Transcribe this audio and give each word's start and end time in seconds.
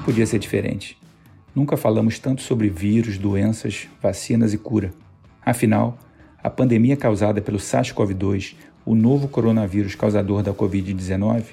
não 0.00 0.04
podia 0.06 0.24
ser 0.24 0.38
diferente. 0.38 0.96
Nunca 1.54 1.76
falamos 1.76 2.18
tanto 2.18 2.40
sobre 2.40 2.70
vírus, 2.70 3.18
doenças, 3.18 3.86
vacinas 4.00 4.54
e 4.54 4.58
cura. 4.58 4.92
Afinal, 5.44 5.98
a 6.42 6.48
pandemia 6.48 6.96
causada 6.96 7.42
pelo 7.42 7.58
SARS-CoV-2, 7.58 8.54
o 8.86 8.94
novo 8.94 9.28
coronavírus 9.28 9.94
causador 9.94 10.42
da 10.42 10.54
Covid-19, 10.54 11.44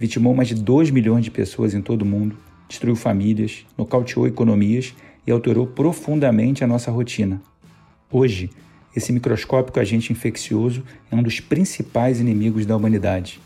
vitimou 0.00 0.34
mais 0.34 0.48
de 0.48 0.56
2 0.56 0.90
milhões 0.90 1.24
de 1.24 1.30
pessoas 1.30 1.74
em 1.74 1.80
todo 1.80 2.02
o 2.02 2.04
mundo, 2.04 2.36
destruiu 2.68 2.96
famílias, 2.96 3.64
nocauteou 3.78 4.26
economias 4.26 4.92
e 5.24 5.30
alterou 5.30 5.64
profundamente 5.64 6.64
a 6.64 6.66
nossa 6.66 6.90
rotina. 6.90 7.40
Hoje, 8.10 8.50
esse 8.96 9.12
microscópico 9.12 9.78
agente 9.78 10.12
infeccioso 10.12 10.82
é 11.08 11.14
um 11.14 11.22
dos 11.22 11.38
principais 11.38 12.18
inimigos 12.18 12.66
da 12.66 12.76
humanidade. 12.76 13.40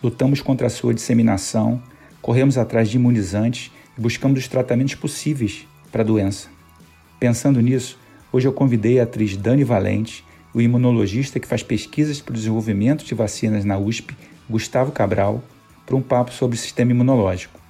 Lutamos 0.00 0.40
contra 0.40 0.68
a 0.68 0.70
sua 0.70 0.94
disseminação, 0.94 1.82
corremos 2.22 2.56
atrás 2.56 2.88
de 2.88 2.96
imunizantes 2.96 3.72
buscamos 4.00 4.40
os 4.40 4.48
tratamentos 4.48 4.94
possíveis 4.94 5.66
para 5.92 6.02
a 6.02 6.04
doença. 6.04 6.48
Pensando 7.18 7.60
nisso, 7.60 7.98
hoje 8.32 8.48
eu 8.48 8.52
convidei 8.52 8.98
a 8.98 9.02
atriz 9.02 9.36
Dani 9.36 9.64
Valente, 9.64 10.24
o 10.54 10.60
imunologista 10.60 11.38
que 11.38 11.46
faz 11.46 11.62
pesquisas 11.62 12.20
para 12.20 12.32
o 12.32 12.36
desenvolvimento 12.36 13.04
de 13.04 13.14
vacinas 13.14 13.64
na 13.64 13.78
USP, 13.78 14.16
Gustavo 14.48 14.90
Cabral, 14.90 15.42
para 15.84 15.96
um 15.96 16.02
papo 16.02 16.32
sobre 16.32 16.56
o 16.56 16.60
sistema 16.60 16.90
imunológico 16.90 17.60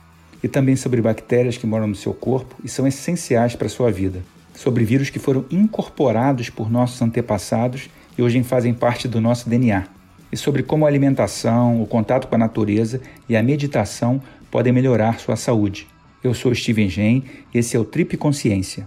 e 0.42 0.48
também 0.48 0.76
sobre 0.76 1.02
bactérias 1.02 1.56
que 1.56 1.66
moram 1.66 1.86
no 1.86 1.94
seu 1.94 2.14
corpo 2.14 2.54
e 2.64 2.68
são 2.68 2.86
essenciais 2.86 3.54
para 3.54 3.66
a 3.66 3.70
sua 3.70 3.90
vida 3.90 4.22
sobre 4.60 4.84
vírus 4.84 5.08
que 5.08 5.18
foram 5.18 5.46
incorporados 5.50 6.50
por 6.50 6.70
nossos 6.70 7.00
antepassados 7.00 7.88
e 8.18 8.22
hoje 8.22 8.42
fazem 8.42 8.74
parte 8.74 9.08
do 9.08 9.18
nosso 9.18 9.48
DNA, 9.48 9.86
e 10.30 10.36
sobre 10.36 10.62
como 10.62 10.84
a 10.84 10.88
alimentação, 10.88 11.82
o 11.82 11.86
contato 11.86 12.28
com 12.28 12.34
a 12.34 12.38
natureza 12.38 13.00
e 13.26 13.34
a 13.34 13.42
meditação 13.42 14.20
podem 14.50 14.70
melhorar 14.70 15.18
sua 15.18 15.34
saúde. 15.34 15.88
Eu 16.22 16.34
sou 16.34 16.54
Steven 16.54 16.88
Gen 16.88 17.24
e 17.54 17.58
esse 17.58 17.74
é 17.74 17.80
o 17.80 17.84
Trip 17.84 18.14
Consciência, 18.18 18.86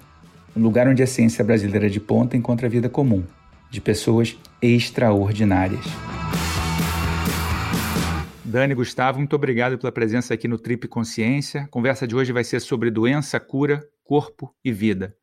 um 0.55 0.61
lugar 0.61 0.87
onde 0.87 1.01
a 1.01 1.07
ciência 1.07 1.43
brasileira 1.43 1.89
de 1.89 1.99
ponta 1.99 2.37
encontra 2.37 2.67
a 2.67 2.69
vida 2.69 2.87
comum, 2.87 3.23
de 3.71 3.81
pessoas 3.81 4.37
extraordinárias. 4.61 5.83
Dani 8.45 8.75
Gustavo, 8.75 9.17
muito 9.17 9.35
obrigado 9.35 9.79
pela 9.79 9.91
presença 9.91 10.31
aqui 10.31 10.47
no 10.47 10.59
Trip 10.59 10.87
Consciência. 10.87 11.61
A 11.61 11.67
conversa 11.67 12.05
de 12.05 12.15
hoje 12.15 12.31
vai 12.31 12.43
ser 12.43 12.59
sobre 12.59 12.91
doença, 12.91 13.39
cura, 13.39 13.83
corpo 14.03 14.53
e 14.63 14.71
vida. 14.71 15.15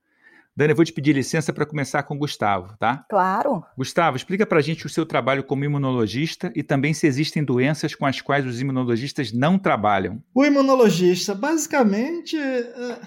Dani, 0.57 0.73
eu 0.73 0.77
vou 0.77 0.85
te 0.85 0.93
pedir 0.93 1.15
licença 1.15 1.53
para 1.53 1.65
começar 1.65 2.03
com 2.03 2.15
o 2.15 2.19
Gustavo, 2.19 2.77
tá? 2.79 3.05
Claro. 3.09 3.63
Gustavo, 3.77 4.17
explica 4.17 4.45
para 4.45 4.59
a 4.59 4.63
gente 4.63 4.85
o 4.85 4.89
seu 4.89 5.07
trabalho 5.07 5.45
como 5.45 5.65
imunologista 5.65 6.53
e 6.55 6.63
também 6.63 6.93
se 6.93 7.07
existem 7.07 7.45
doenças 7.45 7.95
com 7.95 8.05
as 8.05 8.21
quais 8.21 8.45
os 8.45 8.61
imunologistas 8.61 9.33
não 9.33 9.59
trabalham. 9.59 10.23
O 10.35 10.45
imunologista, 10.45 11.35
basicamente, 11.35 12.37
é 12.37 13.01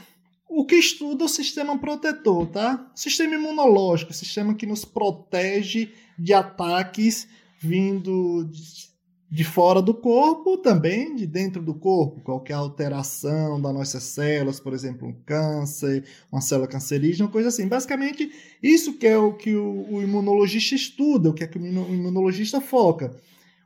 o 0.48 0.66
que 0.66 0.76
estuda 0.76 1.26
o 1.26 1.30
sistema 1.30 1.78
protetor, 1.78 2.46
tá? 2.48 2.92
O 2.96 3.00
sistema 3.00 3.36
imunológico, 3.36 4.12
o 4.12 4.16
sistema 4.16 4.54
que 4.54 4.68
nos 4.68 4.86
protege 4.86 5.92
de 6.18 6.34
ataques 6.34 7.28
vindo 7.60 8.46
de 8.46 8.93
fora 9.42 9.82
do 9.82 9.94
corpo, 9.94 10.58
também 10.58 11.16
de 11.16 11.26
dentro 11.26 11.62
do 11.62 11.74
corpo, 11.74 12.20
qualquer 12.20 12.56
alteração 12.56 13.60
das 13.62 13.74
nossas 13.74 14.04
células, 14.04 14.60
por 14.60 14.74
exemplo, 14.74 15.08
um 15.08 15.14
câncer, 15.26 16.04
uma 16.30 16.42
célula 16.42 16.68
cancerígena, 16.68 17.30
coisa 17.30 17.48
assim. 17.48 17.66
Basicamente, 17.66 18.30
isso 18.62 18.94
que 18.94 19.08
é 19.08 19.18
o 19.18 19.34
que 19.34 19.56
o, 19.56 19.88
o 19.90 20.04
imunologista 20.04 20.76
estuda, 20.76 21.30
o 21.30 21.34
que, 21.34 21.44
é 21.44 21.48
que 21.48 21.58
o 21.58 21.66
imunologista 21.66 22.60
foca. 22.60 23.16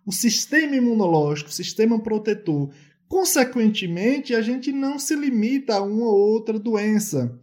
O 0.06 0.12
sistema 0.12 0.76
imunológico, 0.76 1.50
o 1.50 1.54
sistema 1.54 2.00
protetor. 2.00 2.70
Consequentemente, 3.10 4.36
a 4.36 4.42
gente 4.42 4.72
não 4.72 5.00
se 5.00 5.16
limita 5.16 5.76
a 5.76 5.82
uma 5.82 6.06
ou 6.06 6.18
outra 6.18 6.60
doença 6.60 7.38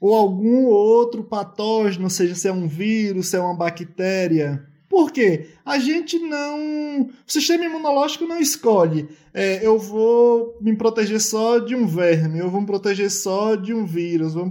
ou 0.00 0.14
algum 0.14 0.64
outro 0.64 1.22
patógeno, 1.22 2.08
seja 2.08 2.34
se 2.34 2.48
é 2.48 2.52
um 2.52 2.66
vírus, 2.66 3.28
se 3.28 3.36
é 3.36 3.40
uma 3.40 3.54
bactéria, 3.54 4.66
por 4.90 5.12
quê? 5.12 5.50
A 5.64 5.78
gente 5.78 6.18
não. 6.18 7.02
O 7.02 7.10
sistema 7.24 7.64
imunológico 7.64 8.26
não 8.26 8.40
escolhe. 8.40 9.08
É, 9.32 9.64
eu 9.64 9.78
vou 9.78 10.58
me 10.60 10.74
proteger 10.76 11.20
só 11.20 11.60
de 11.60 11.76
um 11.76 11.86
verme, 11.86 12.40
eu 12.40 12.50
vou 12.50 12.60
me 12.60 12.66
proteger 12.66 13.08
só 13.08 13.54
de 13.54 13.72
um 13.72 13.86
vírus, 13.86 14.34
vou 14.34 14.44
me 14.44 14.50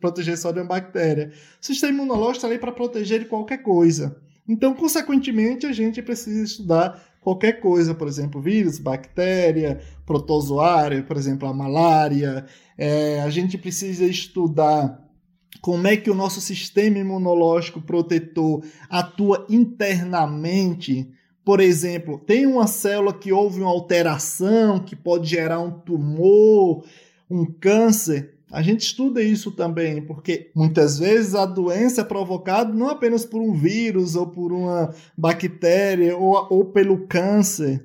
proteger 0.00 0.36
só 0.36 0.50
de 0.50 0.58
uma 0.58 0.66
bactéria. 0.66 1.30
O 1.62 1.64
sistema 1.64 1.92
imunológico 1.92 2.38
está 2.38 2.48
ali 2.48 2.58
para 2.58 2.72
proteger 2.72 3.20
de 3.20 3.26
qualquer 3.26 3.58
coisa. 3.58 4.20
Então, 4.48 4.74
consequentemente, 4.74 5.64
a 5.66 5.72
gente 5.72 6.02
precisa 6.02 6.42
estudar 6.42 7.00
qualquer 7.20 7.60
coisa, 7.60 7.94
por 7.94 8.08
exemplo, 8.08 8.42
vírus, 8.42 8.80
bactéria, 8.80 9.80
protozoário, 10.04 11.04
por 11.04 11.16
exemplo, 11.16 11.46
a 11.46 11.54
malária. 11.54 12.44
É, 12.76 13.20
a 13.20 13.30
gente 13.30 13.56
precisa 13.56 14.04
estudar 14.04 15.00
como 15.60 15.86
é 15.86 15.96
que 15.96 16.10
o 16.10 16.14
nosso 16.14 16.40
sistema 16.40 16.98
imunológico 16.98 17.80
protetor 17.80 18.64
atua 18.88 19.46
internamente. 19.48 21.08
Por 21.44 21.60
exemplo, 21.60 22.18
tem 22.18 22.46
uma 22.46 22.66
célula 22.66 23.12
que 23.12 23.32
houve 23.32 23.60
uma 23.60 23.70
alteração 23.70 24.78
que 24.78 24.94
pode 24.94 25.28
gerar 25.28 25.60
um 25.60 25.70
tumor, 25.70 26.84
um 27.28 27.44
câncer. 27.44 28.34
A 28.52 28.62
gente 28.62 28.80
estuda 28.80 29.22
isso 29.22 29.52
também, 29.52 30.02
porque 30.02 30.50
muitas 30.54 30.98
vezes 30.98 31.34
a 31.34 31.46
doença 31.46 32.00
é 32.00 32.04
provocada 32.04 32.72
não 32.72 32.88
apenas 32.88 33.24
por 33.24 33.40
um 33.40 33.52
vírus 33.52 34.16
ou 34.16 34.26
por 34.26 34.52
uma 34.52 34.92
bactéria 35.16 36.16
ou, 36.16 36.46
ou 36.50 36.64
pelo 36.64 37.06
câncer. 37.06 37.84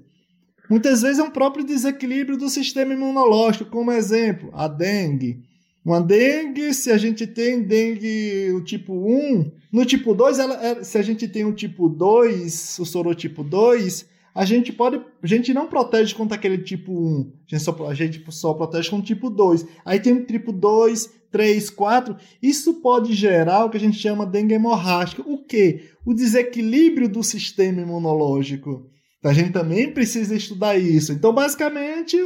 Muitas 0.70 1.02
vezes 1.04 1.20
é 1.20 1.24
um 1.24 1.30
próprio 1.30 1.64
desequilíbrio 1.64 2.38
do 2.38 2.50
sistema 2.50 2.94
imunológico, 2.94 3.70
como 3.70 3.92
exemplo, 3.92 4.50
a 4.54 4.68
dengue. 4.68 5.44
Uma 5.86 6.02
dengue, 6.02 6.74
se 6.74 6.90
a 6.90 6.98
gente 6.98 7.28
tem 7.28 7.62
dengue 7.62 8.52
o 8.54 8.62
tipo 8.62 8.92
1, 8.92 9.52
no 9.72 9.86
tipo 9.86 10.16
2, 10.16 10.40
ela, 10.40 10.84
se 10.84 10.98
a 10.98 11.02
gente 11.04 11.28
tem 11.28 11.46
o 11.46 11.54
tipo 11.54 11.88
2, 11.88 12.80
o 12.80 12.86
sorotipo 12.86 13.44
2, 13.44 14.10
a 14.34 14.44
gente 14.44 14.74
pode. 14.74 15.00
A 15.22 15.28
gente 15.28 15.54
não 15.54 15.68
protege 15.68 16.16
contra 16.16 16.36
aquele 16.36 16.58
tipo 16.58 16.92
1. 16.92 17.32
A 17.48 17.56
gente 17.56 17.64
só, 17.64 17.88
a 17.88 17.94
gente 17.94 18.26
só 18.32 18.54
protege 18.54 18.90
com 18.90 18.98
o 18.98 19.02
tipo 19.02 19.30
2. 19.30 19.66
Aí 19.86 20.00
tem 20.00 20.14
o 20.14 20.26
tipo 20.26 20.52
2, 20.52 21.10
3, 21.32 21.70
4. 21.70 22.18
Isso 22.42 22.82
pode 22.82 23.14
gerar 23.14 23.64
o 23.64 23.70
que 23.70 23.78
a 23.78 23.80
gente 23.80 23.98
chama 23.98 24.26
de 24.26 24.34
dengue 24.34 24.56
hemorrágica. 24.56 25.22
O 25.22 25.38
quê? 25.46 25.92
O 26.04 26.14
desequilíbrio 26.14 27.08
do 27.08 27.24
sistema 27.24 27.82
imunológico. 27.82 28.90
A 29.24 29.32
gente 29.34 29.52
também 29.52 29.92
precisa 29.92 30.36
estudar 30.36 30.78
isso. 30.78 31.14
Então, 31.14 31.34
basicamente, 31.34 32.18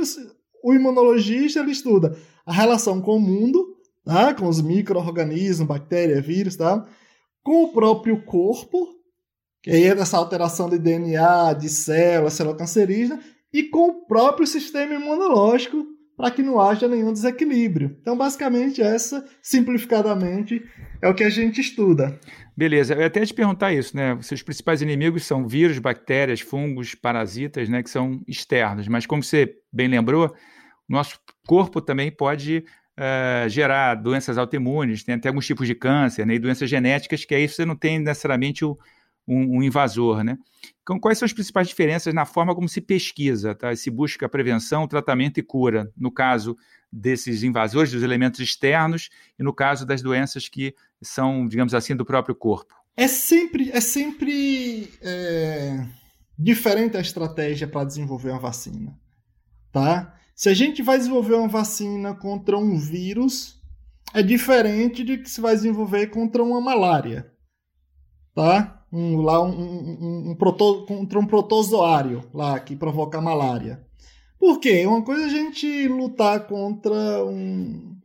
o 0.64 0.74
imunologista 0.74 1.60
ele 1.60 1.72
estuda 1.72 2.18
a 2.46 2.52
relação 2.52 3.02
com 3.02 3.16
o 3.18 3.20
mundo, 3.20 3.78
tá? 4.04 4.34
com 4.34 4.48
os 4.48 4.62
micro-organismos, 4.62 5.68
bactérias, 5.68 6.26
vírus, 6.26 6.56
tá? 6.56 6.86
com 7.44 7.64
o 7.64 7.74
próprio 7.74 8.24
corpo, 8.24 8.88
que 9.62 9.72
aí 9.72 9.84
é 9.84 9.96
dessa 9.96 10.18
alteração 10.18 10.70
de 10.70 10.78
DNA, 10.78 11.54
de 11.54 11.70
célula, 11.70 12.30
célula 12.30 12.56
cancerígena, 12.56 13.20
e 13.52 13.64
com 13.64 13.90
o 13.90 14.06
próprio 14.06 14.46
sistema 14.48 14.94
imunológico, 14.94 15.86
para 16.20 16.32
que 16.32 16.44
não 16.44 16.60
haja 16.60 16.86
nenhum 16.86 17.14
desequilíbrio. 17.14 17.96
Então, 18.02 18.18
basicamente, 18.18 18.82
essa, 18.82 19.26
simplificadamente, 19.42 20.62
é 21.02 21.08
o 21.08 21.16
que 21.16 21.24
a 21.24 21.30
gente 21.30 21.62
estuda. 21.62 22.20
Beleza, 22.58 22.94
eu 22.94 23.06
até 23.06 23.26
te 23.26 23.34
perguntar 23.34 23.72
isso, 23.72 23.96
né? 23.96 24.18
Seus 24.22 24.44
principais 24.44 24.82
inimigos 24.82 25.24
são 25.24 25.48
vírus, 25.48 25.80
bactérias, 25.80 26.42
fungos, 26.42 26.94
parasitas, 26.94 27.70
né? 27.70 27.82
Que 27.82 27.90
são 27.90 28.20
externos. 28.28 28.86
Mas 28.90 29.06
como 29.06 29.24
você 29.24 29.56
bem 29.72 29.88
lembrou, 29.88 30.36
nosso 30.90 31.18
corpo 31.48 31.80
também 31.80 32.12
pode 32.12 32.66
uh, 32.98 33.48
gerar 33.48 33.96
doenças 33.96 34.38
autoimunes, 34.38 35.06
tem 35.06 35.16
até 35.16 35.30
alguns 35.30 35.48
tipos 35.48 35.68
de 35.68 35.74
câncer 35.74 36.26
né, 36.26 36.34
e 36.34 36.40
doenças 36.40 36.70
genéticas, 36.70 37.24
que 37.24 37.34
aí 37.34 37.48
você 37.48 37.64
não 37.64 37.78
tem 37.78 37.98
necessariamente 37.98 38.66
o, 38.66 38.78
um, 39.30 39.58
um, 39.58 39.64
invasor. 39.64 40.24
Né? 40.24 40.38
Então, 40.82 41.00
quais 41.00 41.18
são 41.18 41.26
as 41.26 41.34
principais 41.34 41.68
diferenças 41.68 42.14
na 42.14 42.26
forma 42.26 42.56
como 42.56 42.68
se 42.68 42.82
pesquisa, 42.82 43.54
tá? 43.54 43.76
se 43.76 43.92
busca 43.92 44.28
prevenção, 44.28 44.88
tratamento 44.88 45.40
e 45.40 45.44
cura, 45.44 45.92
no 45.96 46.12
caso 46.12 46.58
desses 46.92 47.44
invasores, 47.44 47.92
dos 47.92 48.02
elementos 48.02 48.40
externos, 48.40 49.10
e 49.38 49.44
no 49.44 49.54
caso 49.54 49.86
das 49.86 50.02
doenças 50.02 50.50
que 50.50 50.74
são, 51.02 51.48
digamos 51.48 51.74
assim, 51.74 51.96
do 51.96 52.06
próprio 52.06 52.36
corpo? 52.36 52.74
É 52.98 53.08
sempre, 53.08 53.70
é 53.72 53.80
sempre 53.80 54.92
é, 55.02 55.86
diferente 56.38 56.98
a 56.98 57.02
estratégia 57.02 57.68
para 57.68 57.86
desenvolver 57.86 58.32
uma 58.32 58.40
vacina. 58.40 59.00
Tá? 59.72 60.16
Se 60.36 60.50
a 60.50 60.54
gente 60.54 60.82
vai 60.82 60.98
desenvolver 60.98 61.36
uma 61.36 61.48
vacina 61.48 62.16
contra 62.16 62.58
um 62.58 62.78
vírus, 62.78 63.60
é 64.14 64.24
diferente 64.24 65.04
de 65.04 65.18
que 65.18 65.30
se 65.30 65.40
vai 65.40 65.56
desenvolver 65.56 66.08
contra 66.08 66.44
uma 66.44 66.60
malária, 66.60 67.32
tá? 68.34 68.79
Um, 68.92 69.22
lá 69.22 69.42
um, 69.42 69.52
um, 69.52 70.32
um 70.32 70.36
proto, 70.36 70.86
contra 70.86 71.20
um 71.20 71.26
protozoário 71.26 72.24
lá 72.34 72.60
que 72.60 72.76
provoca 72.76 73.22
malária. 73.22 73.86
Por 74.40 74.60
quê? 74.60 74.86
Uma 74.86 75.04
coisa 75.04 75.24
é 75.24 75.26
a 75.26 75.30
gente 75.30 75.88
lutar 75.88 76.48
contra 76.48 77.24
um, 77.26 77.96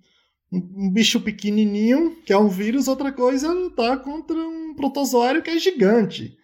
um, 0.53 0.91
bicho 0.91 1.21
pequenininho, 1.21 2.17
que 2.27 2.33
é 2.33 2.39
um 2.39 2.49
vírus, 2.49 2.89
outra 2.89 3.13
coisa 3.13 3.47
é 3.47 3.51
lutar 3.51 4.03
contra 4.03 4.37
um 4.37 4.75
protozoário 4.75 5.43
que 5.43 5.51
é 5.51 5.59
gigante. 5.59 6.37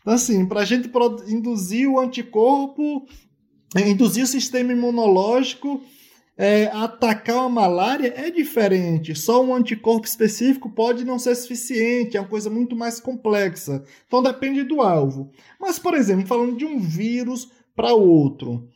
Então, 0.00 0.12
assim, 0.12 0.46
para 0.46 0.60
a 0.60 0.64
gente 0.64 0.90
induzir 1.28 1.88
o 1.88 1.98
anticorpo 1.98 3.06
induzir 3.74 4.24
o 4.24 4.28
sistema 4.28 4.72
imunológico 4.72 5.82
é, 6.38 6.66
atacar 6.66 7.36
uma 7.36 7.48
malária 7.48 8.12
é 8.16 8.30
diferente. 8.30 9.14
Só 9.14 9.42
um 9.42 9.54
anticorpo 9.54 10.06
específico 10.06 10.70
pode 10.70 11.04
não 11.04 11.18
ser 11.18 11.34
suficiente, 11.34 12.16
é 12.16 12.20
uma 12.20 12.28
coisa 12.28 12.50
muito 12.50 12.76
mais 12.76 13.00
complexa. 13.00 13.82
Então 14.06 14.22
depende 14.22 14.62
do 14.62 14.82
alvo. 14.82 15.30
Mas, 15.58 15.78
por 15.78 15.94
exemplo, 15.94 16.26
falando 16.26 16.56
de 16.56 16.64
um 16.64 16.78
vírus 16.78 17.50
para 17.74 17.94
outro, 17.94 18.68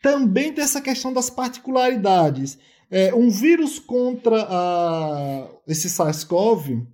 também 0.00 0.52
tem 0.52 0.62
essa 0.62 0.80
questão 0.80 1.12
das 1.12 1.30
particularidades. 1.30 2.58
É, 2.90 3.12
um 3.14 3.28
vírus 3.28 3.78
contra 3.78 4.46
a, 4.48 5.48
esse 5.66 5.88
SARS-CoV, 5.88 6.86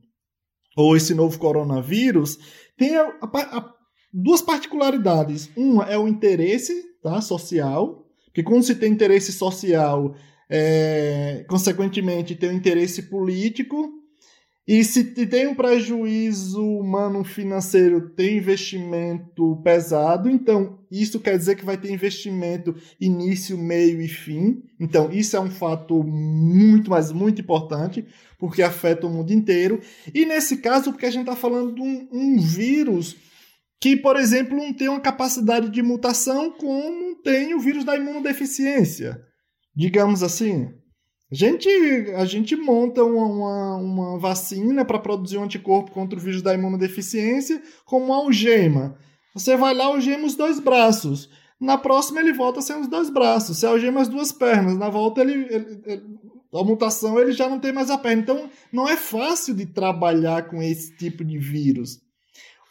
ou 0.77 0.97
esse 0.97 1.15
novo 1.15 1.39
coronavírus, 1.39 2.39
tem 2.79 2.97
a, 2.97 3.13
a, 3.23 3.75
duas 4.13 4.41
particularidades. 4.41 5.51
Uma 5.55 5.85
é 5.85 5.99
o 5.99 6.09
interesse 6.09 6.73
tá, 7.03 7.21
social, 7.21 8.00
porque 8.31 8.45
quando 8.45 8.63
se 8.63 8.77
tem 8.77 8.93
interesse 8.93 9.33
social, 9.33 10.15
é, 10.49 11.45
consequentemente 11.49 12.37
tem 12.37 12.51
um 12.51 12.55
interesse 12.55 13.03
político, 13.03 14.01
e 14.69 14.85
se 14.85 15.03
tem 15.03 15.49
um 15.49 15.55
prejuízo 15.55 16.63
humano 16.63 17.25
financeiro, 17.25 18.11
tem 18.11 18.37
investimento 18.37 19.61
pesado, 19.65 20.31
então 20.31 20.79
isso 20.89 21.19
quer 21.19 21.37
dizer 21.37 21.57
que 21.57 21.65
vai 21.65 21.77
ter 21.77 21.91
investimento 21.91 22.77
início, 23.01 23.59
meio 23.59 24.01
e 24.01 24.07
fim. 24.07 24.63
Então 24.79 25.11
isso 25.11 25.37
é 25.37 25.41
um 25.41 25.51
fato 25.51 26.05
muito, 26.05 26.89
mas 26.89 27.11
muito 27.11 27.41
importante, 27.41 28.07
porque 28.39 28.63
afeta 28.63 29.09
o 29.09 29.11
mundo 29.11 29.33
inteiro. 29.33 29.81
E 30.15 30.25
nesse 30.25 30.59
caso, 30.59 30.93
porque 30.93 31.07
a 31.07 31.11
gente 31.11 31.23
está 31.23 31.35
falando 31.35 31.75
de 31.75 31.81
um, 31.81 32.09
um 32.13 32.39
vírus 32.39 33.17
que, 33.81 33.97
por 33.97 34.17
exemplo, 34.17 34.57
não 34.57 34.73
tem 34.75 34.89
uma 34.89 35.01
capacidade 35.01 35.71
de 35.71 35.83
mutação 35.83 36.51
como 36.53 37.17
tem 37.23 37.55
o 37.55 37.61
vírus 37.61 37.85
da 37.85 37.97
imunodeficiência, 37.97 39.21
digamos 39.75 40.23
assim. 40.23 40.69
A 41.33 41.35
gente, 41.35 41.69
a 42.17 42.25
gente 42.25 42.57
monta 42.57 43.05
uma, 43.05 43.27
uma, 43.27 43.77
uma 43.77 44.19
vacina 44.19 44.85
para 44.85 44.99
produzir 44.99 45.39
um 45.39 45.45
anticorpo 45.45 45.93
contra 45.93 46.19
o 46.19 46.23
vírus 46.23 46.43
da 46.43 46.53
imunodeficiência 46.53 47.63
como 47.87 48.07
uma 48.07 48.17
algema. 48.17 48.99
Você 49.33 49.57
vai 49.57 49.73
lá, 49.73 49.87
algema 49.87 50.27
os 50.27 50.35
dois 50.35 50.59
braços. 50.59 51.31
Na 51.59 51.79
próxima 51.79 52.21
ele 52.21 52.33
volta 52.33 52.61
sem 52.61 52.79
os 52.81 52.89
dois 52.89 53.09
braços. 53.09 53.59
Você 53.59 53.67
algema 53.67 54.01
as 54.01 54.09
duas 54.09 54.33
pernas. 54.33 54.77
Na 54.77 54.91
volta 54.91 55.21
ele, 55.21 55.47
ele, 55.55 55.83
ele 55.87 56.03
a 56.53 56.65
mutação 56.65 57.19
ele 57.19 57.31
já 57.31 57.49
não 57.49 57.61
tem 57.61 57.73
mais 57.73 57.91
a 57.91 57.97
perna. 57.97 58.23
Então 58.23 58.51
não 58.73 58.89
é 58.89 58.97
fácil 58.97 59.55
de 59.55 59.67
trabalhar 59.67 60.49
com 60.49 60.61
esse 60.61 60.97
tipo 60.97 61.25
de 61.25 61.39
vírus. 61.39 62.01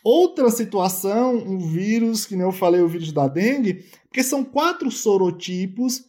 Outra 0.04 0.50
situação, 0.50 1.36
um 1.36 1.60
vírus, 1.60 2.26
que 2.26 2.36
nem 2.36 2.46
eu 2.46 2.52
falei, 2.52 2.82
o 2.82 2.88
vírus 2.88 3.12
da 3.12 3.28
dengue, 3.28 3.86
porque 4.08 4.24
são 4.24 4.44
quatro 4.44 4.90
sorotipos, 4.90 6.06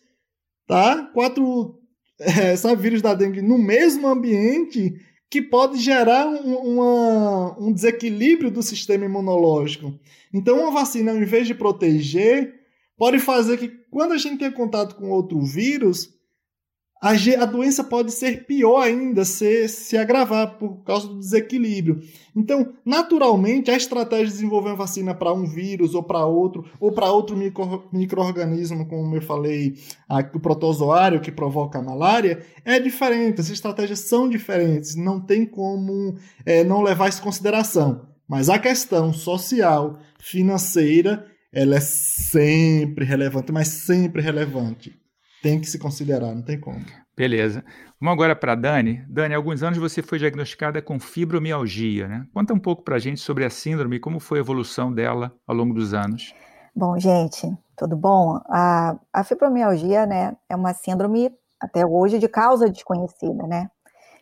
tá? 0.66 1.10
Quatro, 1.12 1.78
é, 2.20 2.56
sabe, 2.56 2.80
vírus 2.80 3.02
da 3.02 3.14
dengue 3.14 3.42
no 3.42 3.58
mesmo 3.58 4.06
ambiente 4.06 4.94
que 5.30 5.40
pode 5.40 5.78
gerar 5.78 6.26
um, 6.26 6.54
uma, 6.56 7.56
um 7.58 7.72
desequilíbrio 7.72 8.50
do 8.50 8.62
sistema 8.62 9.04
imunológico. 9.04 9.96
Então, 10.34 10.60
uma 10.60 10.72
vacina, 10.72 11.12
ao 11.12 11.18
invés 11.18 11.46
de 11.46 11.54
proteger, 11.54 12.52
pode 12.96 13.20
fazer 13.20 13.56
que 13.56 13.68
quando 13.90 14.12
a 14.12 14.18
gente 14.18 14.38
tem 14.38 14.50
contato 14.50 14.96
com 14.96 15.10
outro 15.10 15.40
vírus, 15.40 16.12
a, 17.00 17.12
a 17.12 17.46
doença 17.46 17.82
pode 17.82 18.12
ser 18.12 18.44
pior 18.44 18.82
ainda, 18.82 19.24
se, 19.24 19.66
se 19.68 19.96
agravar 19.96 20.58
por 20.58 20.84
causa 20.84 21.08
do 21.08 21.18
desequilíbrio. 21.18 22.02
Então, 22.36 22.74
naturalmente, 22.84 23.70
a 23.70 23.76
estratégia 23.76 24.26
de 24.26 24.32
desenvolver 24.32 24.68
uma 24.68 24.76
vacina 24.76 25.14
para 25.14 25.32
um 25.32 25.46
vírus 25.46 25.94
ou 25.94 26.02
para 26.02 26.26
outro, 26.26 26.70
ou 26.78 26.92
para 26.92 27.10
outro 27.10 27.34
micro, 27.34 27.88
microorganismo, 27.90 28.86
como 28.86 29.16
eu 29.16 29.22
falei, 29.22 29.76
a, 30.06 30.18
o 30.18 30.38
protozoário 30.38 31.22
que 31.22 31.32
provoca 31.32 31.78
a 31.78 31.82
malária, 31.82 32.44
é 32.66 32.78
diferente. 32.78 33.40
As 33.40 33.48
estratégias 33.48 34.00
são 34.00 34.28
diferentes. 34.28 34.94
Não 34.94 35.18
tem 35.18 35.46
como 35.46 36.16
é, 36.44 36.62
não 36.62 36.82
levar 36.82 37.08
isso 37.08 37.20
em 37.20 37.24
consideração. 37.24 38.08
Mas 38.28 38.50
a 38.50 38.58
questão 38.58 39.10
social, 39.10 39.98
financeira, 40.20 41.26
ela 41.50 41.76
é 41.76 41.80
sempre 41.80 43.06
relevante, 43.06 43.50
mas 43.50 43.68
sempre 43.68 44.20
relevante 44.20 44.99
tem 45.42 45.60
que 45.60 45.66
se 45.66 45.78
considerar, 45.78 46.34
não 46.34 46.42
tem 46.42 46.58
como. 46.58 46.84
Beleza. 47.16 47.64
Vamos 48.00 48.14
agora 48.14 48.34
para 48.34 48.52
a 48.52 48.56
Dani. 48.56 49.04
Dani, 49.08 49.34
há 49.34 49.36
alguns 49.36 49.62
anos 49.62 49.78
você 49.78 50.02
foi 50.02 50.18
diagnosticada 50.18 50.80
com 50.80 50.98
fibromialgia, 50.98 52.08
né? 52.08 52.26
Conta 52.32 52.54
um 52.54 52.58
pouco 52.58 52.82
para 52.82 52.96
a 52.96 52.98
gente 52.98 53.20
sobre 53.20 53.44
a 53.44 53.50
síndrome 53.50 53.96
e 53.96 54.00
como 54.00 54.18
foi 54.18 54.38
a 54.38 54.40
evolução 54.40 54.92
dela 54.92 55.32
ao 55.46 55.54
longo 55.54 55.74
dos 55.74 55.92
anos. 55.92 56.34
Bom, 56.74 56.98
gente, 56.98 57.46
tudo 57.76 57.96
bom? 57.96 58.40
A, 58.48 58.98
a 59.12 59.24
fibromialgia, 59.24 60.06
né, 60.06 60.36
é 60.48 60.56
uma 60.56 60.72
síndrome 60.72 61.30
até 61.60 61.84
hoje 61.84 62.18
de 62.18 62.28
causa 62.28 62.70
desconhecida, 62.70 63.46
né? 63.46 63.68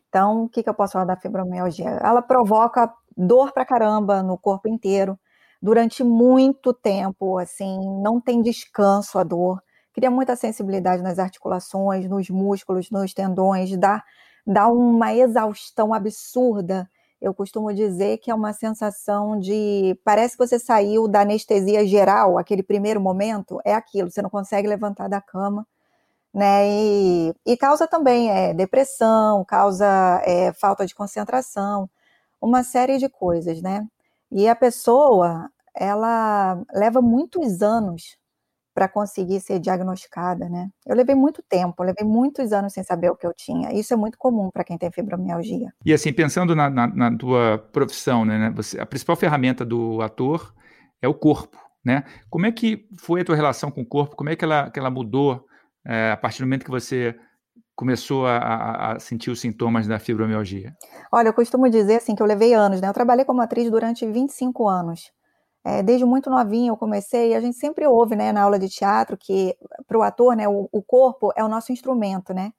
Então, 0.08 0.44
o 0.44 0.48
que, 0.48 0.62
que 0.62 0.68
eu 0.68 0.74
posso 0.74 0.94
falar 0.94 1.04
da 1.04 1.16
fibromialgia? 1.16 1.90
Ela 2.02 2.22
provoca 2.22 2.92
dor 3.16 3.52
pra 3.52 3.64
caramba 3.64 4.22
no 4.22 4.38
corpo 4.38 4.68
inteiro 4.68 5.18
durante 5.62 6.02
muito 6.02 6.72
tempo, 6.72 7.38
assim, 7.38 7.78
não 8.02 8.20
tem 8.20 8.42
descanso 8.42 9.18
a 9.18 9.22
dor 9.22 9.60
cria 9.98 10.10
muita 10.12 10.36
sensibilidade 10.36 11.02
nas 11.02 11.18
articulações, 11.18 12.08
nos 12.08 12.30
músculos, 12.30 12.88
nos 12.88 13.12
tendões, 13.12 13.76
dá, 13.76 14.04
dá 14.46 14.68
uma 14.68 15.12
exaustão 15.12 15.92
absurda. 15.92 16.88
Eu 17.20 17.34
costumo 17.34 17.74
dizer 17.74 18.18
que 18.18 18.30
é 18.30 18.34
uma 18.34 18.52
sensação 18.52 19.36
de. 19.40 19.98
Parece 20.04 20.36
que 20.36 20.46
você 20.46 20.56
saiu 20.56 21.08
da 21.08 21.22
anestesia 21.22 21.84
geral, 21.84 22.38
aquele 22.38 22.62
primeiro 22.62 23.00
momento, 23.00 23.60
é 23.64 23.74
aquilo, 23.74 24.08
você 24.08 24.22
não 24.22 24.30
consegue 24.30 24.68
levantar 24.68 25.08
da 25.08 25.20
cama. 25.20 25.66
Né? 26.32 26.68
E, 26.68 27.34
e 27.44 27.56
causa 27.56 27.88
também 27.88 28.30
é, 28.30 28.54
depressão, 28.54 29.44
causa 29.44 30.22
é, 30.24 30.52
falta 30.52 30.86
de 30.86 30.94
concentração, 30.94 31.90
uma 32.40 32.62
série 32.62 32.98
de 32.98 33.08
coisas, 33.08 33.60
né? 33.60 33.84
E 34.30 34.46
a 34.48 34.54
pessoa, 34.54 35.50
ela 35.74 36.62
leva 36.72 37.02
muitos 37.02 37.62
anos 37.62 38.17
para 38.78 38.86
conseguir 38.86 39.40
ser 39.40 39.58
diagnosticada, 39.58 40.48
né? 40.48 40.68
Eu 40.86 40.94
levei 40.94 41.16
muito 41.16 41.42
tempo, 41.42 41.82
levei 41.82 42.06
muitos 42.06 42.52
anos 42.52 42.72
sem 42.72 42.84
saber 42.84 43.10
o 43.10 43.16
que 43.16 43.26
eu 43.26 43.34
tinha. 43.36 43.72
Isso 43.72 43.92
é 43.92 43.96
muito 43.96 44.16
comum 44.16 44.50
para 44.52 44.62
quem 44.62 44.78
tem 44.78 44.88
fibromialgia. 44.88 45.72
E 45.84 45.92
assim, 45.92 46.12
pensando 46.12 46.54
na, 46.54 46.70
na, 46.70 46.86
na 46.86 47.18
tua 47.18 47.58
profissão, 47.72 48.24
né? 48.24 48.52
Você, 48.54 48.80
a 48.80 48.86
principal 48.86 49.16
ferramenta 49.16 49.64
do 49.64 50.00
ator 50.00 50.54
é 51.02 51.08
o 51.08 51.14
corpo, 51.14 51.58
né? 51.84 52.04
Como 52.30 52.46
é 52.46 52.52
que 52.52 52.86
foi 53.00 53.22
a 53.22 53.24
tua 53.24 53.34
relação 53.34 53.68
com 53.68 53.80
o 53.80 53.84
corpo? 53.84 54.14
Como 54.14 54.30
é 54.30 54.36
que 54.36 54.44
ela, 54.44 54.70
que 54.70 54.78
ela 54.78 54.90
mudou 54.90 55.44
é, 55.84 56.12
a 56.12 56.16
partir 56.16 56.38
do 56.38 56.46
momento 56.46 56.64
que 56.64 56.70
você 56.70 57.18
começou 57.74 58.28
a, 58.28 58.92
a, 58.92 59.00
sentir 59.00 59.32
os 59.32 59.40
sintomas 59.40 59.88
da 59.88 59.98
fibromialgia? 59.98 60.72
Olha, 61.12 61.30
eu 61.30 61.34
costumo 61.34 61.68
dizer 61.68 61.96
assim 61.96 62.14
que 62.14 62.22
eu 62.22 62.26
levei 62.26 62.54
anos, 62.54 62.80
né? 62.80 62.88
Eu 62.88 62.94
trabalhei 62.94 63.24
como 63.24 63.42
atriz 63.42 63.68
durante 63.68 64.06
25 64.06 64.68
anos. 64.68 65.10
É, 65.68 65.82
desde 65.82 66.06
muito 66.06 66.30
novinha 66.30 66.70
eu 66.70 66.76
comecei, 66.78 67.34
a 67.34 67.40
gente 67.42 67.58
sempre 67.58 67.86
ouve, 67.86 68.16
né, 68.16 68.32
na 68.32 68.40
aula 68.40 68.58
de 68.58 68.70
teatro 68.70 69.18
que 69.18 69.54
para 69.86 69.98
o 69.98 70.02
ator, 70.02 70.34
né, 70.34 70.48
o, 70.48 70.66
o, 70.72 70.82
corpo 70.82 71.30
é 71.36 71.44
o 71.44 71.48
nosso 71.48 71.72
instrumento, 71.72 72.32
né? 72.32 72.54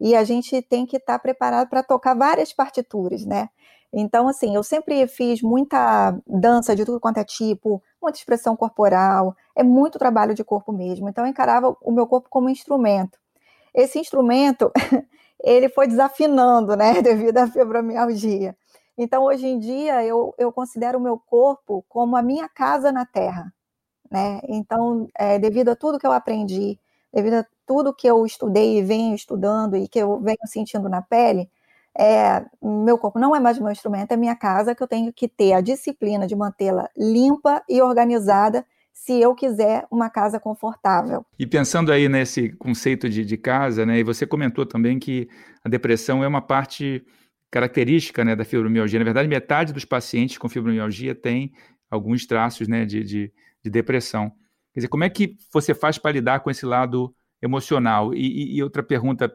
E 0.00 0.14
a 0.14 0.22
gente 0.22 0.62
tem 0.62 0.86
que 0.86 0.96
estar 0.96 1.14
tá 1.14 1.18
preparado 1.18 1.68
para 1.68 1.82
tocar 1.82 2.14
várias 2.14 2.52
partituras, 2.52 3.24
né? 3.24 3.48
Então, 3.92 4.28
assim, 4.28 4.54
eu 4.54 4.62
sempre 4.62 5.08
fiz 5.08 5.42
muita 5.42 6.16
dança 6.26 6.76
de 6.76 6.84
tudo 6.84 7.00
quanto 7.00 7.18
é 7.18 7.24
tipo, 7.24 7.82
muita 8.00 8.18
expressão 8.18 8.56
corporal, 8.56 9.36
é 9.56 9.62
muito 9.64 9.98
trabalho 9.98 10.34
de 10.34 10.44
corpo 10.44 10.72
mesmo. 10.72 11.08
Então, 11.08 11.24
eu 11.24 11.30
encarava 11.30 11.76
o 11.82 11.90
meu 11.90 12.06
corpo 12.06 12.28
como 12.30 12.48
instrumento. 12.48 13.18
Esse 13.74 13.98
instrumento, 13.98 14.70
ele 15.44 15.68
foi 15.68 15.88
desafinando, 15.88 16.76
né, 16.76 17.00
devido 17.02 17.38
à 17.38 17.46
fibromialgia. 17.48 18.56
Então, 18.96 19.24
hoje 19.24 19.46
em 19.46 19.58
dia, 19.58 20.04
eu, 20.04 20.34
eu 20.38 20.52
considero 20.52 20.98
o 20.98 21.02
meu 21.02 21.18
corpo 21.18 21.84
como 21.88 22.16
a 22.16 22.22
minha 22.22 22.48
casa 22.48 22.92
na 22.92 23.06
Terra. 23.06 23.52
Né? 24.10 24.40
Então, 24.48 25.08
é, 25.18 25.38
devido 25.38 25.70
a 25.70 25.76
tudo 25.76 25.98
que 25.98 26.06
eu 26.06 26.12
aprendi, 26.12 26.78
devido 27.12 27.34
a 27.34 27.46
tudo 27.66 27.94
que 27.94 28.06
eu 28.06 28.24
estudei 28.26 28.78
e 28.78 28.82
venho 28.82 29.14
estudando 29.14 29.76
e 29.76 29.88
que 29.88 29.98
eu 29.98 30.20
venho 30.20 30.38
sentindo 30.46 30.88
na 30.88 31.00
pele, 31.00 31.48
é, 31.96 32.44
meu 32.62 32.98
corpo 32.98 33.18
não 33.18 33.34
é 33.36 33.40
mais 33.40 33.58
meu 33.58 33.70
instrumento, 33.70 34.12
é 34.12 34.16
minha 34.16 34.36
casa 34.36 34.74
que 34.74 34.82
eu 34.82 34.88
tenho 34.88 35.12
que 35.12 35.28
ter 35.28 35.52
a 35.52 35.60
disciplina 35.60 36.26
de 36.26 36.34
mantê-la 36.34 36.88
limpa 36.96 37.62
e 37.68 37.80
organizada 37.82 38.64
se 38.92 39.20
eu 39.20 39.34
quiser 39.34 39.86
uma 39.90 40.08
casa 40.08 40.38
confortável. 40.38 41.24
E 41.38 41.46
pensando 41.46 41.90
aí 41.90 42.08
nesse 42.08 42.50
conceito 42.50 43.08
de, 43.08 43.24
de 43.24 43.36
casa, 43.36 43.84
né, 43.84 43.98
e 43.98 44.04
você 44.04 44.26
comentou 44.26 44.64
também 44.64 44.98
que 44.98 45.28
a 45.64 45.68
depressão 45.68 46.22
é 46.22 46.28
uma 46.28 46.42
parte 46.42 47.04
característica 47.52 48.24
né, 48.24 48.34
da 48.34 48.46
fibromialgia. 48.46 48.98
Na 48.98 49.04
verdade, 49.04 49.28
metade 49.28 49.74
dos 49.74 49.84
pacientes 49.84 50.38
com 50.38 50.48
fibromialgia 50.48 51.14
tem 51.14 51.52
alguns 51.90 52.26
traços 52.26 52.66
né, 52.66 52.86
de, 52.86 53.04
de, 53.04 53.32
de 53.62 53.70
depressão. 53.70 54.30
Quer 54.72 54.80
dizer, 54.80 54.88
como 54.88 55.04
é 55.04 55.10
que 55.10 55.36
você 55.52 55.74
faz 55.74 55.98
para 55.98 56.12
lidar 56.12 56.40
com 56.40 56.50
esse 56.50 56.64
lado 56.64 57.14
emocional? 57.42 58.14
E, 58.14 58.56
e, 58.56 58.62
outra 58.62 58.82
pergunta 58.82 59.30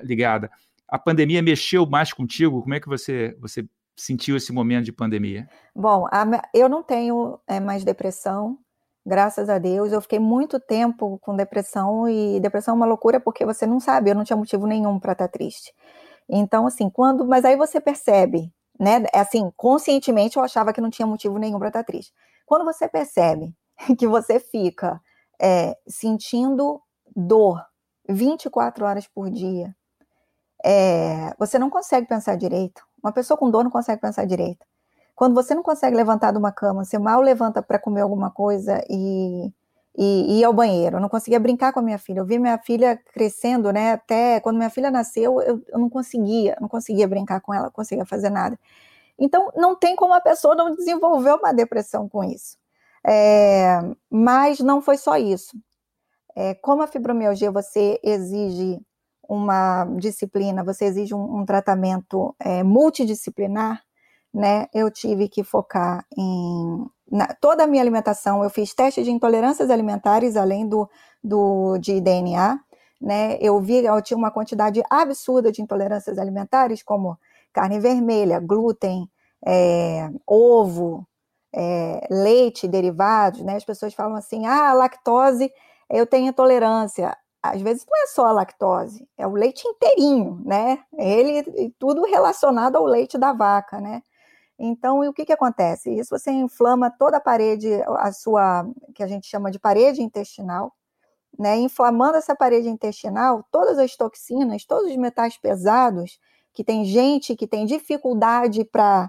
ligada: 0.00 0.50
a 0.88 0.98
pandemia 0.98 1.42
mexeu 1.42 1.84
mais 1.84 2.14
contigo? 2.14 2.62
Como 2.62 2.72
é 2.72 2.80
que 2.80 2.88
você, 2.88 3.36
você 3.38 3.68
sentiu 3.94 4.38
esse 4.38 4.54
momento 4.54 4.86
de 4.86 4.92
pandemia? 4.92 5.46
Bom, 5.76 6.06
a, 6.10 6.24
eu 6.54 6.66
não 6.66 6.82
tenho 6.82 7.38
é, 7.46 7.60
mais 7.60 7.84
depressão. 7.84 8.58
Graças 9.04 9.50
a 9.50 9.58
Deus, 9.58 9.92
eu 9.92 10.00
fiquei 10.00 10.18
muito 10.18 10.58
tempo 10.58 11.18
com 11.18 11.36
depressão 11.36 12.08
e 12.08 12.40
depressão 12.40 12.72
é 12.72 12.76
uma 12.76 12.86
loucura 12.86 13.20
porque 13.20 13.44
você 13.44 13.66
não 13.66 13.80
sabe, 13.80 14.10
eu 14.10 14.14
não 14.14 14.24
tinha 14.24 14.36
motivo 14.36 14.66
nenhum 14.66 14.98
para 14.98 15.12
estar 15.12 15.28
tá 15.28 15.32
triste. 15.32 15.72
Então, 16.30 16.66
assim, 16.66 16.88
quando, 16.88 17.24
mas 17.26 17.44
aí 17.44 17.56
você 17.56 17.80
percebe, 17.80 18.52
né? 18.78 19.04
Assim, 19.12 19.50
conscientemente 19.56 20.36
eu 20.36 20.42
achava 20.42 20.72
que 20.72 20.80
não 20.80 20.90
tinha 20.90 21.06
motivo 21.06 21.38
nenhum 21.38 21.58
para 21.58 21.68
estar 21.68 21.84
triste. 21.84 22.12
Quando 22.46 22.64
você 22.64 22.88
percebe 22.88 23.54
que 23.98 24.06
você 24.06 24.38
fica 24.38 25.00
é, 25.40 25.76
sentindo 25.88 26.80
dor 27.14 27.64
24 28.08 28.84
horas 28.84 29.06
por 29.08 29.30
dia, 29.30 29.74
é, 30.64 31.34
você 31.38 31.58
não 31.58 31.70
consegue 31.70 32.06
pensar 32.06 32.36
direito. 32.36 32.82
Uma 33.02 33.12
pessoa 33.12 33.36
com 33.36 33.50
dor 33.50 33.64
não 33.64 33.70
consegue 33.70 34.00
pensar 34.00 34.24
direito. 34.26 34.64
Quando 35.14 35.34
você 35.34 35.54
não 35.54 35.62
consegue 35.62 35.96
levantar 35.96 36.32
de 36.32 36.38
uma 36.38 36.52
cama, 36.52 36.84
você 36.84 36.98
mal 36.98 37.20
levanta 37.20 37.62
para 37.62 37.78
comer 37.78 38.02
alguma 38.02 38.30
coisa 38.30 38.82
e, 38.88 39.52
e, 39.96 40.40
ir 40.40 40.44
ao 40.44 40.52
banheiro. 40.52 40.96
Eu 40.96 41.00
não 41.00 41.08
conseguia 41.08 41.40
brincar 41.40 41.72
com 41.72 41.80
a 41.80 41.82
minha 41.82 41.98
filha. 41.98 42.20
Eu 42.20 42.24
vi 42.24 42.38
minha 42.38 42.58
filha 42.58 42.96
crescendo, 43.12 43.72
né? 43.72 43.92
Até 43.92 44.40
quando 44.40 44.56
minha 44.56 44.70
filha 44.70 44.90
nasceu, 44.90 45.40
eu, 45.42 45.62
eu 45.68 45.78
não 45.78 45.90
conseguia, 45.90 46.56
não 46.60 46.68
conseguia 46.68 47.08
brincar 47.08 47.40
com 47.40 47.52
ela, 47.54 47.64
não 47.64 47.72
conseguia 47.72 48.06
fazer 48.06 48.30
nada. 48.30 48.58
Então, 49.18 49.50
não 49.56 49.76
tem 49.76 49.96
como 49.96 50.14
a 50.14 50.20
pessoa 50.20 50.54
não 50.54 50.74
desenvolver 50.74 51.34
uma 51.34 51.52
depressão 51.52 52.08
com 52.08 52.24
isso. 52.24 52.56
É, 53.06 53.80
mas 54.10 54.60
não 54.60 54.80
foi 54.80 54.96
só 54.96 55.16
isso. 55.16 55.56
É, 56.36 56.54
como 56.54 56.82
a 56.82 56.86
fibromialgia 56.86 57.50
você 57.50 58.00
exige 58.02 58.80
uma 59.28 59.84
disciplina, 59.96 60.64
você 60.64 60.86
exige 60.86 61.14
um, 61.14 61.40
um 61.40 61.44
tratamento 61.46 62.34
é, 62.40 62.62
multidisciplinar, 62.62 63.82
né, 64.32 64.66
eu 64.72 64.90
tive 64.90 65.28
que 65.28 65.42
focar 65.42 66.04
em 66.16 66.86
na, 67.10 67.26
toda 67.40 67.64
a 67.64 67.66
minha 67.66 67.82
alimentação. 67.82 68.42
Eu 68.44 68.50
fiz 68.50 68.72
teste 68.74 69.02
de 69.02 69.10
intolerâncias 69.10 69.70
alimentares, 69.70 70.36
além 70.36 70.68
do, 70.68 70.88
do 71.22 71.78
de 71.78 72.00
DNA. 72.00 72.60
Né, 73.00 73.38
eu 73.40 73.58
vi, 73.60 73.82
eu 73.82 74.02
tinha 74.02 74.16
uma 74.16 74.30
quantidade 74.30 74.82
absurda 74.90 75.50
de 75.50 75.62
intolerâncias 75.62 76.18
alimentares, 76.18 76.82
como 76.82 77.18
carne 77.50 77.80
vermelha, 77.80 78.38
glúten, 78.38 79.08
é, 79.42 80.10
ovo, 80.26 81.06
é, 81.54 82.06
leite, 82.10 82.68
derivados. 82.68 83.40
Né, 83.40 83.56
as 83.56 83.64
pessoas 83.64 83.94
falam 83.94 84.16
assim: 84.16 84.46
ah, 84.46 84.74
lactose, 84.74 85.50
eu 85.88 86.06
tenho 86.06 86.28
intolerância. 86.28 87.16
Às 87.42 87.62
vezes 87.62 87.86
não 87.88 88.02
é 88.02 88.06
só 88.08 88.26
a 88.26 88.32
lactose, 88.32 89.08
é 89.16 89.26
o 89.26 89.32
leite 89.32 89.66
inteirinho, 89.66 90.42
né? 90.44 90.80
Ele 90.98 91.72
tudo 91.78 92.04
relacionado 92.04 92.76
ao 92.76 92.84
leite 92.84 93.16
da 93.16 93.32
vaca, 93.32 93.80
né? 93.80 94.02
Então, 94.62 95.02
e 95.02 95.08
o 95.08 95.12
que, 95.14 95.24
que 95.24 95.32
acontece? 95.32 95.90
Isso 95.90 96.10
você 96.10 96.30
inflama 96.30 96.90
toda 96.90 97.16
a 97.16 97.20
parede, 97.20 97.72
a 97.96 98.12
sua, 98.12 98.68
que 98.94 99.02
a 99.02 99.06
gente 99.06 99.26
chama 99.26 99.50
de 99.50 99.58
parede 99.58 100.02
intestinal, 100.02 100.74
né? 101.38 101.56
Inflamando 101.56 102.18
essa 102.18 102.36
parede 102.36 102.68
intestinal, 102.68 103.42
todas 103.50 103.78
as 103.78 103.96
toxinas, 103.96 104.66
todos 104.66 104.90
os 104.90 104.96
metais 104.98 105.38
pesados, 105.38 106.18
que 106.52 106.62
tem 106.62 106.84
gente 106.84 107.34
que 107.34 107.46
tem 107.46 107.64
dificuldade 107.64 108.62
para 108.64 109.08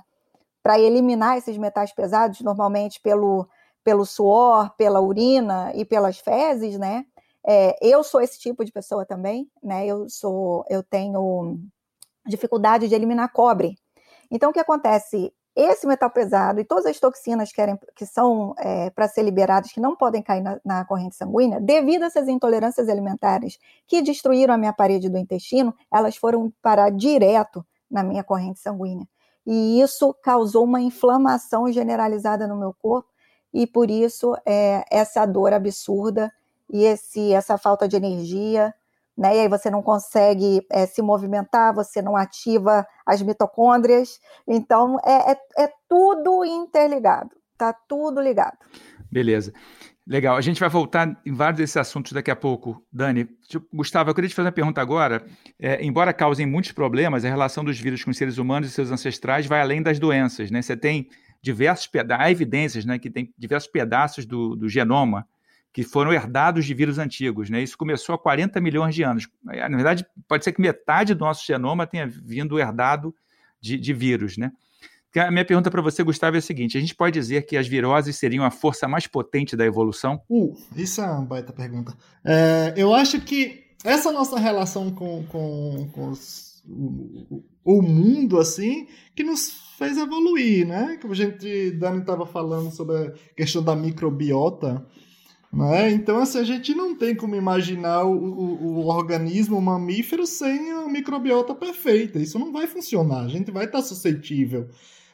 eliminar 0.79 1.37
esses 1.37 1.57
metais 1.57 1.93
pesados, 1.93 2.39
normalmente 2.39 3.01
pelo, 3.01 3.45
pelo 3.83 4.05
suor, 4.05 4.73
pela 4.77 5.01
urina 5.01 5.73
e 5.75 5.83
pelas 5.83 6.17
fezes, 6.17 6.79
né? 6.79 7.05
É, 7.45 7.75
eu 7.81 8.05
sou 8.05 8.21
esse 8.21 8.39
tipo 8.39 8.63
de 8.63 8.71
pessoa 8.71 9.05
também, 9.05 9.51
né? 9.61 9.85
Eu 9.85 10.07
sou, 10.09 10.63
eu 10.69 10.81
tenho 10.81 11.59
dificuldade 12.25 12.87
de 12.87 12.95
eliminar 12.95 13.33
cobre. 13.33 13.75
Então, 14.31 14.51
o 14.51 14.53
que 14.53 14.59
acontece? 14.59 15.33
Esse 15.55 15.85
metal 15.85 16.09
pesado 16.09 16.59
e 16.59 16.63
todas 16.63 16.85
as 16.85 16.99
toxinas 16.99 17.49
que, 17.49 17.55
querem, 17.55 17.77
que 17.95 18.05
são 18.05 18.53
é, 18.57 18.89
para 18.89 19.07
ser 19.07 19.23
liberadas, 19.23 19.71
que 19.71 19.79
não 19.79 19.95
podem 19.95 20.21
cair 20.21 20.41
na, 20.41 20.59
na, 20.63 20.85
corrente 20.85 21.15
sanguínea, 21.15 21.59
devido 21.59 22.03
a 22.03 22.05
essas 22.05 22.27
intolerâncias 22.27 22.87
alimentares 22.87 23.59
que 23.85 24.01
destruíram 24.01 24.53
a 24.53 24.57
minha 24.57 24.71
parede 24.71 25.09
do 25.09 25.17
intestino, 25.17 25.75
elas 25.91 26.15
foram 26.15 26.51
parar 26.61 26.89
direto 26.89 27.65
na 27.89 28.03
minha 28.03 28.23
corrente 28.23 28.59
sanguínea. 28.59 29.07
E 29.45 29.81
isso 29.81 30.13
causou 30.23 30.63
uma 30.63 30.79
inflamação 30.79 31.69
generalizada 31.71 32.47
no 32.47 32.55
meu 32.55 32.73
corpo, 32.73 33.09
e 33.53 33.67
por 33.67 33.91
isso 33.91 34.33
é, 34.45 34.85
essa 34.89 35.25
dor 35.25 35.51
absurda 35.51 36.31
e 36.71 36.85
esse, 36.85 37.33
essa 37.33 37.57
falta 37.57 37.87
de 37.87 37.97
energia 37.97 38.73
né? 39.17 39.35
E 39.35 39.39
aí 39.41 39.47
você 39.47 39.69
não 39.69 39.81
consegue 39.81 40.65
é, 40.71 40.85
se 40.85 41.01
movimentar, 41.01 41.73
você 41.73 42.01
não 42.01 42.15
ativa 42.15 42.85
as 43.05 43.21
mitocôndrias. 43.21 44.19
Então 44.47 44.97
é, 45.05 45.31
é, 45.31 45.63
é 45.65 45.69
tudo 45.87 46.45
interligado, 46.45 47.29
tá 47.57 47.73
tudo 47.87 48.21
ligado. 48.21 48.57
Beleza. 49.11 49.53
Legal, 50.07 50.35
a 50.35 50.41
gente 50.41 50.59
vai 50.59 50.67
voltar 50.67 51.21
em 51.25 51.33
vários 51.33 51.57
desses 51.57 51.77
assuntos 51.77 52.11
daqui 52.11 52.31
a 52.31 52.35
pouco. 52.35 52.83
Dani, 52.91 53.29
Gustavo, 53.71 54.09
eu 54.09 54.15
queria 54.15 54.29
te 54.29 54.35
fazer 54.35 54.47
uma 54.47 54.51
pergunta 54.51 54.81
agora. 54.81 55.23
É, 55.59 55.83
embora 55.85 56.11
causem 56.11 56.45
muitos 56.45 56.71
problemas, 56.71 57.23
a 57.23 57.29
relação 57.29 57.63
dos 57.63 57.79
vírus 57.79 58.03
com 58.03 58.09
os 58.09 58.17
seres 58.17 58.37
humanos 58.37 58.69
e 58.69 58.71
seus 58.71 58.91
ancestrais 58.91 59.45
vai 59.45 59.61
além 59.61 59.81
das 59.81 59.99
doenças, 59.99 60.49
né? 60.49 60.61
Você 60.61 60.75
tem 60.75 61.07
diversos 61.41 61.87
pedaços, 61.87 62.25
há 62.25 62.31
evidências, 62.31 62.83
né, 62.83 62.99
que 62.99 63.09
tem 63.09 63.33
diversos 63.37 63.69
pedaços 63.69 64.25
do, 64.25 64.55
do 64.55 64.69
genoma 64.69 65.27
que 65.73 65.83
foram 65.83 66.11
herdados 66.11 66.65
de 66.65 66.73
vírus 66.73 66.97
antigos. 66.97 67.49
Né? 67.49 67.61
Isso 67.61 67.77
começou 67.77 68.15
há 68.15 68.17
40 68.17 68.59
milhões 68.59 68.93
de 68.93 69.03
anos. 69.03 69.27
Na 69.43 69.69
verdade, 69.69 70.05
pode 70.27 70.43
ser 70.43 70.51
que 70.51 70.61
metade 70.61 71.13
do 71.13 71.23
nosso 71.23 71.45
genoma 71.45 71.87
tenha 71.87 72.07
vindo 72.07 72.59
herdado 72.59 73.15
de, 73.59 73.77
de 73.77 73.93
vírus. 73.93 74.37
Né? 74.37 74.51
A 75.17 75.29
minha 75.29 75.45
pergunta 75.45 75.69
para 75.69 75.81
você, 75.81 76.03
Gustavo, 76.03 76.37
é 76.37 76.39
a 76.39 76.41
seguinte: 76.41 76.77
a 76.77 76.81
gente 76.81 76.95
pode 76.95 77.19
dizer 77.19 77.45
que 77.45 77.57
as 77.57 77.67
viroses 77.67 78.15
seriam 78.15 78.45
a 78.45 78.51
força 78.51 78.87
mais 78.87 79.07
potente 79.07 79.55
da 79.55 79.65
evolução? 79.65 80.21
Uh, 80.29 80.55
isso 80.75 81.01
é 81.01 81.05
uma 81.05 81.21
baita 81.21 81.51
pergunta. 81.51 81.93
É, 82.23 82.73
eu 82.77 82.93
acho 82.93 83.19
que 83.19 83.65
essa 83.83 84.11
nossa 84.11 84.39
relação 84.39 84.91
com, 84.91 85.23
com, 85.25 85.89
com 85.91 86.09
os, 86.09 86.63
o, 86.65 87.43
o, 87.63 87.81
mundo, 87.81 88.39
assim, 88.39 88.87
que 89.13 89.23
nos 89.23 89.51
fez 89.77 89.97
evoluir, 89.97 90.65
né? 90.65 90.97
Como 91.01 91.13
a 91.13 91.15
gente, 91.15 91.71
Dani 91.71 91.99
estava 91.99 92.25
falando 92.25 92.71
sobre 92.71 92.95
a 92.95 93.11
questão 93.35 93.61
da 93.61 93.75
microbiota, 93.75 94.85
né? 95.51 95.91
Então, 95.91 96.19
assim, 96.19 96.39
a 96.39 96.43
gente 96.43 96.73
não 96.73 96.95
tem 96.95 97.13
como 97.13 97.35
imaginar 97.35 98.05
o, 98.05 98.13
o, 98.13 98.77
o, 98.79 98.87
organismo 98.87 99.57
o 99.57 99.61
mamífero 99.61 100.25
sem 100.25 100.71
a 100.71 100.87
microbiota 100.87 101.53
perfeita. 101.53 102.19
Isso 102.19 102.39
não 102.39 102.53
vai 102.53 102.67
funcionar. 102.67 103.25
A 103.25 103.27
gente 103.27 103.51
vai 103.51 103.65
estar 103.65 103.81
suscetível 103.81 104.69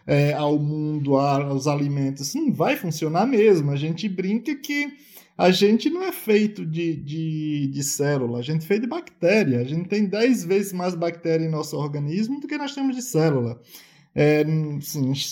é, 0.05 0.33
ao 0.33 0.59
mundo, 0.59 1.17
aos 1.17 1.65
alimentos. 1.65 2.27
Isso 2.27 2.37
não 2.37 2.53
vai 2.53 2.75
funcionar 2.75 3.25
mesmo. 3.25 3.71
A 3.71 3.75
gente 3.75 4.07
brinca 4.07 4.53
que 4.55 4.95
a 5.35 5.49
gente 5.49 5.89
não 5.89 6.03
é 6.03 6.11
feito 6.11 6.63
de, 6.65 6.95
de, 6.95 7.67
de 7.67 7.83
célula, 7.83 8.39
a 8.39 8.41
gente 8.41 8.63
é 8.63 8.67
feito 8.67 8.81
de 8.81 8.87
bactéria. 8.87 9.59
A 9.59 9.63
gente 9.63 9.89
tem 9.89 10.05
10 10.05 10.45
vezes 10.45 10.73
mais 10.73 10.93
bactéria 10.95 11.45
em 11.45 11.49
nosso 11.49 11.75
organismo 11.77 12.39
do 12.39 12.47
que 12.47 12.57
nós 12.57 12.73
temos 12.75 12.95
de 12.95 13.01
célula. 13.01 13.59
É, 14.15 14.43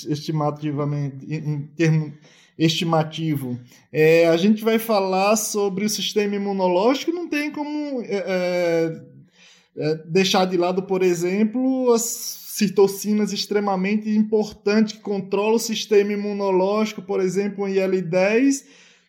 estimativamente, 0.08 1.26
em 1.28 1.62
termos 1.76 2.14
estimativo. 2.58 3.60
É, 3.92 4.28
a 4.28 4.38
gente 4.38 4.64
vai 4.64 4.80
falar 4.80 5.36
sobre 5.36 5.86
o 5.86 5.90
sistema 5.90 6.36
imunológico, 6.36 7.12
não 7.12 7.28
tem 7.28 7.52
como 7.52 8.02
é, 8.02 8.16
é, 8.16 9.02
é, 9.78 9.96
deixar 10.06 10.46
de 10.46 10.58
lado, 10.58 10.84
por 10.84 11.04
exemplo, 11.04 11.92
as 11.94 12.02
citocinas 12.56 13.34
extremamente 13.34 14.10
importantes 14.10 14.94
que 14.94 15.02
controlam 15.02 15.56
o 15.56 15.60
sistema 15.60 16.14
imunológico, 16.14 17.02
por 17.02 17.20
exemplo, 17.20 17.66
o 17.66 17.68
IL-10, 17.68 18.64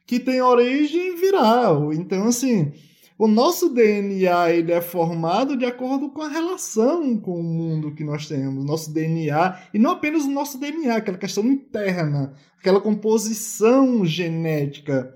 que 0.05 0.19
tem 0.19 0.43
origem 0.43 1.15
viral. 1.15 1.93
Então, 1.93 2.27
assim, 2.27 2.73
o 3.19 3.27
nosso 3.27 3.71
DNA 3.71 4.53
ele 4.53 4.73
é 4.73 4.81
formado 4.83 5.57
de 5.57 5.65
acordo 5.65 6.11
com 6.11 6.21
a 6.21 6.29
relação 6.29 7.17
com 7.17 7.41
o 7.41 7.43
mundo 7.43 7.95
que 7.95 8.05
nós 8.05 8.27
temos, 8.29 8.65
nosso 8.65 8.93
DNA, 8.93 9.59
e 9.73 9.79
não 9.79 9.93
apenas 9.93 10.25
o 10.25 10.31
nosso 10.31 10.59
DNA, 10.59 10.97
aquela 10.97 11.17
questão 11.17 11.47
interna, 11.47 12.35
aquela 12.59 12.81
composição 12.81 14.05
genética. 14.05 15.15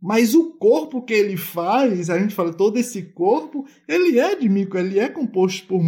Mas 0.00 0.34
o 0.34 0.52
corpo 0.52 1.02
que 1.02 1.12
ele 1.12 1.36
faz, 1.36 2.08
a 2.08 2.18
gente 2.18 2.34
fala 2.34 2.54
todo 2.54 2.78
esse 2.78 3.02
corpo, 3.02 3.66
ele 3.86 4.18
é 4.18 4.34
de 4.34 4.48
micro, 4.48 4.78
ele 4.78 4.98
é 4.98 5.08
composto 5.10 5.66
por 5.66 5.82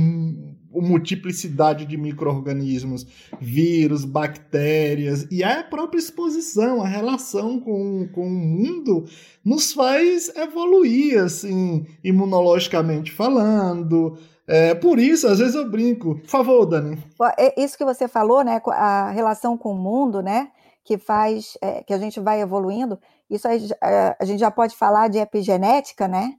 multiplicidade 0.80 1.84
de 1.84 1.96
micro-organismos, 1.96 3.06
vírus, 3.40 4.04
bactérias, 4.04 5.26
e 5.30 5.42
a 5.42 5.62
própria 5.62 5.98
exposição, 5.98 6.82
a 6.82 6.88
relação 6.88 7.60
com, 7.60 8.08
com 8.08 8.26
o 8.26 8.30
mundo 8.30 9.04
nos 9.44 9.72
faz 9.72 10.34
evoluir, 10.36 11.22
assim, 11.22 11.84
imunologicamente 12.02 13.12
falando. 13.12 14.16
É, 14.46 14.74
por 14.74 14.98
isso, 14.98 15.26
às 15.28 15.38
vezes 15.38 15.54
eu 15.54 15.68
brinco. 15.70 16.16
Por 16.16 16.28
favor, 16.28 16.66
Dani. 16.66 16.98
É 17.38 17.60
isso 17.62 17.78
que 17.78 17.84
você 17.84 18.08
falou, 18.08 18.42
né? 18.44 18.60
A 18.66 19.10
relação 19.10 19.56
com 19.56 19.72
o 19.72 19.78
mundo, 19.78 20.20
né? 20.20 20.48
Que 20.84 20.98
faz 20.98 21.56
é, 21.60 21.82
que 21.82 21.94
a 21.94 21.98
gente 21.98 22.18
vai 22.20 22.40
evoluindo. 22.40 22.98
Isso 23.30 23.48
é, 23.48 24.16
a 24.18 24.24
gente 24.24 24.40
já 24.40 24.50
pode 24.50 24.76
falar 24.76 25.08
de 25.08 25.18
epigenética, 25.18 26.08
né? 26.08 26.34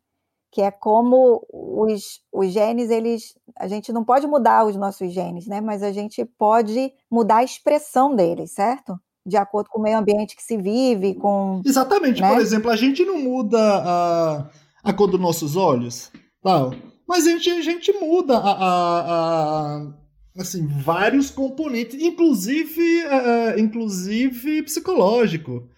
Que 0.53 0.61
é 0.61 0.69
como 0.69 1.43
os, 1.51 2.21
os 2.31 2.51
genes, 2.51 2.91
eles. 2.91 3.35
A 3.57 3.67
gente 3.67 3.91
não 3.91 4.05
pode 4.05 4.27
mudar 4.27 4.65
os 4.65 4.75
nossos 4.75 5.11
genes, 5.11 5.47
né? 5.47 5.59
Mas 5.59 5.81
a 5.81 5.91
gente 5.91 6.23
pode 6.23 6.93
mudar 7.11 7.37
a 7.37 7.43
expressão 7.43 8.15
deles, 8.15 8.51
certo? 8.53 8.97
de 9.25 9.37
acordo 9.37 9.69
com 9.69 9.79
o 9.79 9.81
meio 9.81 9.97
ambiente 9.97 10.35
que 10.35 10.43
se 10.43 10.57
vive, 10.57 11.15
com. 11.15 11.61
Exatamente. 11.65 12.21
Né? 12.21 12.29
Por 12.29 12.41
exemplo, 12.41 12.69
a 12.69 12.75
gente 12.75 13.05
não 13.05 13.17
muda 13.17 13.57
a, 13.57 14.49
a 14.83 14.93
cor 14.93 15.09
dos 15.09 15.19
nossos 15.19 15.55
olhos, 15.55 16.11
tal. 16.41 16.73
Mas 17.07 17.25
a 17.25 17.31
gente, 17.31 17.49
a 17.49 17.61
gente 17.61 17.93
muda 17.93 18.37
a, 18.37 18.51
a, 18.51 19.77
a 19.77 19.91
assim, 20.37 20.67
vários 20.67 21.31
componentes, 21.31 22.01
inclusive, 22.01 23.03
uh, 23.05 23.59
inclusive 23.59 24.63
psicológico. 24.63 25.69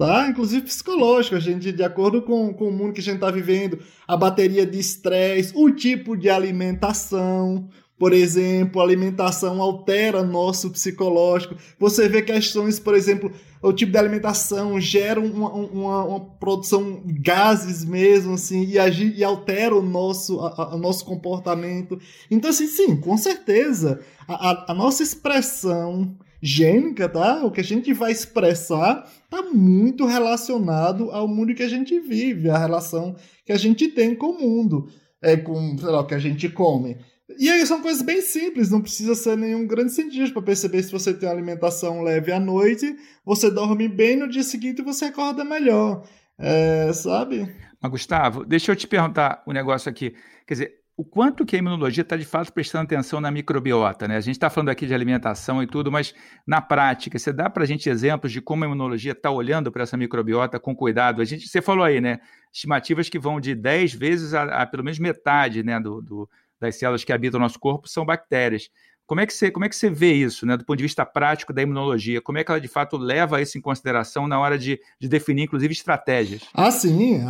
Tá? 0.00 0.26
Inclusive 0.26 0.62
psicológico, 0.62 1.36
a 1.36 1.38
gente, 1.38 1.70
de 1.70 1.82
acordo 1.82 2.22
com, 2.22 2.54
com 2.54 2.68
o 2.68 2.72
mundo 2.72 2.94
que 2.94 3.00
a 3.00 3.02
gente 3.02 3.16
está 3.16 3.30
vivendo, 3.30 3.80
a 4.08 4.16
bateria 4.16 4.64
de 4.64 4.78
estresse, 4.78 5.52
o 5.54 5.70
tipo 5.70 6.16
de 6.16 6.30
alimentação, 6.30 7.68
por 7.98 8.14
exemplo, 8.14 8.80
a 8.80 8.84
alimentação 8.84 9.60
altera 9.60 10.22
nosso 10.22 10.70
psicológico. 10.70 11.54
Você 11.78 12.08
vê 12.08 12.22
questões, 12.22 12.80
por 12.80 12.94
exemplo, 12.94 13.30
o 13.60 13.74
tipo 13.74 13.92
de 13.92 13.98
alimentação 13.98 14.80
gera 14.80 15.20
uma, 15.20 15.52
uma, 15.52 16.04
uma 16.04 16.20
produção 16.20 17.02
de 17.04 17.12
gases 17.20 17.84
mesmo, 17.84 18.32
assim, 18.32 18.64
e, 18.64 18.78
agir, 18.78 19.14
e 19.14 19.22
altera 19.22 19.76
o 19.76 19.82
nosso, 19.82 20.40
a, 20.40 20.72
a, 20.72 20.76
nosso 20.78 21.04
comportamento. 21.04 22.00
Então, 22.30 22.48
assim, 22.48 22.68
sim, 22.68 22.96
com 22.96 23.18
certeza, 23.18 24.00
a, 24.26 24.72
a 24.72 24.74
nossa 24.74 25.02
expressão 25.02 26.16
gênica, 26.42 27.08
tá? 27.08 27.44
O 27.44 27.50
que 27.50 27.60
a 27.60 27.64
gente 27.64 27.92
vai 27.92 28.12
expressar 28.12 29.10
está 29.24 29.42
muito 29.42 30.06
relacionado 30.06 31.10
ao 31.10 31.28
mundo 31.28 31.54
que 31.54 31.62
a 31.62 31.68
gente 31.68 31.98
vive, 32.00 32.48
a 32.48 32.58
relação 32.58 33.14
que 33.44 33.52
a 33.52 33.56
gente 33.56 33.88
tem 33.88 34.14
com 34.14 34.30
o 34.30 34.40
mundo, 34.40 34.88
é 35.22 35.36
com, 35.36 35.76
sei 35.76 35.88
lá, 35.88 36.00
o 36.00 36.06
que 36.06 36.14
a 36.14 36.18
gente 36.18 36.48
come. 36.48 36.96
E 37.38 37.48
aí 37.48 37.64
são 37.64 37.80
coisas 37.80 38.02
bem 38.02 38.20
simples, 38.20 38.70
não 38.70 38.80
precisa 38.80 39.14
ser 39.14 39.36
nenhum 39.36 39.66
grande 39.66 39.92
cientista 39.92 40.32
para 40.32 40.42
perceber 40.42 40.82
se 40.82 40.90
você 40.90 41.14
tem 41.14 41.28
uma 41.28 41.34
alimentação 41.34 42.02
leve 42.02 42.32
à 42.32 42.40
noite, 42.40 42.96
você 43.24 43.50
dorme 43.50 43.88
bem, 43.88 44.16
no 44.16 44.28
dia 44.28 44.42
seguinte 44.42 44.82
você 44.82 45.06
acorda 45.06 45.44
melhor. 45.44 46.02
É, 46.38 46.92
sabe? 46.92 47.54
Mas, 47.80 47.90
Gustavo, 47.90 48.44
deixa 48.44 48.72
eu 48.72 48.76
te 48.76 48.86
perguntar 48.86 49.42
um 49.46 49.52
negócio 49.52 49.88
aqui. 49.90 50.14
Quer 50.46 50.54
dizer, 50.54 50.79
o 51.00 51.04
quanto 51.04 51.46
que 51.46 51.56
a 51.56 51.58
imunologia 51.58 52.02
está 52.02 52.14
de 52.14 52.26
fato 52.26 52.52
prestando 52.52 52.84
atenção 52.84 53.22
na 53.22 53.30
microbiota, 53.30 54.06
né? 54.06 54.18
A 54.18 54.20
gente 54.20 54.34
está 54.34 54.50
falando 54.50 54.68
aqui 54.68 54.86
de 54.86 54.92
alimentação 54.92 55.62
e 55.62 55.66
tudo, 55.66 55.90
mas 55.90 56.14
na 56.46 56.60
prática, 56.60 57.18
você 57.18 57.32
dá 57.32 57.48
para 57.48 57.62
a 57.62 57.66
gente 57.66 57.88
exemplos 57.88 58.30
de 58.30 58.42
como 58.42 58.64
a 58.64 58.66
imunologia 58.66 59.12
está 59.12 59.30
olhando 59.30 59.72
para 59.72 59.84
essa 59.84 59.96
microbiota 59.96 60.60
com 60.60 60.76
cuidado? 60.76 61.22
A 61.22 61.24
gente, 61.24 61.48
você 61.48 61.62
falou 61.62 61.84
aí, 61.86 62.02
né? 62.02 62.20
Estimativas 62.52 63.08
que 63.08 63.18
vão 63.18 63.40
de 63.40 63.54
10 63.54 63.94
vezes 63.94 64.34
a, 64.34 64.42
a 64.42 64.66
pelo 64.66 64.84
menos 64.84 64.98
metade 64.98 65.62
né, 65.62 65.80
do, 65.80 66.02
do 66.02 66.28
das 66.60 66.76
células 66.76 67.02
que 67.02 67.14
habitam 67.14 67.40
o 67.40 67.42
nosso 67.42 67.58
corpo 67.58 67.88
são 67.88 68.04
bactérias. 68.04 68.68
Como 69.10 69.20
é 69.20 69.26
que 69.26 69.34
você, 69.34 69.50
como 69.50 69.64
é 69.64 69.68
que 69.68 69.74
você 69.74 69.90
vê 69.90 70.12
isso, 70.12 70.46
né, 70.46 70.56
do 70.56 70.64
ponto 70.64 70.76
de 70.76 70.84
vista 70.84 71.04
prático 71.04 71.52
da 71.52 71.60
imunologia? 71.60 72.20
Como 72.20 72.38
é 72.38 72.44
que 72.44 72.50
ela 72.52 72.60
de 72.60 72.68
fato 72.68 72.96
leva 72.96 73.42
isso 73.42 73.58
em 73.58 73.60
consideração 73.60 74.28
na 74.28 74.38
hora 74.38 74.56
de, 74.56 74.80
de 75.00 75.08
definir, 75.08 75.42
inclusive, 75.42 75.72
estratégias? 75.72 76.42
Ah, 76.54 76.70
sim. 76.70 77.20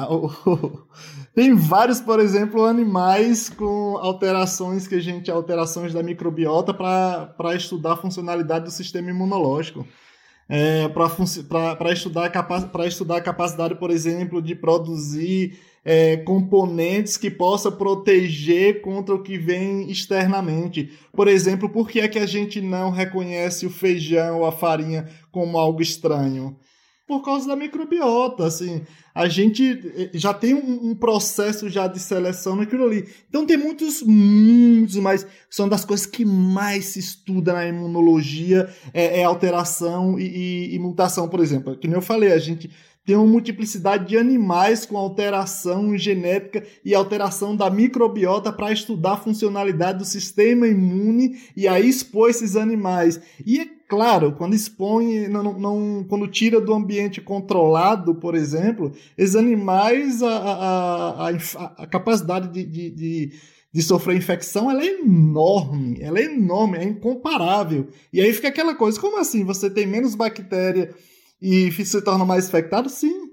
Tem 1.35 1.55
vários, 1.55 1.99
por 1.99 2.21
exemplo, 2.21 2.67
animais 2.67 3.49
com 3.49 3.97
alterações 3.97 4.87
que 4.87 4.97
a 4.97 5.01
gente 5.01 5.31
alterações 5.31 5.95
da 5.95 6.03
microbiota 6.03 6.75
para 6.75 7.55
estudar 7.57 7.95
a 7.95 7.97
funcionalidade 7.97 8.67
do 8.67 8.71
sistema 8.71 9.09
imunológico. 9.09 9.89
É, 10.47 10.87
para 10.89 11.93
estudar, 11.93 12.59
estudar 12.87 13.17
a 13.17 13.23
capacidade, 13.23 13.77
por 13.77 13.91
exemplo, 13.91 14.43
de 14.43 14.55
produzir 14.55 15.59
é, 15.85 16.19
componentes 16.19 17.17
que 17.17 17.31
possa 17.31 17.71
proteger 17.71 18.83
contra 18.83 19.15
o 19.15 19.23
que 19.23 19.39
vem 19.39 19.91
externamente. 19.91 20.91
Por 21.13 21.29
exemplo, 21.29 21.69
por 21.69 21.89
que 21.89 22.01
é 22.01 22.09
que 22.09 22.19
a 22.19 22.27
gente 22.27 22.61
não 22.61 22.91
reconhece 22.91 23.67
o 23.67 23.71
feijão 23.71 24.39
ou 24.39 24.47
a 24.47 24.53
farinha 24.53 25.09
como 25.31 25.59
algo 25.59 25.81
estranho? 25.81 26.57
Por 27.07 27.23
causa 27.23 27.49
da 27.49 27.57
microbiota, 27.57 28.47
assim, 28.47 28.83
a 29.21 29.29
gente 29.29 29.93
eh, 29.95 30.11
já 30.15 30.33
tem 30.33 30.55
um, 30.55 30.91
um 30.91 30.95
processo 30.95 31.69
já 31.69 31.87
de 31.87 32.01
seleção 32.01 32.57
naquilo 32.57 32.85
ali. 32.85 33.07
Então 33.29 33.45
tem 33.45 33.57
muitos, 33.59 34.03
muitos, 34.03 34.97
mas 34.97 35.27
são 35.51 35.69
das 35.69 35.85
coisas 35.85 36.07
que 36.07 36.25
mais 36.25 36.87
se 36.87 37.01
estuda 37.01 37.53
na 37.53 37.67
imunologia 37.67 38.69
é, 38.95 39.21
é 39.21 39.25
alteração 39.25 40.19
e, 40.19 40.25
e, 40.25 40.75
e 40.75 40.79
mutação, 40.79 41.29
por 41.29 41.41
exemplo. 41.41 41.79
Como 41.79 41.95
eu 41.95 42.01
falei, 42.01 42.33
a 42.33 42.39
gente 42.39 42.71
tem 43.05 43.15
uma 43.15 43.27
multiplicidade 43.27 44.09
de 44.09 44.17
animais 44.17 44.87
com 44.87 44.97
alteração 44.97 45.99
genética 45.99 46.65
e 46.83 46.95
alteração 46.95 47.55
da 47.55 47.69
microbiota 47.69 48.51
para 48.51 48.73
estudar 48.73 49.13
a 49.13 49.17
funcionalidade 49.19 49.99
do 49.99 50.05
sistema 50.05 50.67
imune 50.67 51.39
e 51.55 51.69
aí 51.69 51.89
expor 51.89 52.31
esses 52.31 52.57
animais. 52.57 53.21
E 53.45 53.61
é 53.61 53.80
claro, 53.91 54.33
quando 54.33 54.55
expõe, 54.55 55.27
não, 55.27 55.59
não, 55.59 56.07
quando 56.09 56.29
tira 56.29 56.61
do 56.61 56.73
ambiente 56.73 57.21
controlado, 57.21 58.15
por 58.15 58.37
exemplo, 58.37 58.93
esses 59.19 59.35
animais, 59.35 60.23
a, 60.23 60.31
a, 60.31 61.29
a, 61.29 61.33
a 61.79 61.87
capacidade 61.87 62.49
de, 62.53 62.65
de, 62.65 62.91
de 62.91 63.33
de 63.73 63.83
sofrer 63.83 64.17
infecção, 64.17 64.69
ela 64.69 64.83
é 64.83 65.01
enorme, 65.01 65.97
ela 66.01 66.19
é 66.19 66.25
enorme, 66.25 66.77
é 66.77 66.83
incomparável. 66.83 67.87
E 68.13 68.21
aí 68.21 68.33
fica 68.33 68.49
aquela 68.49 68.75
coisa, 68.75 69.01
como 69.01 69.17
assim? 69.17 69.45
Você 69.45 69.71
tem 69.71 69.87
menos 69.87 70.17
bactéria 70.17 70.93
e 71.41 71.71
se 71.71 72.03
torna 72.03 72.25
mais 72.25 72.49
infectado? 72.49 72.89
Sim. 72.89 73.30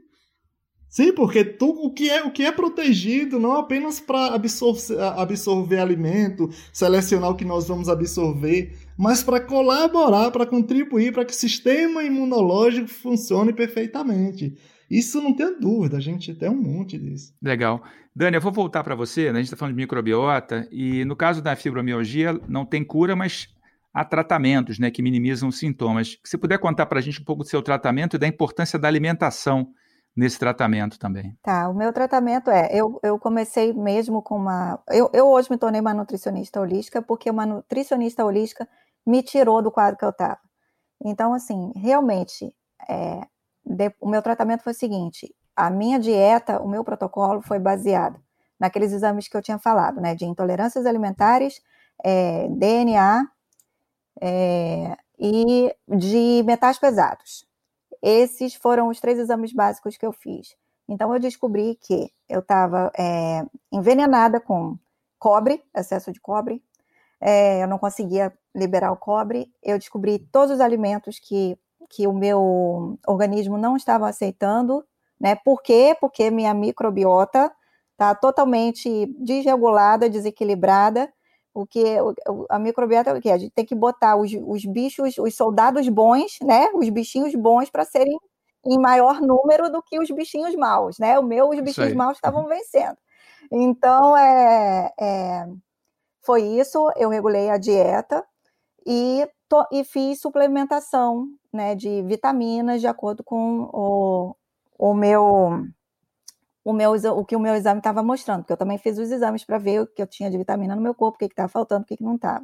Sim, 0.90 1.14
porque 1.14 1.44
tu, 1.44 1.70
o, 1.70 1.92
que 1.94 2.10
é, 2.10 2.24
o 2.24 2.32
que 2.32 2.44
é 2.44 2.52
protegido 2.52 3.40
não 3.40 3.54
apenas 3.54 4.00
para 4.00 4.34
absorver, 4.34 5.00
absorver 5.00 5.80
alimento, 5.80 6.50
selecionar 6.72 7.30
o 7.30 7.36
que 7.36 7.44
nós 7.44 7.68
vamos 7.68 7.90
absorver, 7.90 8.74
mas 8.98 9.22
para 9.22 9.40
colaborar, 9.42 10.32
para 10.32 10.46
contribuir 10.46 11.12
para 11.12 11.26
que 11.26 11.34
o 11.34 11.36
sistema 11.36 12.04
imunológico 12.04 12.88
funcione 12.88 13.52
perfeitamente. 13.52 14.56
Isso 14.90 15.22
não 15.22 15.34
tem 15.34 15.60
dúvida, 15.60 15.98
a 15.98 16.02
gente 16.02 16.34
tem 16.34 16.50
um 16.50 16.62
monte 16.62 16.98
disso. 16.98 17.34
Legal. 17.42 17.84
Dani, 18.16 18.38
eu 18.38 18.42
vou 18.42 18.54
voltar 18.54 18.84
para 18.84 18.96
você, 18.96 19.26
né? 19.26 19.32
a 19.32 19.36
gente 19.36 19.46
está 19.46 19.58
falando 19.58 19.76
de 19.76 19.82
microbiota, 19.82 20.68
e 20.72 21.04
no 21.04 21.16
caso 21.16 21.42
da 21.42 21.56
fibromialgia, 21.56 22.40
não 22.48 22.66
tem 22.66 22.84
cura, 22.84 23.16
mas 23.16 23.50
há 23.94 24.06
tratamentos 24.06 24.80
né, 24.80 24.90
que 24.90 25.02
minimizam 25.02 25.50
os 25.50 25.60
sintomas. 25.60 26.18
Se 26.24 26.38
puder 26.38 26.58
contar 26.58 26.86
para 26.86 27.00
a 27.00 27.02
gente 27.02 27.20
um 27.20 27.26
pouco 27.26 27.44
do 27.44 27.50
seu 27.50 27.62
tratamento 27.62 28.16
e 28.16 28.20
da 28.20 28.28
importância 28.28 28.80
da 28.80 28.88
alimentação 28.88 29.68
nesse 30.18 30.40
tratamento 30.40 30.98
também. 30.98 31.38
Tá, 31.44 31.70
o 31.70 31.76
meu 31.76 31.94
tratamento 31.94 32.50
é, 32.50 32.70
eu, 32.72 33.00
eu 33.04 33.20
comecei 33.20 33.72
mesmo 33.72 34.20
com 34.22 34.36
uma... 34.36 34.80
Eu, 34.90 35.12
eu 35.14 35.28
hoje 35.28 35.50
me 35.52 35.58
tornei 35.58 35.80
uma 35.80 35.94
nutricionista 35.94 36.60
holística 36.60 37.02
porque 37.04 37.30
uma 37.30 37.46
nutricionista 37.46 38.26
holística 38.26 38.68
me 39.06 39.22
tirou 39.22 39.62
do 39.62 39.72
quadro 39.72 39.96
que 39.96 40.04
eu 40.04 40.10
estava. 40.10 40.40
Então, 41.06 41.36
assim, 41.36 41.72
realmente, 41.76 42.52
é, 42.90 43.22
de, 43.64 43.94
o 44.02 44.10
meu 44.10 44.24
tratamento 44.24 44.64
foi 44.64 44.74
o 44.74 44.76
seguinte, 44.76 45.34
a 45.56 45.70
minha 45.70 46.00
dieta, 46.00 46.60
o 46.62 46.68
meu 46.68 46.84
protocolo 46.84 47.42
foi 47.42 47.60
baseado 47.60 48.20
naqueles 48.60 48.92
exames 48.92 49.28
que 49.28 49.38
eu 49.38 49.42
tinha 49.42 49.60
falado, 49.60 50.02
né, 50.02 50.16
de 50.16 50.26
intolerâncias 50.26 50.88
alimentares, 50.88 51.62
é, 52.04 52.48
DNA, 52.50 53.28
é, 54.20 54.98
e 55.20 55.76
de 55.88 56.44
metais 56.44 56.80
pesados. 56.80 57.47
Esses 58.02 58.56
foram 58.56 58.90
os 58.90 59.00
três 59.00 59.20
exames 59.20 59.54
básicos 59.54 59.98
que 59.98 60.06
eu 60.06 60.12
fiz. 60.12 60.56
Então, 60.88 61.14
eu 61.14 61.20
descobri 61.20 61.78
que 61.82 62.12
eu 62.30 62.40
estava 62.40 62.92
é, 62.98 63.46
envenenada 63.72 64.40
com 64.40 64.78
cobre, 65.20 65.62
excesso 65.76 66.12
de 66.12 66.20
cobre, 66.22 66.64
é, 67.20 67.64
eu 67.64 67.68
não 67.68 67.78
conseguia 67.78 68.34
liberar 68.56 68.92
o 68.92 68.98
cobre. 68.98 69.52
Eu 69.64 69.78
descobri 69.78 70.20
todos 70.20 70.56
os 70.56 70.62
alimentos 70.62 71.20
que, 71.20 71.58
que 71.90 72.08
o 72.08 72.14
meu 72.14 72.98
organismo 73.08 73.58
não 73.58 73.76
estava 73.76 74.08
aceitando. 74.08 74.86
Né? 75.20 75.36
Por 75.36 75.62
quê? 75.62 75.96
Porque 76.00 76.30
minha 76.30 76.54
microbiota 76.54 77.52
está 77.94 78.14
totalmente 78.14 79.08
desregulada, 79.20 80.10
desequilibrada, 80.10 81.12
o 81.58 81.66
que 81.66 81.84
a 82.50 82.60
microbiota 82.60 83.10
é 83.10 83.14
o 83.14 83.22
que 83.22 83.32
a 83.32 83.38
gente 83.38 83.52
tem 83.52 83.66
que 83.66 83.74
botar 83.74 84.16
os, 84.16 84.32
os 84.46 84.64
bichos, 84.64 85.18
os 85.18 85.36
soldados 85.36 85.90
bons, 85.90 86.38
né, 86.44 86.70
os 86.74 86.88
bichinhos 86.90 87.34
bons 87.34 87.70
para 87.70 87.84
serem 87.84 88.16
em 88.64 88.80
maior 88.80 89.20
número 89.22 89.72
do 89.72 89.82
que 89.82 90.00
os 90.00 90.12
bichinhos 90.12 90.54
maus, 90.56 91.00
né? 91.00 91.18
O 91.18 91.24
meu, 91.24 91.50
os 91.50 91.60
bichinhos 91.62 91.94
maus 91.94 92.18
estavam 92.18 92.44
uhum. 92.44 92.50
vencendo. 92.50 92.98
Então, 93.52 94.18
é, 94.18 94.92
é, 95.00 95.48
foi 96.22 96.44
isso. 96.44 96.92
Eu 96.98 97.10
regulei 97.10 97.50
a 97.50 97.58
dieta 97.58 98.24
e, 98.86 99.28
to, 99.48 99.66
e 99.72 99.84
fiz 99.86 100.20
suplementação, 100.20 101.28
né, 101.54 101.76
de 101.76 102.02
vitaminas 102.04 102.82
de 102.82 102.88
acordo 102.88 103.24
com 103.24 103.70
o, 103.74 104.36
o 104.78 104.94
meu 104.94 105.66
o, 106.68 106.74
meu, 106.74 106.92
o 106.92 107.24
que 107.24 107.34
o 107.34 107.40
meu 107.40 107.56
exame 107.56 107.80
estava 107.80 108.04
mostrando, 108.04 108.40
porque 108.42 108.52
eu 108.52 108.58
também 108.58 108.78
fiz 108.78 108.98
os 108.98 109.10
exames 109.10 109.46
para 109.46 109.58
ver 109.58 109.84
o 109.84 109.88
que 109.88 110.02
eu 110.02 110.08
tinha 110.08 110.30
de 110.30 110.38
vitamina 110.38 110.76
no 110.76 110.82
meu 110.82 110.94
corpo, 110.94 111.16
o 111.16 111.20
que 111.20 111.26
estava 111.26 111.48
faltando, 111.48 111.84
o 111.84 111.86
que, 111.86 111.96
que 111.96 112.04
não 112.04 112.16
estava. 112.16 112.44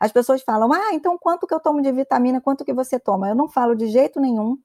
As 0.00 0.10
pessoas 0.10 0.42
falam, 0.42 0.72
ah, 0.72 0.92
então 0.92 1.16
quanto 1.16 1.46
que 1.46 1.54
eu 1.54 1.60
tomo 1.60 1.80
de 1.80 1.92
vitamina, 1.92 2.40
quanto 2.40 2.64
que 2.64 2.72
você 2.72 2.98
toma? 2.98 3.28
Eu 3.28 3.34
não 3.36 3.48
falo 3.48 3.76
de 3.76 3.86
jeito 3.86 4.18
nenhum, 4.18 4.58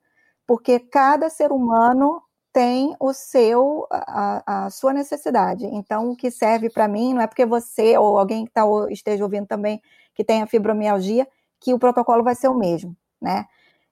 porque 0.47 0.79
cada 0.79 1.29
ser 1.29 1.51
humano 1.51 2.19
tem 2.51 2.95
o 2.99 3.13
seu, 3.13 3.85
a, 3.91 4.65
a 4.65 4.69
sua 4.71 4.91
necessidade. 4.91 5.65
Então, 5.67 6.09
o 6.09 6.15
que 6.15 6.31
serve 6.31 6.71
para 6.71 6.87
mim 6.87 7.13
não 7.13 7.21
é 7.21 7.27
porque 7.27 7.45
você 7.45 7.95
ou 7.99 8.17
alguém 8.17 8.45
que 8.45 8.51
tá, 8.51 8.63
esteja 8.89 9.23
ouvindo 9.23 9.45
também 9.45 9.79
que 10.15 10.23
tenha 10.23 10.47
fibromialgia, 10.47 11.27
que 11.59 11.75
o 11.75 11.79
protocolo 11.79 12.23
vai 12.23 12.33
ser 12.33 12.47
o 12.47 12.57
mesmo, 12.57 12.97
né? 13.21 13.45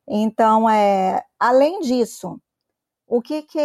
Então, 0.07 0.67
é, 0.67 1.23
além 1.39 1.81
disso, 1.81 2.41
o 3.05 3.21
que, 3.21 3.43
que 3.43 3.59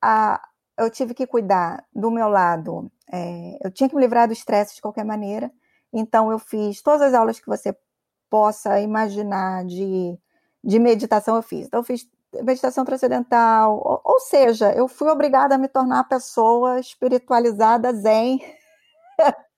a, 0.00 0.40
eu 0.78 0.90
tive 0.90 1.14
que 1.14 1.26
cuidar 1.26 1.84
do 1.94 2.10
meu 2.10 2.28
lado? 2.28 2.90
É, 3.12 3.58
eu 3.64 3.70
tinha 3.70 3.88
que 3.88 3.94
me 3.94 4.00
livrar 4.00 4.26
do 4.26 4.32
estresse 4.32 4.76
de 4.76 4.82
qualquer 4.82 5.04
maneira, 5.04 5.50
então 5.92 6.30
eu 6.30 6.38
fiz 6.38 6.82
todas 6.82 7.02
as 7.02 7.14
aulas 7.14 7.38
que 7.38 7.46
você 7.46 7.76
possa 8.28 8.80
imaginar 8.80 9.64
de, 9.64 10.18
de 10.62 10.78
meditação, 10.78 11.36
eu 11.36 11.42
fiz. 11.42 11.66
Então, 11.66 11.80
eu 11.80 11.84
fiz 11.84 12.08
meditação 12.42 12.84
transcendental, 12.84 13.80
ou, 13.84 14.00
ou 14.04 14.20
seja, 14.20 14.72
eu 14.72 14.88
fui 14.88 15.08
obrigada 15.08 15.54
a 15.54 15.58
me 15.58 15.68
tornar 15.68 15.96
uma 15.96 16.04
pessoa 16.04 16.80
espiritualizada 16.80 17.92
zen. 17.92 18.40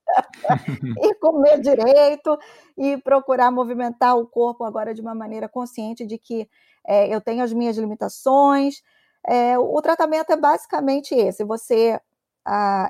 e 1.03 1.15
comer 1.17 1.61
direito 1.61 2.39
e 2.77 2.97
procurar 2.99 3.51
movimentar 3.51 4.17
o 4.17 4.27
corpo 4.27 4.65
agora 4.65 4.95
de 4.95 5.01
uma 5.01 5.15
maneira 5.15 5.49
consciente 5.49 6.07
de 6.07 6.19
que 6.19 6.49
é, 6.87 7.13
eu 7.13 7.21
tenho 7.21 7.43
as 7.43 7.53
minhas 7.53 7.77
limitações. 7.77 8.83
É, 9.27 9.59
o 9.59 9.81
tratamento 9.83 10.31
é 10.31 10.37
basicamente 10.37 11.15
esse: 11.15 11.45
você 11.45 12.01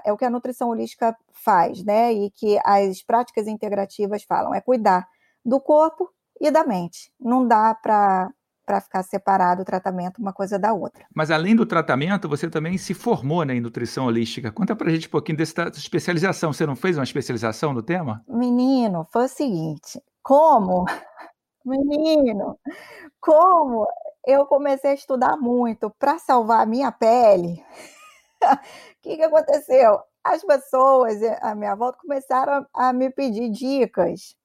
é 0.04 0.12
o 0.12 0.16
que 0.16 0.24
a 0.24 0.30
nutrição 0.30 0.68
holística 0.68 1.16
faz, 1.32 1.82
né? 1.84 2.12
E 2.12 2.30
que 2.30 2.58
as 2.64 3.02
práticas 3.02 3.46
integrativas 3.46 4.22
falam, 4.22 4.54
é 4.54 4.60
cuidar 4.60 5.08
do 5.44 5.60
corpo 5.60 6.10
e 6.40 6.50
da 6.50 6.64
mente. 6.64 7.10
Não 7.18 7.46
dá 7.46 7.74
para 7.74 8.30
para 8.66 8.80
ficar 8.80 9.04
separado 9.04 9.62
o 9.62 9.64
tratamento 9.64 10.18
uma 10.18 10.32
coisa 10.32 10.58
da 10.58 10.72
outra. 10.72 11.06
Mas 11.14 11.30
além 11.30 11.54
do 11.54 11.64
tratamento, 11.64 12.28
você 12.28 12.50
também 12.50 12.76
se 12.76 12.94
formou 12.94 13.44
né, 13.44 13.54
em 13.54 13.60
nutrição 13.60 14.06
holística. 14.06 14.50
Conta 14.50 14.74
para 14.74 14.88
a 14.88 14.90
gente 14.92 15.06
um 15.06 15.10
pouquinho 15.10 15.38
dessa 15.38 15.68
especialização. 15.68 16.52
Você 16.52 16.66
não 16.66 16.74
fez 16.74 16.98
uma 16.98 17.04
especialização 17.04 17.72
no 17.72 17.80
tema? 17.80 18.24
Menino, 18.28 19.06
foi 19.12 19.26
o 19.26 19.28
seguinte: 19.28 20.02
como, 20.20 20.84
menino, 21.64 22.58
como 23.20 23.86
eu 24.26 24.44
comecei 24.46 24.90
a 24.90 24.94
estudar 24.94 25.36
muito 25.36 25.90
para 25.98 26.18
salvar 26.18 26.60
a 26.62 26.66
minha 26.66 26.90
pele, 26.90 27.64
o 28.42 28.46
que, 29.00 29.16
que 29.16 29.22
aconteceu? 29.22 30.00
As 30.24 30.42
pessoas 30.42 31.22
à 31.40 31.54
minha 31.54 31.74
volta 31.76 31.98
começaram 32.00 32.66
a 32.74 32.92
me 32.92 33.10
pedir 33.10 33.48
dicas 33.48 34.36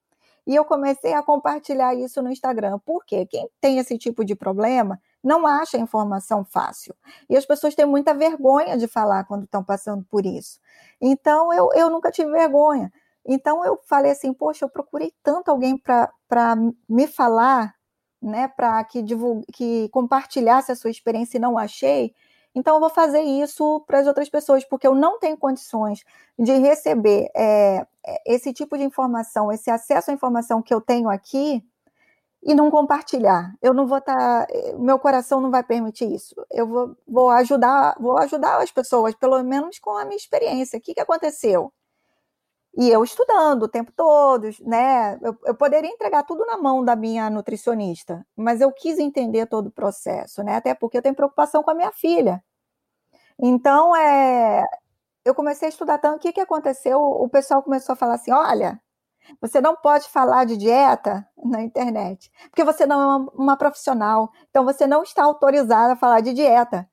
e 0.46 0.56
eu 0.56 0.66
comecei 0.66 1.14
a 1.14 1.24
compartilhar 1.24 1.96
isso 1.96 2.22
no 2.22 2.32
Instagram. 2.32 2.80
Por 2.80 3.06
quê? 3.06 3.26
Quem 3.26 3.50
tem 3.60 3.78
esse 3.78 3.98
tipo 3.98 4.26
de 4.26 4.36
problema 4.36 5.00
não 5.24 5.46
acha 5.46 5.78
informação 5.78 6.44
fácil. 6.44 6.96
E 7.30 7.38
as 7.38 7.46
pessoas 7.46 7.76
têm 7.76 7.86
muita 7.86 8.14
vergonha 8.14 8.78
de 8.78 8.88
falar 8.88 9.24
quando 9.26 9.44
estão 9.44 9.64
passando 9.64 10.04
por 10.10 10.26
isso. 10.26 10.60
Então, 11.00 11.54
eu, 11.54 11.70
eu 11.74 11.90
nunca 11.90 12.12
tive 12.12 12.32
vergonha. 12.32 12.92
Então, 13.26 13.64
eu 13.64 13.80
falei 13.88 14.12
assim: 14.12 14.34
poxa, 14.34 14.66
eu 14.66 14.70
procurei 14.70 15.14
tanto 15.24 15.50
alguém 15.50 15.78
para 15.78 16.56
me 16.90 17.08
falar, 17.08 17.76
né, 18.22 18.48
para 18.48 18.84
que, 18.84 19.04
que 19.52 19.90
compartilhasse 19.90 20.72
a 20.72 20.76
sua 20.76 20.92
experiência 20.92 21.38
e 21.38 21.42
não 21.42 21.58
achei. 21.58 22.14
Então, 22.54 22.76
eu 22.76 22.80
vou 22.80 22.90
fazer 22.90 23.22
isso 23.22 23.82
para 23.88 24.00
as 24.00 24.08
outras 24.08 24.30
pessoas, 24.30 24.64
porque 24.66 24.86
eu 24.86 24.94
não 24.94 25.20
tenho 25.20 25.38
condições 25.38 26.04
de 26.38 26.52
receber 26.58 27.30
é, 27.36 27.88
esse 28.26 28.54
tipo 28.54 28.78
de 28.78 28.84
informação, 28.84 29.52
esse 29.52 29.72
acesso 29.72 30.12
à 30.12 30.14
informação 30.14 30.62
que 30.62 30.74
eu 30.74 30.82
tenho 30.82 31.10
aqui 31.10 31.64
e 32.44 32.54
não 32.56 32.72
compartilhar. 32.72 33.56
Eu 33.62 33.74
não 33.74 33.88
vou 33.88 34.00
estar, 34.00 34.46
tá, 34.46 34.54
meu 34.78 35.00
coração 35.00 35.40
não 35.40 35.52
vai 35.52 35.64
permitir 35.64 36.12
isso. 36.14 36.36
Eu 36.52 36.68
vou, 36.68 36.98
vou 37.08 37.30
ajudar, 37.30 37.96
vou 38.00 38.18
ajudar 38.18 38.62
as 38.62 38.72
pessoas, 38.72 39.16
pelo 39.16 39.42
menos 39.44 39.80
com 39.80 39.92
a 39.98 40.04
minha 40.06 40.18
experiência. 40.18 40.78
O 40.78 40.82
que, 40.82 40.94
que 40.94 41.02
aconteceu? 41.02 41.72
E 42.78 42.90
eu 42.90 43.04
estudando 43.04 43.64
o 43.64 43.68
tempo 43.68 43.92
todo, 43.92 44.50
né? 44.62 45.20
Eu, 45.22 45.38
eu, 45.46 45.56
poderia 45.56 45.90
entregar 45.90 46.24
tudo 46.24 46.46
na 46.46 46.58
mão 46.58 46.84
da 46.84 46.96
minha 46.96 47.30
nutricionista, 47.30 48.26
mas 48.36 48.62
eu 48.62 48.72
quis 48.72 48.98
entender 48.98 49.46
todo 49.48 49.68
o 49.68 49.72
processo, 49.72 50.42
né? 50.44 50.56
Até 50.56 50.74
porque 50.74 50.98
eu 50.98 51.02
tenho 51.02 51.16
preocupação 51.16 51.62
com 51.64 51.72
a 51.72 51.74
minha 51.76 51.92
filha. 51.92 52.42
Então, 53.40 53.96
é, 53.96 54.64
eu 55.26 55.36
comecei 55.36 55.68
a 55.68 55.70
estudar 55.70 55.98
tanto. 56.00 56.18
O 56.18 56.20
que, 56.20 56.34
que 56.34 56.42
aconteceu? 56.42 57.00
O 57.02 57.30
pessoal 57.30 57.64
começou 57.64 57.94
a 57.94 57.96
falar 57.96 58.16
assim: 58.16 58.32
olha, 58.32 58.82
você 59.42 59.62
não 59.62 59.76
pode 59.76 60.10
falar 60.10 60.46
de 60.46 60.58
dieta 60.58 61.28
na 61.44 61.62
internet, 61.62 62.32
porque 62.50 62.64
você 62.64 62.86
não 62.86 63.02
é 63.02 63.06
uma, 63.06 63.32
uma 63.34 63.58
profissional, 63.58 64.32
então 64.50 64.66
você 64.66 64.88
não 64.88 65.04
está 65.04 65.24
autorizada 65.24 65.94
a 65.94 65.98
falar 65.98 66.22
de 66.22 66.34
dieta. 66.34 66.90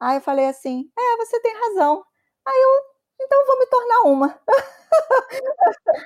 Aí 0.00 0.16
eu 0.18 0.20
falei 0.22 0.46
assim: 0.46 0.90
é, 0.98 1.16
você 1.18 1.40
tem 1.40 1.54
razão. 1.54 2.04
Aí 2.46 2.56
eu 2.62 2.98
então 3.20 3.46
vou 3.46 3.58
me 3.58 3.66
tornar 3.66 4.02
uma. 4.02 4.40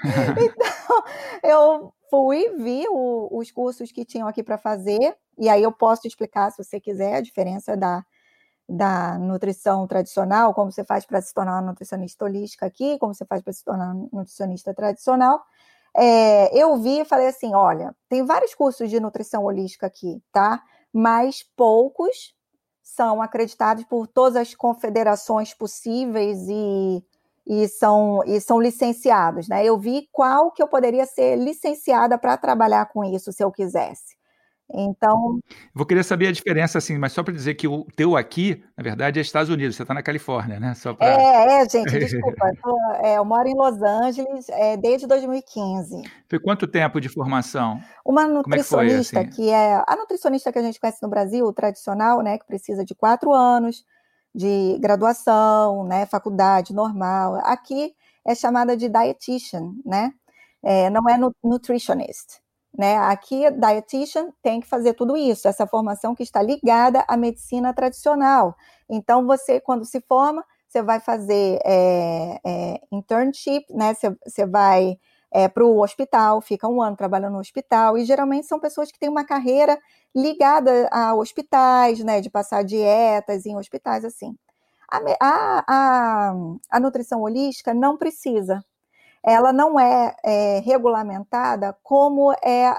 então, 0.39 1.05
eu 1.43 1.95
fui, 2.11 2.49
vi 2.59 2.87
o, 2.89 3.29
os 3.33 3.51
cursos 3.51 3.91
que 3.91 4.05
tinham 4.05 4.29
aqui 4.29 4.43
para 4.43 4.59
fazer, 4.59 5.17
e 5.39 5.49
aí 5.49 5.63
eu 5.63 5.73
posso 5.73 6.07
explicar, 6.07 6.51
se 6.51 6.63
você 6.63 6.81
quiser, 6.81 7.17
a 7.17 7.21
diferença 7.21 7.77
da, 7.77 8.05
da 8.69 9.19
nutrição 9.19 9.87
tradicional, 9.87 10.55
como 10.55 10.71
você 10.71 10.85
faz 10.85 11.05
para 11.05 11.21
se 11.21 11.33
tornar 11.33 11.55
uma 11.55 11.71
nutricionista 11.71 12.25
holística 12.25 12.67
aqui, 12.67 12.99
como 12.99 13.15
você 13.15 13.25
faz 13.25 13.43
para 13.43 13.53
se 13.53 13.65
tornar 13.65 13.95
uma 13.95 14.09
nutricionista 14.13 14.75
tradicional. 14.75 15.43
É, 15.95 16.57
eu 16.57 16.77
vi 16.79 17.01
e 17.01 17.05
falei 17.05 17.27
assim: 17.27 17.55
olha, 17.55 17.95
tem 18.09 18.25
vários 18.25 18.55
cursos 18.55 18.89
de 18.89 18.99
nutrição 18.99 19.45
holística 19.45 19.87
aqui, 19.87 20.23
tá? 20.33 20.63
Mas 20.93 21.43
poucos 21.57 22.35
são 22.83 23.23
acreditados 23.23 23.85
por 23.85 24.07
todas 24.07 24.37
as 24.37 24.55
confederações 24.55 25.55
possíveis 25.55 26.49
e, 26.49 27.05
e, 27.47 27.69
são, 27.69 28.23
e 28.27 28.41
são 28.41 28.61
licenciados. 28.61 29.49
Né? 29.49 29.65
Eu 29.65 29.79
vi 29.79 30.09
qual 30.13 30.51
que 30.51 30.63
eu 30.63 30.69
poderia 30.69 31.07
ser 31.07 31.37
licenciada 31.37 32.19
para 32.19 32.37
trabalhar 32.37 32.87
com 32.87 33.05
isso, 33.05 33.33
se 33.33 33.43
eu 33.43 33.51
quisesse. 33.51 34.17
Então. 34.75 35.39
Vou 35.75 35.85
querer 35.85 36.03
saber 36.03 36.29
a 36.29 36.33
diferença, 36.33 36.79
assim, 36.79 36.97
mas 36.97 37.13
só 37.13 37.23
para 37.23 37.35
dizer 37.35 37.55
que 37.55 37.69
o 37.69 37.85
teu 37.95 38.17
aqui, 38.17 38.65
na 38.75 38.83
verdade, 38.83 39.19
é 39.19 39.23
Estados 39.23 39.51
Unidos, 39.51 39.77
você 39.77 39.83
está 39.83 39.93
na 39.93 40.03
Califórnia, 40.03 40.59
né? 40.59 40.75
Só 40.75 40.95
pra... 40.95 41.07
É, 41.07 41.61
é, 41.61 41.69
gente, 41.69 41.99
desculpa. 41.99 42.49
eu, 42.49 42.57
tô, 42.63 42.93
é, 42.95 43.19
eu 43.19 43.25
moro 43.25 43.47
em 43.47 43.55
Los 43.55 43.83
Angeles 43.83 44.49
é, 44.49 44.77
desde 44.79 45.07
2015. 45.07 46.03
Foi 46.29 46.41
quanto 46.41 46.67
tempo 46.67 47.01
de 47.01 47.11
formação? 47.11 47.81
Uma 48.05 48.27
nutricionista, 48.27 49.21
é 49.21 49.25
que, 49.25 49.35
foi, 49.35 49.43
assim? 49.43 49.43
que 49.43 49.51
é 49.51 49.85
a 49.87 49.97
nutricionista 49.97 50.51
que 50.51 50.59
a 50.59 50.63
gente 50.63 50.81
conhece 50.81 51.03
no 51.03 51.09
Brasil, 51.09 51.53
tradicional, 51.53 52.23
né? 52.23 52.39
Que 52.39 52.47
precisa 52.47 52.83
de 52.83 52.95
quatro 52.95 53.31
anos 53.33 53.85
de 54.35 54.79
graduação, 54.81 55.85
né? 55.85 56.07
Faculdade 56.07 56.75
normal. 56.75 57.37
Aqui 57.45 57.95
é 58.27 58.35
chamada 58.35 58.77
de 58.77 58.89
dietitian, 58.89 59.73
né? 59.85 60.13
É, 60.63 60.91
não 60.91 61.09
é 61.09 61.19
nutritionist. 61.43 62.41
Né? 62.77 62.97
Aqui, 62.97 63.51
dietitian 63.51 64.31
tem 64.43 64.61
que 64.61 64.67
fazer 64.67 64.95
tudo 64.95 65.15
isso, 65.15 65.47
essa 65.47 65.67
formação 65.67 66.15
que 66.15 66.23
está 66.23 66.41
ligada 66.41 67.05
à 67.07 67.19
medicina 67.19 67.75
tradicional. 67.75 68.57
Então, 68.89 69.27
você, 69.27 69.61
quando 69.61 69.85
se 69.85 70.01
forma, 70.01 70.43
você 70.67 70.83
vai 70.83 70.99
fazer 71.01 71.59
é, 71.67 72.41
é, 72.45 72.81
internship, 72.91 73.67
né? 73.71 73.93
Você, 73.93 74.17
você 74.25 74.47
vai 74.47 74.97
é, 75.33 75.49
para 75.49 75.65
o 75.65 75.81
hospital, 75.83 76.43
fica 76.43 76.69
um 76.69 76.83
ano 76.83 76.97
trabalhando 76.97 77.33
no 77.33 77.41
hospital, 77.41 77.97
e 77.97 78.05
geralmente 78.05 78.47
são 78.47 78.61
pessoas 78.61 78.93
que 78.93 78.99
têm 78.99 79.09
uma 79.09 79.25
carreira 79.25 79.79
ligada 80.15 80.89
a 80.93 81.15
hospitais, 81.15 82.01
né? 82.05 82.21
De 82.21 82.29
passar 82.31 82.63
dietas 82.63 83.47
em 83.47 83.57
hospitais, 83.57 84.05
assim. 84.05 84.37
A, 84.91 84.99
a, 85.21 85.65
a, 85.67 86.35
a 86.71 86.81
nutrição 86.81 87.23
holística 87.23 87.73
não 87.73 87.97
precisa, 87.97 88.63
ela 89.25 89.53
não 89.53 89.81
é, 89.81 90.15
é 90.23 90.59
regulamentada 90.61 91.75
como 91.83 92.33
é, 92.45 92.77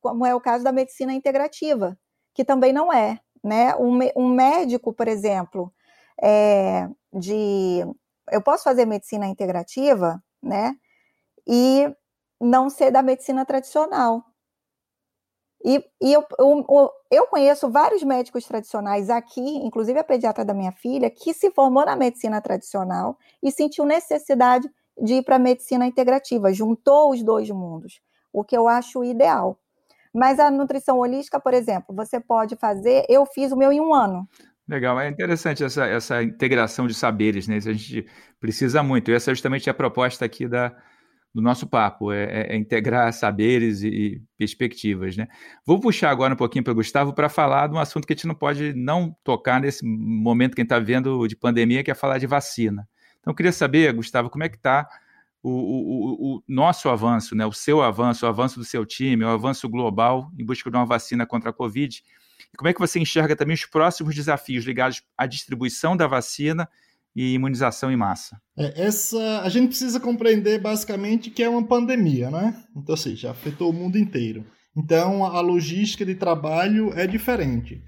como 0.00 0.24
é 0.24 0.34
o 0.34 0.40
caso 0.40 0.62
da 0.62 0.70
medicina 0.70 1.12
integrativa, 1.12 1.98
que 2.32 2.44
também 2.44 2.72
não 2.72 2.92
é. 2.92 3.18
Né? 3.42 3.74
Um, 3.76 3.98
um 4.16 4.28
médico, 4.28 4.92
por 4.92 5.08
exemplo, 5.08 5.72
é, 6.22 6.88
de 7.12 7.84
eu 8.30 8.42
posso 8.42 8.64
fazer 8.64 8.86
medicina 8.86 9.26
integrativa, 9.26 10.22
né? 10.42 10.76
E 11.46 11.94
não 12.40 12.68
ser 12.68 12.90
da 12.90 13.02
medicina 13.02 13.44
tradicional. 13.44 14.24
E, 15.64 15.84
e 16.00 16.12
eu, 16.12 16.24
eu, 16.38 16.90
eu, 17.10 17.26
conheço 17.26 17.68
vários 17.68 18.02
médicos 18.02 18.44
tradicionais 18.44 19.10
aqui, 19.10 19.40
inclusive 19.40 19.98
a 19.98 20.04
pediatra 20.04 20.44
da 20.44 20.54
minha 20.54 20.72
filha, 20.72 21.10
que 21.10 21.34
se 21.34 21.50
formou 21.50 21.84
na 21.84 21.96
medicina 21.96 22.40
tradicional 22.40 23.18
e 23.42 23.50
sentiu 23.50 23.84
necessidade 23.84 24.70
de 25.00 25.14
ir 25.14 25.22
para 25.22 25.36
a 25.36 25.40
medicina 25.40 25.86
integrativa, 25.86 26.52
juntou 26.52 27.10
os 27.10 27.22
dois 27.22 27.50
mundos, 27.50 28.00
o 28.32 28.44
que 28.44 28.56
eu 28.56 28.68
acho 28.68 29.02
ideal. 29.02 29.58
Mas 30.14 30.38
a 30.38 30.50
nutrição 30.50 30.98
holística, 30.98 31.38
por 31.40 31.52
exemplo, 31.52 31.94
você 31.94 32.20
pode 32.20 32.56
fazer, 32.56 33.04
eu 33.08 33.26
fiz 33.26 33.52
o 33.52 33.56
meu 33.56 33.72
em 33.72 33.80
um 33.80 33.92
ano. 33.92 34.26
Legal, 34.68 34.98
é 34.98 35.08
interessante 35.08 35.62
essa, 35.62 35.86
essa 35.86 36.22
integração 36.22 36.86
de 36.86 36.94
saberes, 36.94 37.46
né? 37.46 37.58
Isso 37.58 37.68
a 37.68 37.72
gente 37.72 38.06
precisa 38.40 38.82
muito. 38.82 39.10
E 39.10 39.14
essa 39.14 39.30
é 39.30 39.34
justamente 39.34 39.68
a 39.68 39.74
proposta 39.74 40.24
aqui 40.24 40.48
da, 40.48 40.74
do 41.36 41.42
nosso 41.42 41.66
papo, 41.66 42.10
é, 42.10 42.24
é, 42.24 42.54
é 42.54 42.56
integrar 42.56 43.12
saberes 43.12 43.82
e, 43.82 43.88
e, 43.88 44.22
perspectivas, 44.38 45.18
né? 45.18 45.28
Vou 45.66 45.78
puxar 45.78 46.08
agora 46.10 46.32
um 46.32 46.36
pouquinho 46.36 46.64
para 46.64 46.72
o 46.72 46.76
Gustavo 46.76 47.12
para 47.12 47.28
falar 47.28 47.66
de 47.66 47.74
um 47.74 47.78
assunto 47.78 48.06
que 48.06 48.14
a 48.14 48.16
gente 48.16 48.26
não 48.26 48.34
pode 48.34 48.72
não 48.72 49.14
tocar 49.22 49.60
nesse 49.60 49.84
momento 49.84 50.54
que 50.54 50.62
a 50.62 50.64
gente 50.64 50.72
está 50.72 50.78
vendo 50.78 51.28
de 51.28 51.36
pandemia, 51.36 51.84
que 51.84 51.90
é 51.90 51.94
falar 51.94 52.16
de 52.16 52.26
vacina. 52.26 52.88
Então, 53.20 53.32
eu 53.32 53.34
queria 53.34 53.52
saber, 53.52 53.92
Gustavo, 53.92 54.30
como 54.30 54.44
é 54.44 54.48
que 54.48 54.56
está 54.56 54.88
o, 55.42 55.50
o, 55.50 56.36
o, 56.36 56.42
nosso 56.48 56.88
avanço, 56.88 57.34
né, 57.34 57.44
o 57.44 57.52
seu 57.52 57.82
avanço, 57.82 58.24
o 58.24 58.28
avanço 58.30 58.58
do 58.58 58.64
seu 58.64 58.86
time, 58.86 59.22
o 59.22 59.28
avanço 59.28 59.68
global 59.68 60.32
em 60.38 60.44
busca 60.44 60.70
de 60.70 60.76
uma 60.78 60.86
vacina 60.86 61.26
contra 61.26 61.50
a 61.50 61.52
Covid. 61.52 62.02
E 62.50 62.56
como 62.56 62.70
é 62.70 62.72
que 62.72 62.80
você 62.80 62.98
enxerga 62.98 63.36
também 63.36 63.52
os 63.52 63.66
próximos 63.66 64.14
desafios 64.14 64.64
ligados 64.64 65.02
à 65.18 65.26
distribuição 65.26 65.94
da 65.94 66.06
vacina 66.06 66.66
e 67.16 67.32
imunização 67.32 67.90
em 67.90 67.96
massa? 67.96 68.36
É, 68.58 68.84
essa, 68.84 69.40
a 69.40 69.48
gente 69.48 69.68
precisa 69.68 69.98
compreender 69.98 70.60
basicamente 70.60 71.30
que 71.30 71.42
é 71.42 71.48
uma 71.48 71.66
pandemia, 71.66 72.30
né? 72.30 72.62
Então, 72.76 72.94
assim, 72.94 73.16
já 73.16 73.30
afetou 73.30 73.70
o 73.70 73.72
mundo 73.72 73.96
inteiro. 73.96 74.44
Então, 74.76 75.24
a 75.24 75.40
logística 75.40 76.04
de 76.04 76.14
trabalho 76.14 76.92
é 76.92 77.06
diferente. 77.06 77.82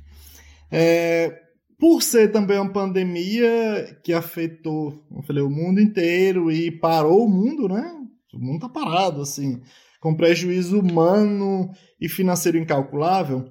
É, 0.72 1.42
por 1.78 2.02
ser 2.02 2.32
também 2.32 2.58
uma 2.58 2.72
pandemia 2.72 4.00
que 4.02 4.14
afetou, 4.14 5.04
como 5.08 5.22
falei, 5.22 5.42
o 5.42 5.50
mundo 5.50 5.78
inteiro 5.78 6.50
e 6.50 6.70
parou 6.70 7.26
o 7.26 7.30
mundo, 7.30 7.68
né? 7.68 7.94
O 8.32 8.38
mundo 8.38 8.60
tá 8.60 8.68
parado, 8.68 9.20
assim, 9.20 9.60
com 10.00 10.16
prejuízo 10.16 10.80
humano 10.80 11.70
e 12.00 12.08
financeiro 12.08 12.56
incalculável. 12.56 13.50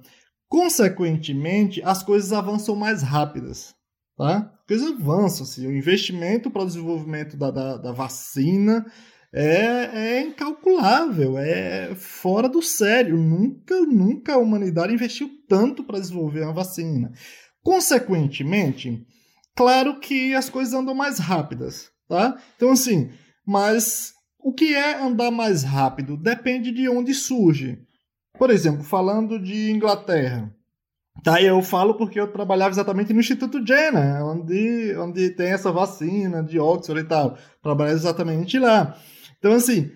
Consequentemente, 0.50 1.84
as 1.84 2.02
coisas 2.02 2.34
avançam 2.34 2.76
mais 2.76 3.04
rápidas, 3.04 3.76
tá? 4.18 4.52
As 4.60 4.68
coisas 4.68 5.00
avançam, 5.00 5.44
assim, 5.44 5.68
o 5.68 5.76
investimento 5.76 6.50
para 6.50 6.64
o 6.64 6.66
desenvolvimento 6.66 7.38
da, 7.38 7.52
da, 7.52 7.78
da 7.78 7.92
vacina 7.92 8.86
é, 9.34 9.90
é, 9.94 10.22
incalculável, 10.22 11.38
é 11.38 11.94
fora 11.96 12.50
do 12.50 12.62
sério. 12.62 13.18
Nunca, 13.18 13.80
nunca 13.82 14.34
a 14.34 14.38
humanidade 14.38 14.94
investiu 14.94 15.30
tanto 15.48 15.84
para 15.84 16.00
desenvolver 16.00 16.42
uma 16.42 16.54
vacina. 16.54 17.12
Consequentemente, 17.64 19.06
claro 19.56 20.00
que 20.00 20.34
as 20.34 20.50
coisas 20.50 20.74
andam 20.74 20.96
mais 20.96 21.20
rápidas, 21.20 21.92
tá? 22.08 22.42
Então, 22.56 22.72
assim, 22.72 23.12
mas 23.46 24.14
o 24.40 24.54
que 24.54 24.74
é 24.74 24.96
andar 25.02 25.32
mais 25.32 25.64
rápido 25.64 26.18
depende 26.18 26.72
de 26.72 26.88
onde 26.90 27.14
surge. 27.14 27.80
Por 28.38 28.50
exemplo, 28.50 28.84
falando 28.84 29.40
de 29.40 29.72
Inglaterra. 29.72 30.54
Tá, 31.24 31.42
eu 31.42 31.62
falo 31.62 31.96
porque 31.96 32.20
eu 32.20 32.32
trabalhava 32.32 32.72
exatamente 32.72 33.12
no 33.14 33.20
Instituto 33.20 33.66
Jenner, 33.66 34.24
onde, 34.24 34.96
onde 34.98 35.30
tem 35.32 35.48
essa 35.48 35.72
vacina 35.72 36.44
de 36.44 36.60
Oxford 36.60 37.02
e 37.02 37.08
tal. 37.08 37.38
Trabalhava 37.62 37.98
exatamente 37.98 38.58
lá. 38.58 38.96
Então, 39.38 39.52
assim, 39.54 39.92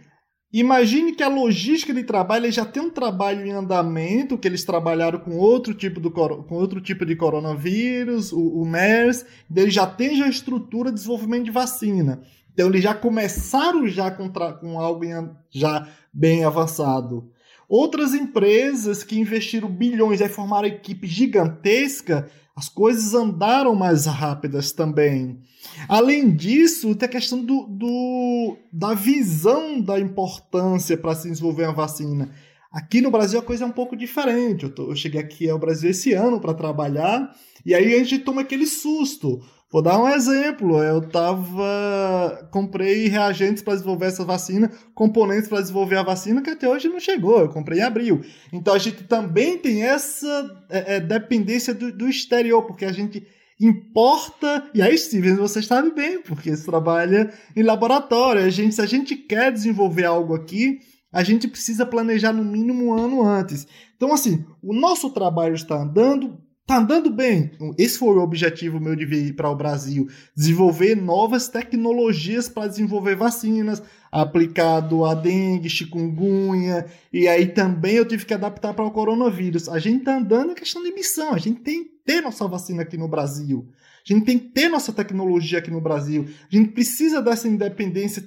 Imagine 0.53 1.13
que 1.13 1.23
a 1.23 1.29
logística 1.29 1.93
de 1.93 2.03
trabalho 2.03 2.51
já 2.51 2.65
tem 2.65 2.83
um 2.83 2.89
trabalho 2.89 3.45
em 3.45 3.51
andamento, 3.51 4.37
que 4.37 4.45
eles 4.45 4.65
trabalharam 4.65 5.17
com 5.17 5.37
outro 5.37 5.73
tipo, 5.73 5.97
do, 5.97 6.11
com 6.11 6.55
outro 6.55 6.81
tipo 6.81 7.05
de 7.05 7.15
coronavírus, 7.15 8.33
o, 8.33 8.61
o 8.61 8.65
MERS, 8.65 9.25
eles 9.55 9.73
já 9.73 9.87
têm 9.87 10.17
já 10.17 10.25
a 10.25 10.29
estrutura 10.29 10.89
de 10.89 10.95
desenvolvimento 10.95 11.45
de 11.45 11.51
vacina. 11.51 12.21
Então 12.53 12.67
eles 12.67 12.83
já 12.83 12.93
começaram 12.93 13.87
já 13.87 14.11
com, 14.11 14.29
com 14.29 14.77
algo 14.77 15.05
em, 15.05 15.29
já 15.49 15.87
bem 16.13 16.43
avançado. 16.43 17.31
Outras 17.71 18.13
empresas 18.13 19.01
que 19.01 19.17
investiram 19.17 19.69
bilhões 19.69 20.19
e 20.19 20.27
formaram 20.27 20.67
equipe 20.67 21.07
gigantesca, 21.07 22.29
as 22.53 22.67
coisas 22.67 23.13
andaram 23.13 23.73
mais 23.73 24.05
rápidas 24.07 24.73
também. 24.73 25.39
Além 25.87 26.35
disso, 26.35 26.93
tem 26.95 27.07
a 27.07 27.09
questão 27.09 27.41
do, 27.41 27.65
do 27.67 28.57
da 28.73 28.93
visão 28.93 29.79
da 29.79 29.97
importância 29.97 30.97
para 30.97 31.15
se 31.15 31.29
desenvolver 31.29 31.63
uma 31.63 31.71
vacina. 31.71 32.35
Aqui 32.73 32.99
no 32.99 33.09
Brasil 33.09 33.39
a 33.39 33.43
coisa 33.43 33.63
é 33.63 33.67
um 33.67 33.71
pouco 33.71 33.95
diferente. 33.95 34.63
Eu, 34.63 34.75
tô, 34.75 34.89
eu 34.89 34.95
cheguei 34.97 35.21
aqui 35.21 35.49
ao 35.49 35.57
Brasil 35.57 35.91
esse 35.91 36.11
ano 36.11 36.41
para 36.41 36.53
trabalhar 36.53 37.33
e 37.65 37.73
aí 37.73 37.93
a 37.93 37.99
gente 37.99 38.19
toma 38.19 38.41
aquele 38.41 38.65
susto. 38.65 39.41
Vou 39.71 39.81
dar 39.81 39.97
um 39.97 40.09
exemplo. 40.09 40.83
Eu 40.83 41.01
tava. 41.01 42.49
Comprei 42.51 43.07
reagentes 43.07 43.63
para 43.63 43.73
desenvolver 43.73 44.07
essa 44.07 44.25
vacina, 44.25 44.69
componentes 44.93 45.47
para 45.47 45.61
desenvolver 45.61 45.97
a 45.97 46.03
vacina, 46.03 46.41
que 46.41 46.49
até 46.49 46.67
hoje 46.67 46.89
não 46.89 46.99
chegou. 46.99 47.39
Eu 47.39 47.49
comprei 47.49 47.79
em 47.79 47.83
abril. 47.83 48.21
Então 48.51 48.73
a 48.73 48.77
gente 48.77 49.03
também 49.03 49.57
tem 49.57 49.83
essa 49.83 50.65
é, 50.69 50.95
é, 50.95 50.99
dependência 50.99 51.73
do, 51.73 51.91
do 51.91 52.09
exterior, 52.09 52.63
porque 52.63 52.83
a 52.83 52.91
gente 52.91 53.25
importa. 53.59 54.69
E 54.73 54.81
aí, 54.81 54.97
Steven, 54.97 55.35
você 55.35 55.61
sabe 55.61 55.91
bem, 55.91 56.21
porque 56.21 56.53
você 56.55 56.65
trabalha 56.65 57.31
em 57.55 57.63
laboratório. 57.63 58.43
A 58.43 58.49
gente, 58.49 58.75
se 58.75 58.81
a 58.81 58.85
gente 58.85 59.15
quer 59.15 59.53
desenvolver 59.53 60.05
algo 60.05 60.35
aqui, 60.35 60.79
a 61.13 61.23
gente 61.23 61.47
precisa 61.47 61.85
planejar 61.85 62.33
no 62.33 62.43
mínimo 62.43 62.85
um 62.85 62.93
ano 62.93 63.23
antes. 63.23 63.65
Então, 63.95 64.13
assim, 64.13 64.43
o 64.61 64.73
nosso 64.73 65.11
trabalho 65.11 65.53
está 65.53 65.75
andando, 65.75 66.37
está 66.61 66.77
andando 66.77 67.09
bem. 67.09 67.51
Esse 67.77 67.99
foi 67.99 68.15
o 68.15 68.21
objetivo 68.21 68.79
meu 68.79 68.95
de 68.95 69.05
vir 69.05 69.35
para 69.35 69.49
o 69.49 69.55
Brasil: 69.55 70.07
desenvolver 70.35 70.95
novas 70.95 71.47
tecnologias 71.49 72.47
para 72.47 72.67
desenvolver 72.67 73.15
vacinas, 73.15 73.81
aplicado 74.11 75.05
a 75.05 75.13
dengue, 75.13 75.69
chikungunya, 75.69 76.85
e 77.11 77.27
aí 77.27 77.47
também 77.47 77.95
eu 77.95 78.05
tive 78.05 78.25
que 78.25 78.33
adaptar 78.33 78.73
para 78.73 78.85
o 78.85 78.91
coronavírus. 78.91 79.67
A 79.67 79.79
gente 79.79 79.99
está 79.99 80.17
andando 80.17 80.51
em 80.51 80.55
questão 80.55 80.81
de 80.83 80.93
missão, 80.93 81.33
a 81.33 81.37
gente 81.37 81.61
tem 81.61 81.83
que 81.83 81.91
ter 82.05 82.21
nossa 82.21 82.47
vacina 82.47 82.83
aqui 82.83 82.97
no 82.97 83.07
Brasil. 83.07 83.67
A 84.03 84.13
gente 84.13 84.25
tem 84.25 84.39
que 84.39 84.49
ter 84.49 84.67
nossa 84.67 84.91
tecnologia 84.91 85.59
aqui 85.59 85.69
no 85.69 85.79
Brasil. 85.79 86.27
A 86.51 86.55
gente 86.55 86.71
precisa 86.71 87.21
dessa 87.21 87.47
independência 87.47 88.23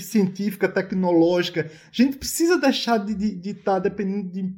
científica, 0.00 0.68
tecnológica. 0.68 1.70
A 1.70 1.92
gente 1.92 2.16
precisa 2.16 2.58
deixar 2.58 2.96
de 2.98 3.12
estar 3.12 3.18
de, 3.18 3.34
de 3.34 3.54
tá 3.54 3.78
dependendo 3.78 4.30
de 4.30 4.50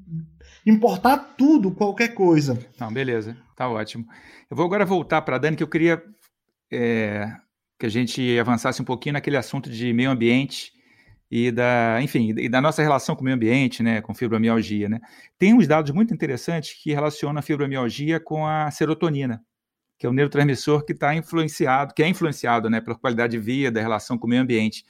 importar 0.66 1.18
tudo, 1.36 1.70
qualquer 1.70 2.08
coisa. 2.14 2.58
Não, 2.78 2.92
beleza, 2.92 3.36
tá 3.56 3.68
ótimo. 3.68 4.06
Eu 4.50 4.56
vou 4.56 4.66
agora 4.66 4.84
voltar 4.84 5.22
para 5.22 5.36
a 5.36 5.38
Dani, 5.38 5.56
que 5.56 5.62
eu 5.62 5.68
queria 5.68 6.02
é, 6.70 7.32
que 7.78 7.86
a 7.86 7.88
gente 7.88 8.38
avançasse 8.38 8.80
um 8.80 8.84
pouquinho 8.84 9.14
naquele 9.14 9.36
assunto 9.36 9.70
de 9.70 9.92
meio 9.92 10.10
ambiente 10.10 10.72
e 11.30 11.50
da, 11.50 11.98
enfim, 12.02 12.34
e 12.36 12.48
da 12.48 12.60
nossa 12.60 12.82
relação 12.82 13.14
com 13.14 13.22
o 13.22 13.24
meio 13.24 13.36
ambiente, 13.36 13.82
né, 13.82 14.00
com 14.00 14.14
fibromialgia, 14.14 14.88
né? 14.88 15.00
Tem 15.38 15.54
uns 15.54 15.66
dados 15.66 15.92
muito 15.92 16.12
interessantes 16.12 16.82
que 16.82 16.92
relacionam 16.92 17.38
a 17.38 17.42
fibromialgia 17.42 18.18
com 18.18 18.46
a 18.46 18.70
serotonina, 18.70 19.40
que 19.96 20.06
é 20.06 20.08
o 20.08 20.12
neurotransmissor 20.12 20.84
que 20.84 20.92
está 20.92 21.14
influenciado, 21.14 21.94
que 21.94 22.02
é 22.02 22.08
influenciado, 22.08 22.68
né, 22.68 22.80
pela 22.80 22.96
qualidade 22.96 23.32
de 23.32 23.38
vida, 23.38 23.80
relação 23.80 24.18
com 24.18 24.26
o 24.26 24.30
meio 24.30 24.42
ambiente. 24.42 24.84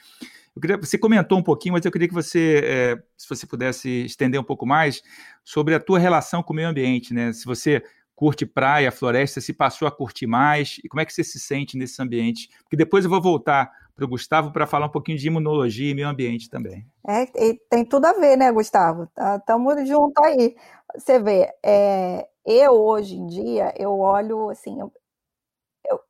Queria, 0.61 0.77
você 0.77 0.99
comentou 0.99 1.39
um 1.39 1.43
pouquinho, 1.43 1.75
mas 1.75 1.85
eu 1.85 1.93
queria 1.93 2.09
que 2.09 2.15
você, 2.15 2.61
é, 2.65 3.03
se 3.17 3.29
você 3.29 3.47
pudesse 3.47 4.05
estender 4.05 4.41
um 4.41 4.45
pouco 4.45 4.67
mais 4.67 5.03
sobre 5.45 5.75
a 5.75 5.81
tua 5.81 5.99
relação 5.99 6.43
com 6.43 6.53
o 6.53 6.57
meio 6.57 6.69
ambiente, 6.69 7.15
né? 7.15 7.33
Se 7.33 7.45
você 7.45 7.83
curte 8.15 8.45
praia, 8.45 8.93
floresta, 8.93 9.41
se 9.41 9.53
passou 9.53 9.89
a 9.89 9.91
curtir 9.91 10.27
mais 10.27 10.79
e 10.85 10.89
como 10.89 11.01
é 11.01 11.07
que 11.07 11.13
você 11.13 11.25
se 11.25 11.41
sente 11.41 11.79
nesse 11.79 12.03
ambiente? 12.03 12.51
Porque 12.63 12.77
depois 12.77 13.05
eu 13.05 13.11
vou 13.11 13.23
voltar 13.23 13.71
para 13.95 14.05
o 14.05 14.09
Gustavo 14.09 14.53
para 14.53 14.67
falar 14.67 14.87
um 14.87 14.91
pouquinho 14.91 15.17
de 15.17 15.27
imunologia 15.27 15.91
e 15.91 15.95
meio 15.95 16.09
ambiente 16.09 16.51
também. 16.51 16.87
É, 17.07 17.27
tem 17.71 17.85
tudo 17.85 18.07
a 18.07 18.13
ver, 18.13 18.37
né, 18.37 18.51
Gustavo? 18.53 19.09
Estamos 19.39 19.75
tá, 19.75 19.85
juntos 19.85 20.25
aí. 20.25 20.55
Você 20.95 21.19
vê, 21.19 21.51
é, 21.65 22.29
eu 22.45 22.73
hoje 22.73 23.17
em 23.17 23.27
dia, 23.27 23.73
eu 23.79 23.99
olho 23.99 24.51
assim, 24.51 24.81
eu, 24.81 24.93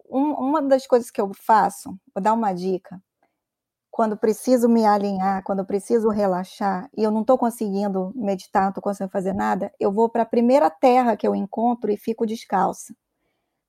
um, 0.09 0.33
uma 0.33 0.63
das 0.63 0.87
coisas 0.87 1.11
que 1.11 1.21
eu 1.21 1.31
faço, 1.35 1.91
vou 2.15 2.23
dar 2.23 2.33
uma 2.33 2.53
dica, 2.53 3.01
quando 3.91 4.17
preciso 4.17 4.69
me 4.69 4.87
alinhar, 4.87 5.43
quando 5.45 5.65
preciso 5.65 6.09
relaxar 6.09 6.89
e 6.97 7.03
eu 7.03 7.11
não 7.11 7.23
estou 7.23 7.37
conseguindo 7.37 8.13
meditar, 8.15 8.63
não 8.63 8.69
estou 8.71 8.83
conseguindo 8.83 9.13
fazer 9.13 9.33
nada, 9.35 9.73
eu 9.81 9.93
vou 9.93 10.09
para 10.09 10.23
a 10.23 10.27
primeira 10.27 10.71
terra 10.71 11.17
que 11.17 11.27
eu 11.27 11.35
encontro 11.35 11.91
e 11.91 11.97
fico 11.97 12.27
descalça 12.27 12.95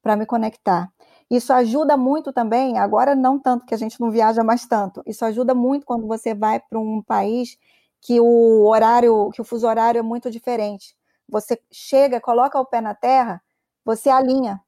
para 0.01 0.15
me 0.15 0.25
conectar. 0.25 0.91
Isso 1.29 1.53
ajuda 1.53 1.95
muito 1.97 2.33
também, 2.33 2.77
agora 2.77 3.15
não 3.15 3.39
tanto 3.39 3.65
que 3.65 3.73
a 3.73 3.77
gente 3.77 3.99
não 4.01 4.11
viaja 4.11 4.43
mais 4.43 4.65
tanto. 4.67 5.01
Isso 5.05 5.23
ajuda 5.25 5.55
muito 5.55 5.85
quando 5.85 6.07
você 6.07 6.35
vai 6.35 6.59
para 6.59 6.79
um 6.79 7.01
país 7.01 7.57
que 8.01 8.19
o 8.19 8.67
horário, 8.67 9.29
que 9.31 9.41
o 9.41 9.45
fuso 9.45 9.67
horário 9.67 9.99
é 9.99 10.01
muito 10.01 10.29
diferente. 10.29 10.95
Você 11.29 11.59
chega, 11.71 12.19
coloca 12.19 12.59
o 12.59 12.65
pé 12.65 12.81
na 12.81 12.93
terra, 12.95 13.41
você 13.85 14.09
alinha, 14.09 14.59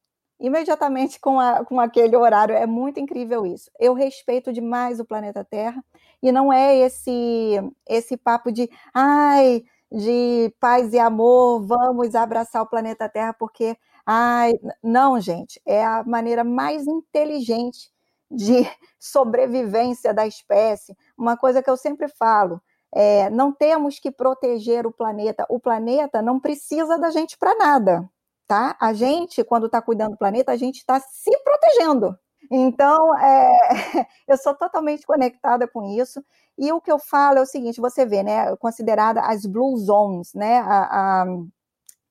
imediatamente 0.43 1.21
com, 1.21 1.39
a, 1.39 1.63
com 1.63 1.79
aquele 1.79 2.17
horário. 2.17 2.53
É 2.53 2.67
muito 2.67 2.99
incrível 2.99 3.45
isso. 3.45 3.71
Eu 3.79 3.93
respeito 3.93 4.51
demais 4.51 4.99
o 4.99 5.06
planeta 5.06 5.43
Terra 5.45 5.84
e 6.21 6.32
não 6.34 6.51
é 6.51 6.77
esse 6.77 7.62
esse 7.88 8.17
papo 8.17 8.51
de 8.51 8.69
ai 8.93 9.63
de 9.91 10.53
paz 10.60 10.91
e 10.93 10.99
amor, 10.99 11.65
vamos 11.65 12.13
abraçar 12.15 12.62
o 12.62 12.67
planeta 12.67 13.08
Terra 13.08 13.34
porque 13.34 13.77
ai 14.06 14.51
não, 14.84 15.19
gente, 15.19 15.62
é 15.65 15.84
a 15.86 16.03
maneira 16.03 16.43
mais 16.43 16.88
inteligente 16.88 17.89
de 18.29 18.67
sobrevivência 18.99 20.13
da 20.13 20.27
espécie. 20.27 20.95
Uma 21.17 21.38
coisa 21.38 21.63
que 21.63 21.69
eu 21.69 21.77
sempre 21.77 22.08
falo, 22.10 22.62
é, 22.93 23.29
não 23.29 23.51
temos 23.53 23.99
que 23.99 24.12
proteger 24.12 24.86
o 24.86 24.91
planeta. 24.91 25.45
O 25.49 25.60
planeta 25.60 26.21
não 26.21 26.39
precisa 26.39 26.97
da 26.99 27.12
gente 27.12 27.38
para 27.38 27.56
nada 27.56 28.10
tá? 28.47 28.75
A 28.79 28.93
gente, 28.93 29.43
quando 29.43 29.67
está 29.67 29.82
cuidando 29.82 30.12
do 30.12 30.17
planeta, 30.17 30.51
a 30.51 30.58
gente 30.58 30.77
está 30.77 30.99
se 30.99 31.32
protegendo. 31.43 32.17
Então, 32.51 33.17
é, 33.17 33.58
eu 34.27 34.38
sou 34.38 34.53
totalmente 34.53 35.06
conectada 35.06 35.67
com 35.67 35.84
isso. 35.84 36.23
E 36.58 36.71
o 36.71 36.82
que 36.82 36.91
eu 36.91 36.99
falo 36.99 37.39
é 37.39 37.41
o 37.41 37.45
seguinte: 37.45 37.82
você 37.82 38.06
vê, 38.06 38.23
né? 38.23 38.56
Considerada 38.58 39.21
as 39.21 39.45
blue 39.45 39.75
zones, 39.77 40.34
né? 40.34 40.60
A, 40.60 41.23
a, 41.23 41.25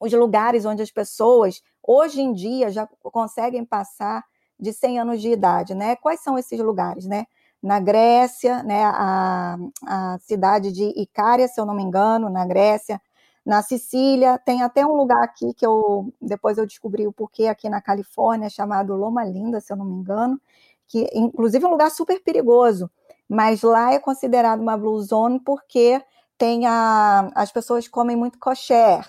os 0.00 0.12
lugares 0.12 0.64
onde 0.64 0.82
as 0.82 0.90
pessoas, 0.90 1.62
hoje 1.82 2.20
em 2.20 2.32
dia, 2.32 2.70
já 2.70 2.88
conseguem 3.02 3.64
passar 3.64 4.24
de 4.58 4.72
100 4.72 5.00
anos 5.00 5.20
de 5.20 5.30
idade, 5.30 5.74
né? 5.74 5.96
Quais 5.96 6.20
são 6.22 6.38
esses 6.38 6.58
lugares, 6.60 7.06
né? 7.06 7.26
na 7.62 7.78
Grécia, 7.78 8.62
né, 8.64 8.82
a, 8.84 9.56
a 9.86 10.18
cidade 10.18 10.72
de 10.72 10.84
Icária, 11.00 11.46
se 11.46 11.60
eu 11.60 11.64
não 11.64 11.74
me 11.74 11.82
engano, 11.82 12.28
na 12.28 12.44
Grécia, 12.44 13.00
na 13.44 13.62
Sicília, 13.62 14.38
tem 14.38 14.62
até 14.62 14.86
um 14.86 14.94
lugar 14.94 15.22
aqui 15.22 15.52
que 15.54 15.66
eu 15.66 16.12
depois 16.20 16.58
eu 16.58 16.66
descobri 16.66 17.06
o 17.06 17.12
porquê 17.12 17.46
aqui 17.46 17.68
na 17.68 17.80
Califórnia, 17.80 18.48
chamado 18.48 18.94
Loma 18.94 19.24
Linda, 19.24 19.60
se 19.60 19.72
eu 19.72 19.76
não 19.76 19.84
me 19.84 19.94
engano, 19.94 20.40
que 20.86 21.08
inclusive 21.12 21.64
é 21.64 21.68
um 21.68 21.72
lugar 21.72 21.90
super 21.90 22.22
perigoso, 22.22 22.90
mas 23.28 23.62
lá 23.62 23.92
é 23.92 23.98
considerado 23.98 24.60
uma 24.60 24.76
blue 24.76 25.00
zone 25.02 25.40
porque 25.40 26.00
tem 26.38 26.66
a, 26.66 27.30
as 27.34 27.50
pessoas 27.52 27.88
comem 27.88 28.16
muito 28.16 28.38
kosher, 28.38 29.04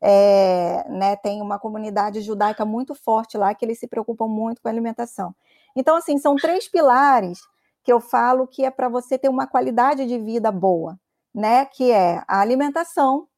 é, 0.00 0.86
né, 0.88 1.16
tem 1.16 1.42
uma 1.42 1.58
comunidade 1.58 2.20
judaica 2.22 2.64
muito 2.64 2.94
forte 2.94 3.36
lá 3.36 3.54
que 3.54 3.64
eles 3.64 3.78
se 3.78 3.86
preocupam 3.86 4.26
muito 4.26 4.62
com 4.62 4.68
a 4.68 4.70
alimentação. 4.70 5.34
Então, 5.76 5.96
assim, 5.96 6.18
são 6.18 6.36
três 6.36 6.68
pilares 6.68 7.40
que 7.82 7.92
eu 7.92 8.00
falo 8.00 8.46
que 8.46 8.64
é 8.64 8.70
para 8.70 8.88
você 8.88 9.18
ter 9.18 9.28
uma 9.28 9.46
qualidade 9.46 10.06
de 10.06 10.18
vida 10.18 10.50
boa, 10.50 10.98
né? 11.34 11.64
Que 11.64 11.90
é 11.90 12.22
a 12.26 12.40
alimentação, 12.40 13.28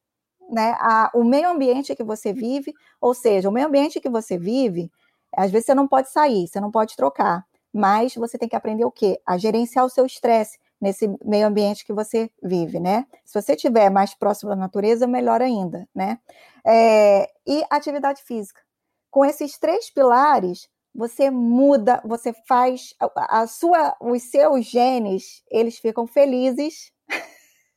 né? 0.53 0.75
A, 0.79 1.11
o 1.13 1.23
meio 1.23 1.49
ambiente 1.49 1.95
que 1.95 2.03
você 2.03 2.31
vive, 2.31 2.73
ou 3.01 3.13
seja, 3.13 3.49
o 3.49 3.51
meio 3.51 3.67
ambiente 3.67 3.99
que 3.99 4.09
você 4.09 4.37
vive, 4.37 4.91
às 5.35 5.51
vezes 5.51 5.65
você 5.65 5.73
não 5.73 5.87
pode 5.87 6.09
sair, 6.11 6.47
você 6.47 6.59
não 6.59 6.71
pode 6.71 6.95
trocar, 6.95 7.45
mas 7.73 8.15
você 8.15 8.37
tem 8.37 8.47
que 8.47 8.55
aprender 8.55 8.85
o 8.85 8.91
quê? 8.91 9.19
A 9.25 9.37
gerenciar 9.37 9.85
o 9.85 9.89
seu 9.89 10.05
estresse 10.05 10.59
nesse 10.79 11.07
meio 11.23 11.47
ambiente 11.47 11.85
que 11.85 11.93
você 11.93 12.29
vive, 12.41 12.79
né? 12.79 13.07
Se 13.25 13.41
você 13.41 13.53
estiver 13.53 13.89
mais 13.89 14.13
próximo 14.13 14.49
da 14.49 14.55
natureza, 14.55 15.07
melhor 15.07 15.41
ainda, 15.41 15.87
né? 15.95 16.19
É, 16.65 17.29
e 17.47 17.63
atividade 17.69 18.21
física. 18.23 18.61
Com 19.09 19.25
esses 19.25 19.57
três 19.57 19.89
pilares, 19.89 20.69
você 20.93 21.31
muda, 21.31 22.01
você 22.05 22.33
faz 22.47 22.93
a, 22.99 23.41
a 23.41 23.47
sua, 23.47 23.95
os 23.99 24.23
seus 24.23 24.65
genes, 24.65 25.43
eles 25.49 25.77
ficam 25.77 26.05
felizes. 26.05 26.91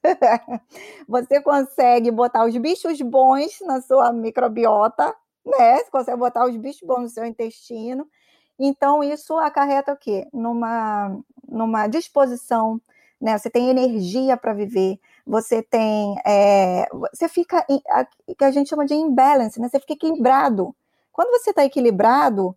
você 1.08 1.40
consegue 1.40 2.10
botar 2.10 2.44
os 2.46 2.56
bichos 2.56 3.00
bons 3.00 3.60
na 3.62 3.80
sua 3.80 4.12
microbiota, 4.12 5.14
né? 5.44 5.78
Você 5.78 5.90
consegue 5.90 6.18
botar 6.18 6.46
os 6.46 6.56
bichos 6.56 6.86
bons 6.86 7.02
no 7.02 7.08
seu 7.08 7.24
intestino. 7.24 8.08
Então, 8.58 9.02
isso 9.04 9.36
acarreta 9.38 9.92
o 9.92 9.96
quê? 9.96 10.26
Numa, 10.32 11.18
numa 11.48 11.86
disposição 11.88 12.80
né? 13.20 13.36
Você 13.38 13.50
tem 13.50 13.70
energia 13.70 14.36
para 14.36 14.52
viver, 14.52 14.98
você 15.26 15.62
tem, 15.62 16.16
é, 16.24 16.86
você 17.10 17.28
fica, 17.28 17.64
que 18.38 18.44
a 18.44 18.50
gente 18.50 18.68
chama 18.68 18.86
de 18.86 18.94
imbalance, 18.94 19.60
né? 19.60 19.68
Você 19.68 19.80
fica 19.80 19.94
equilibrado. 19.94 20.74
Quando 21.12 21.30
você 21.30 21.50
está 21.50 21.64
equilibrado, 21.64 22.56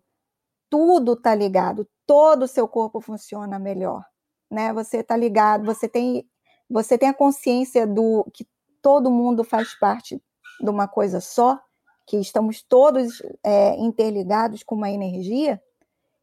tudo 0.70 1.14
está 1.14 1.34
ligado, 1.34 1.88
todo 2.06 2.44
o 2.44 2.48
seu 2.48 2.68
corpo 2.68 3.00
funciona 3.00 3.58
melhor, 3.58 4.04
né? 4.50 4.72
Você 4.74 4.98
está 4.98 5.16
ligado, 5.16 5.64
você 5.64 5.88
tem, 5.88 6.28
você 6.70 6.96
tem 6.96 7.08
a 7.08 7.14
consciência 7.14 7.86
do 7.86 8.24
que 8.32 8.46
todo 8.80 9.10
mundo 9.10 9.42
faz 9.42 9.74
parte 9.74 10.22
de 10.60 10.70
uma 10.70 10.86
coisa 10.86 11.20
só, 11.20 11.60
que 12.06 12.16
estamos 12.18 12.62
todos 12.62 13.22
é, 13.42 13.76
interligados 13.76 14.62
com 14.62 14.76
uma 14.76 14.90
energia. 14.90 15.60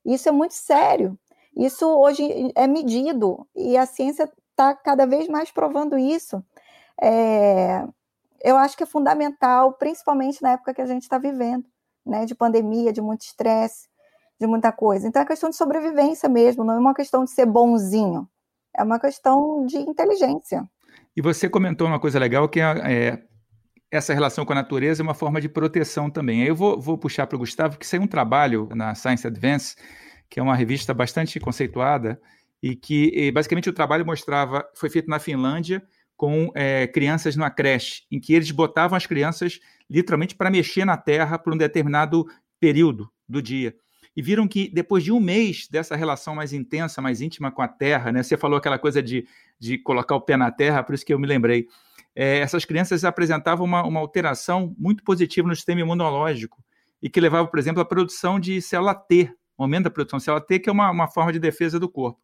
Isso 0.06 0.30
é 0.30 0.32
muito 0.32 0.54
sério. 0.54 1.18
Isso 1.56 1.86
hoje 1.86 2.52
é 2.56 2.68
medido 2.68 3.48
e 3.56 3.78
a 3.78 3.86
ciência 3.86 4.32
está 4.52 4.74
cada 4.76 5.06
vez 5.06 5.28
mais 5.28 5.52
provando 5.52 5.98
isso. 5.98 6.44
É, 7.02 7.86
eu 8.44 8.56
acho 8.58 8.78
que 8.78 8.84
é 8.84 8.88
fundamental, 8.88 9.74
principalmente 9.74 10.42
na 10.42 10.52
época 10.52 10.74
que 10.74 10.82
a 10.82 10.86
gente 10.86 11.04
está 11.04 11.18
vivendo, 11.18 11.66
né, 12.06 12.26
de 12.26 12.36
pandemia, 12.36 12.94
de 12.94 13.02
muito 13.02 13.22
estresse, 13.22 13.88
de 14.40 14.48
muita 14.48 14.72
coisa. 14.72 15.08
Então 15.08 15.22
é 15.22 15.26
questão 15.26 15.50
de 15.50 15.56
sobrevivência 15.56 16.30
mesmo, 16.30 16.64
não 16.64 16.76
é 16.76 16.80
uma 16.80 16.94
questão 16.94 17.24
de 17.24 17.32
ser 17.32 17.46
bonzinho, 17.46 18.30
é 18.78 18.84
uma 18.84 19.00
questão 19.00 19.66
de 19.66 19.78
inteligência. 19.78 20.64
E 21.16 21.22
você 21.22 21.50
comentou 21.50 21.88
uma 21.88 22.00
coisa 22.00 22.20
legal 22.20 22.48
que 22.48 22.60
é, 22.60 22.64
é 22.64 23.24
essa 23.90 24.14
relação 24.14 24.46
com 24.46 24.54
a 24.54 24.58
natureza 24.58 25.02
é 25.02 25.04
uma 25.04 25.14
forma 25.14 25.42
de 25.42 25.50
proteção 25.50 26.10
também. 26.10 26.44
Eu 26.44 26.56
vou, 26.56 26.80
vou 26.80 26.98
puxar 26.98 27.26
para 27.26 27.36
o 27.36 27.40
Gustavo, 27.40 27.78
que 27.78 27.88
saiu 27.88 28.02
um 28.02 28.08
trabalho 28.08 28.70
na 28.74 28.94
Science 28.94 29.26
Advance 29.26 29.76
que 30.30 30.40
é 30.40 30.44
uma 30.44 30.56
revista 30.56 30.94
bastante 30.94 31.40
conceituada 31.40 32.20
e 32.62 32.76
que 32.76 33.32
basicamente 33.32 33.70
o 33.70 33.74
trabalho 33.74 34.06
mostrava, 34.06 34.68
foi 34.76 34.90
feito 34.90 35.10
na 35.10 35.20
Finlândia 35.20 35.84
com 36.16 36.52
é, 36.56 36.88
crianças 36.88 37.36
numa 37.36 37.52
creche, 37.52 38.04
em 38.12 38.20
que 38.20 38.34
eles 38.34 38.50
botavam 38.50 38.98
as 38.98 39.06
crianças 39.06 39.60
literalmente 39.90 40.36
para 40.36 40.50
mexer 40.50 40.84
na 40.84 40.98
terra 40.98 41.38
por 41.38 41.54
um 41.54 41.58
determinado 41.58 42.26
período 42.60 43.10
do 43.30 43.42
dia. 43.42 43.76
E 44.18 44.22
viram 44.22 44.48
que 44.48 44.68
depois 44.68 45.04
de 45.04 45.12
um 45.14 45.20
mês 45.20 45.70
dessa 45.70 45.96
relação 45.96 46.36
mais 46.36 46.52
intensa, 46.52 47.02
mais 47.02 47.22
íntima 47.22 47.52
com 47.52 47.62
a 47.62 47.68
terra, 47.70 48.12
né? 48.12 48.22
Você 48.22 48.36
falou 48.36 48.58
aquela 48.58 48.80
coisa 48.80 49.02
de, 49.02 49.26
de 49.58 49.78
colocar 49.78 50.16
o 50.16 50.22
pé 50.22 50.36
na 50.36 50.52
terra, 50.52 50.84
por 50.84 50.94
isso 50.94 51.06
que 51.06 51.14
eu 51.14 51.20
me 51.20 51.28
lembrei. 51.28 51.68
É, 52.16 52.40
essas 52.40 52.66
crianças 52.66 53.06
apresentavam 53.06 53.66
uma, 53.66 53.84
uma 53.84 54.00
alteração 54.00 54.76
muito 54.78 55.04
positiva 55.04 55.48
no 55.48 55.56
sistema 55.56 55.82
imunológico 55.82 56.62
e 57.02 57.10
que 57.10 57.22
levava, 57.22 57.48
por 57.48 57.60
exemplo, 57.60 57.80
à 57.80 57.86
produção 57.86 58.40
de 58.40 58.60
célula 58.60 58.96
T 58.96 59.32
aumento 59.58 59.86
da 59.86 59.90
produção 59.90 60.20
celular 60.20 60.42
T, 60.42 60.60
que 60.60 60.70
é 60.70 60.72
uma, 60.72 60.92
uma 60.92 61.08
forma 61.08 61.34
de 61.34 61.40
defesa 61.40 61.80
do 61.80 61.90
corpo. 61.90 62.20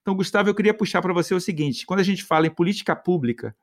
Então, 0.00 0.14
Gustavo, 0.14 0.48
eu 0.48 0.54
queria 0.54 0.72
puxar 0.72 1.02
para 1.02 1.12
você 1.12 1.34
o 1.34 1.40
seguinte: 1.40 1.84
quando 1.84 2.00
a 2.00 2.04
gente 2.04 2.24
fala 2.24 2.46
em 2.46 2.50
política 2.50 2.96
pública 2.96 3.54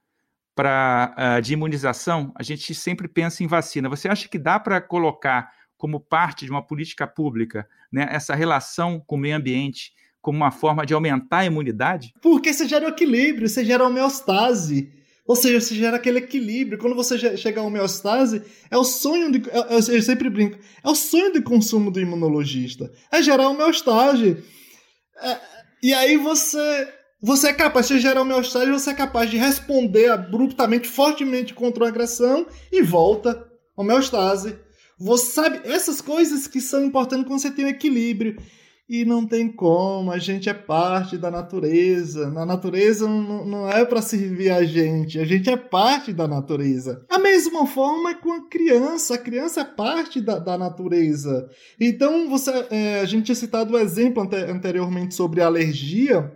pra, 0.54 1.16
uh, 1.18 1.42
de 1.42 1.54
imunização, 1.54 2.32
a 2.36 2.44
gente 2.44 2.74
sempre 2.76 3.08
pensa 3.08 3.44
em 3.44 3.48
vacina. 3.48 3.90
Você 3.90 4.08
acha 4.08 4.30
que 4.30 4.38
dá 4.38 4.60
para 4.60 4.80
colocar 4.80 5.52
como 5.78 6.00
parte 6.00 6.46
de 6.46 6.52
uma 6.52 6.66
política 6.66 7.06
pública 7.06 7.68
né, 7.92 8.08
essa 8.10 8.36
relação 8.36 9.02
com 9.06 9.16
o 9.16 9.20
meio 9.20 9.36
ambiente 9.36 9.94
como 10.22 10.38
uma 10.38 10.50
forma 10.50 10.86
de 10.86 10.94
aumentar 10.94 11.40
a 11.40 11.46
imunidade? 11.46 12.12
Porque 12.20 12.52
você 12.52 12.68
gera 12.68 12.88
o 12.88 12.90
equilíbrio, 12.90 13.48
você 13.48 13.64
gera 13.64 13.86
homeostase. 13.86 14.92
Ou 15.28 15.36
seja, 15.36 15.60
você 15.60 15.76
gera 15.76 15.98
aquele 15.98 16.18
equilíbrio. 16.20 16.80
Quando 16.80 16.96
você 16.96 17.38
chega 17.38 17.62
à 17.62 17.64
homeostase, 17.64 18.42
é 18.70 18.78
o 18.78 18.84
sonho 18.84 19.32
de. 19.32 19.48
É, 19.50 19.58
eu, 19.58 19.96
eu 19.96 20.02
sempre 20.02 20.30
brinco. 20.30 20.58
É 20.84 20.90
o 20.90 20.96
sonho 20.96 21.32
de 21.32 21.42
consumo 21.42 21.92
do 21.92 22.00
imunologista. 22.00 22.92
É 23.12 23.22
gerar 23.22 23.50
homeostase. 23.50 24.44
É, 25.22 25.40
e 25.84 25.94
aí 25.94 26.18
você. 26.18 26.94
Você 27.22 27.48
é 27.48 27.54
capaz, 27.54 27.88
se 27.88 27.98
gerar 28.00 28.22
homeostase, 28.22 28.72
você 28.72 28.92
é 28.92 28.94
capaz 28.94 29.32
de 29.32 29.38
responder 29.38 30.12
abruptamente, 30.12 30.88
fortemente 30.88 31.56
contra 31.56 31.84
uma 31.84 31.90
agressão 31.90 32.46
e 32.72 32.84
volta. 32.84 33.48
Homeostase. 33.76 34.60
Você 35.00 35.26
sabe, 35.32 35.62
essas 35.66 36.02
coisas 36.02 36.48
que 36.48 36.62
são 36.62 36.84
importantes 36.84 37.28
quando 37.28 37.40
você 37.40 37.52
tem 37.52 37.66
um 37.66 37.70
equilíbrio. 37.70 38.38
E 38.88 39.04
não 39.04 39.26
tem 39.26 39.52
como, 39.52 40.12
a 40.12 40.20
gente 40.20 40.48
é 40.48 40.54
parte 40.54 41.18
da 41.18 41.32
natureza. 41.32 42.30
Na 42.30 42.46
natureza 42.46 43.08
não, 43.08 43.44
não 43.44 43.70
é 43.70 43.84
para 43.84 44.00
servir 44.00 44.52
a 44.52 44.64
gente, 44.64 45.20
a 45.20 45.26
gente 45.26 45.50
é 45.50 45.58
parte 45.58 46.14
da 46.14 46.28
natureza. 46.28 47.04
A 47.10 47.18
mesma 47.18 47.66
forma 47.66 48.12
é 48.12 48.14
com 48.14 48.32
a 48.32 48.48
criança, 48.48 49.16
a 49.16 49.18
criança 49.18 49.62
é 49.62 49.66
parte 49.66 50.22
da, 50.22 50.38
da 50.38 50.56
natureza. 50.56 51.50
Então, 51.80 52.30
você, 52.30 52.52
é, 52.70 53.00
a 53.00 53.06
gente 53.06 53.26
tinha 53.26 53.36
citado 53.36 53.74
o 53.74 53.80
exemplo 53.80 54.22
ante, 54.22 54.36
anteriormente 54.36 55.16
sobre 55.16 55.42
alergia. 55.42 56.32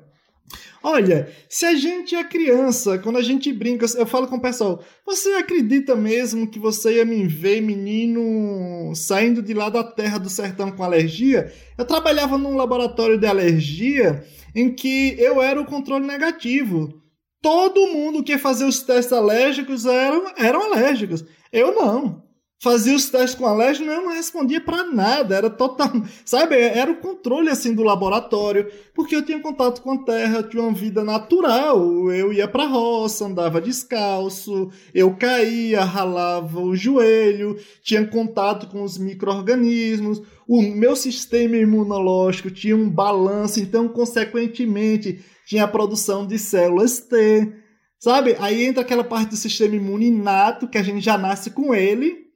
Olha, 0.82 1.30
se 1.50 1.66
a 1.66 1.76
gente 1.76 2.16
é 2.16 2.24
criança, 2.24 2.98
quando 3.00 3.18
a 3.18 3.22
gente 3.22 3.52
brinca, 3.52 3.86
eu 3.98 4.06
falo 4.06 4.28
com 4.28 4.38
o 4.38 4.42
pessoal, 4.42 4.82
você 5.06 5.30
acredita 5.34 5.96
mesmo 5.96 6.50
que 6.50 6.58
você 6.58 6.96
ia 6.96 7.06
me 7.06 7.26
ver, 7.28 7.62
menino, 7.62 8.94
saindo 8.96 9.42
de 9.42 9.54
lá 9.54 9.70
da 9.70 9.84
terra 9.84 10.18
do 10.18 10.30
sertão 10.30 10.72
com 10.72 10.84
alergia? 10.84 11.52
Eu 11.78 11.86
trabalhava 11.86 12.38
num 12.38 12.56
laboratório 12.56 13.18
de 13.18 13.28
alergia 13.28 14.24
em 14.56 14.74
que 14.74 15.16
eu 15.20 15.42
era 15.42 15.60
o 15.60 15.66
controle 15.66 16.08
negativo. 16.08 16.94
Todo 17.42 17.88
mundo 17.88 18.24
que 18.24 18.32
ia 18.32 18.40
fazer 18.40 18.66
os 18.66 18.82
testes 18.82 19.14
alérgicos 19.14 19.86
eram, 19.86 20.34
eram 20.38 20.72
alérgicos. 20.72 21.26
Eu 21.52 21.76
não 21.76 22.29
fazia 22.62 22.96
os 22.96 23.10
testes 23.10 23.36
com 23.36 23.46
alérgico, 23.46 23.90
eu 23.90 24.04
não 24.04 24.14
respondia 24.14 24.60
para 24.60 24.84
nada, 24.84 25.36
era 25.36 25.50
total, 25.50 25.90
sabe, 26.26 26.56
era 26.56 26.92
o 26.92 26.98
controle 26.98 27.50
assim 27.50 27.74
do 27.74 27.84
laboratório, 27.84 28.70
porque 28.94 29.16
eu 29.16 29.26
tinha 29.26 29.40
contato 29.40 29.82
com 29.82 29.94
a 29.94 30.04
terra, 30.04 30.44
tinha 30.44 30.62
uma 30.62 30.74
vida 30.74 31.04
natural, 31.04 32.12
eu 32.12 32.34
ia 32.34 32.48
para 32.48 32.66
roça, 32.68 33.26
andava 33.26 33.62
descalço, 33.62 34.70
eu 34.94 35.16
caía, 35.16 35.84
ralava 35.84 36.60
o 36.60 36.76
joelho, 36.76 37.58
tinha 37.82 38.06
contato 38.06 38.68
com 38.68 38.84
os 38.84 38.98
micro-organismos, 38.98 40.22
o 40.46 40.62
meu 40.62 40.96
sistema 40.96 41.56
imunológico 41.56 42.52
tinha 42.52 42.76
um 42.76 42.90
balanço, 42.90 43.60
então 43.62 43.88
consequentemente 43.88 45.24
tinha 45.46 45.64
a 45.64 45.68
produção 45.68 46.28
de 46.28 46.38
células 46.38 47.00
T, 47.00 47.54
sabe? 48.00 48.36
Aí 48.40 48.66
entra 48.66 48.82
aquela 48.82 49.04
parte 49.04 49.30
do 49.30 49.36
sistema 49.36 49.76
imune 49.76 50.08
inato 50.08 50.68
que 50.68 50.78
a 50.78 50.84
gente 50.84 51.04
já 51.04 51.18
nasce 51.18 51.52
com 51.52 51.74
ele, 51.74 52.29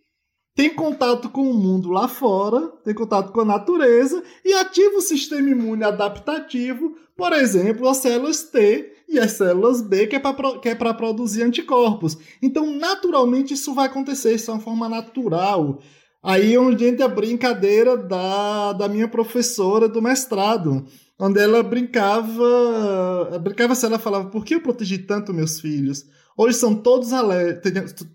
tem 0.56 0.70
contato 0.70 1.30
com 1.30 1.50
o 1.50 1.54
mundo 1.54 1.90
lá 1.90 2.08
fora, 2.08 2.68
tem 2.84 2.94
contato 2.94 3.32
com 3.32 3.42
a 3.42 3.46
natureza 3.46 4.22
e 4.46 4.54
ativa 4.54 4.98
o 4.98 5.02
sistema 5.02 5.50
imune 5.50 5.84
adaptativo, 5.84 6.96
por 7.18 7.34
exemplo, 7.34 7.88
as 7.88 7.98
células 7.98 8.44
T 8.44 8.92
e 9.10 9.20
as 9.20 9.32
células 9.32 9.82
B, 9.82 10.08
que 10.08 10.16
é 10.16 10.20
para 10.20 10.90
é 10.90 10.94
produzir 10.94 11.44
anticorpos. 11.44 12.18
Então, 12.42 12.72
naturalmente, 12.76 13.54
isso 13.54 13.74
vai 13.74 13.88
acontecer, 13.88 14.36
isso 14.36 14.52
é 14.52 14.54
uma 14.54 14.60
forma 14.60 14.88
natural. 14.88 15.80
Aí 16.22 16.54
é 16.54 16.60
onde 16.60 16.86
entra 16.86 17.06
a 17.06 17.10
brincadeira 17.10 17.98
da, 17.98 18.74
da 18.74 18.88
minha 18.88 19.08
professora 19.08 19.90
do 19.90 20.02
mestrado. 20.02 20.86
onde 21.20 21.40
ela 21.40 21.62
brincava, 21.64 23.40
brincava 23.42 23.76
se 23.76 23.86
ela 23.86 24.00
falava, 24.00 24.30
por 24.30 24.46
que 24.46 24.56
eu 24.56 24.62
protegi 24.62 25.00
tanto 25.00 25.34
meus 25.34 25.60
filhos? 25.60 26.06
Hoje 26.38 26.58
são 26.58 26.76
todos 26.76 27.10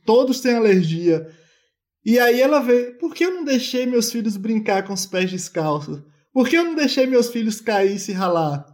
todos 0.05 0.41
têm 0.41 0.55
alergia. 0.55 1.29
E 2.05 2.19
aí 2.19 2.41
ela 2.41 2.61
vê, 2.61 2.93
por 2.93 3.15
que 3.15 3.25
eu 3.25 3.35
não 3.35 3.45
deixei 3.45 3.87
meus 3.87 4.11
filhos 4.11 4.37
brincar 4.37 4.85
com 4.85 4.93
os 4.93 5.07
pés 5.07 5.31
descalços? 5.31 6.01
Por 6.33 6.49
que 6.49 6.57
eu 6.57 6.65
não 6.65 6.75
deixei 6.75 7.07
meus 7.07 7.29
filhos 7.29 7.61
cair 7.61 7.97
e 7.97 7.99
se 7.99 8.13
ralar? 8.13 8.65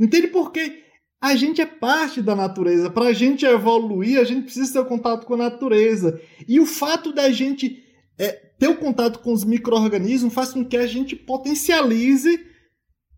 Entende 0.00 0.28
por 0.28 0.50
quê? 0.50 0.82
A 1.20 1.36
gente 1.36 1.60
é 1.60 1.66
parte 1.66 2.20
da 2.20 2.34
natureza. 2.34 2.90
Para 2.90 3.06
a 3.06 3.12
gente 3.12 3.46
evoluir, 3.46 4.18
a 4.18 4.24
gente 4.24 4.44
precisa 4.44 4.72
ter 4.72 4.78
o 4.78 4.84
contato 4.84 5.26
com 5.26 5.34
a 5.34 5.38
natureza. 5.38 6.20
E 6.46 6.60
o 6.60 6.66
fato 6.66 7.12
da 7.12 7.30
gente 7.30 7.82
é, 8.18 8.32
ter 8.58 8.68
o 8.68 8.76
contato 8.76 9.20
com 9.20 9.32
os 9.32 9.44
micro-organismos 9.44 10.34
faz 10.34 10.52
com 10.52 10.64
que 10.64 10.76
a 10.76 10.86
gente 10.86 11.16
potencialize. 11.16 12.40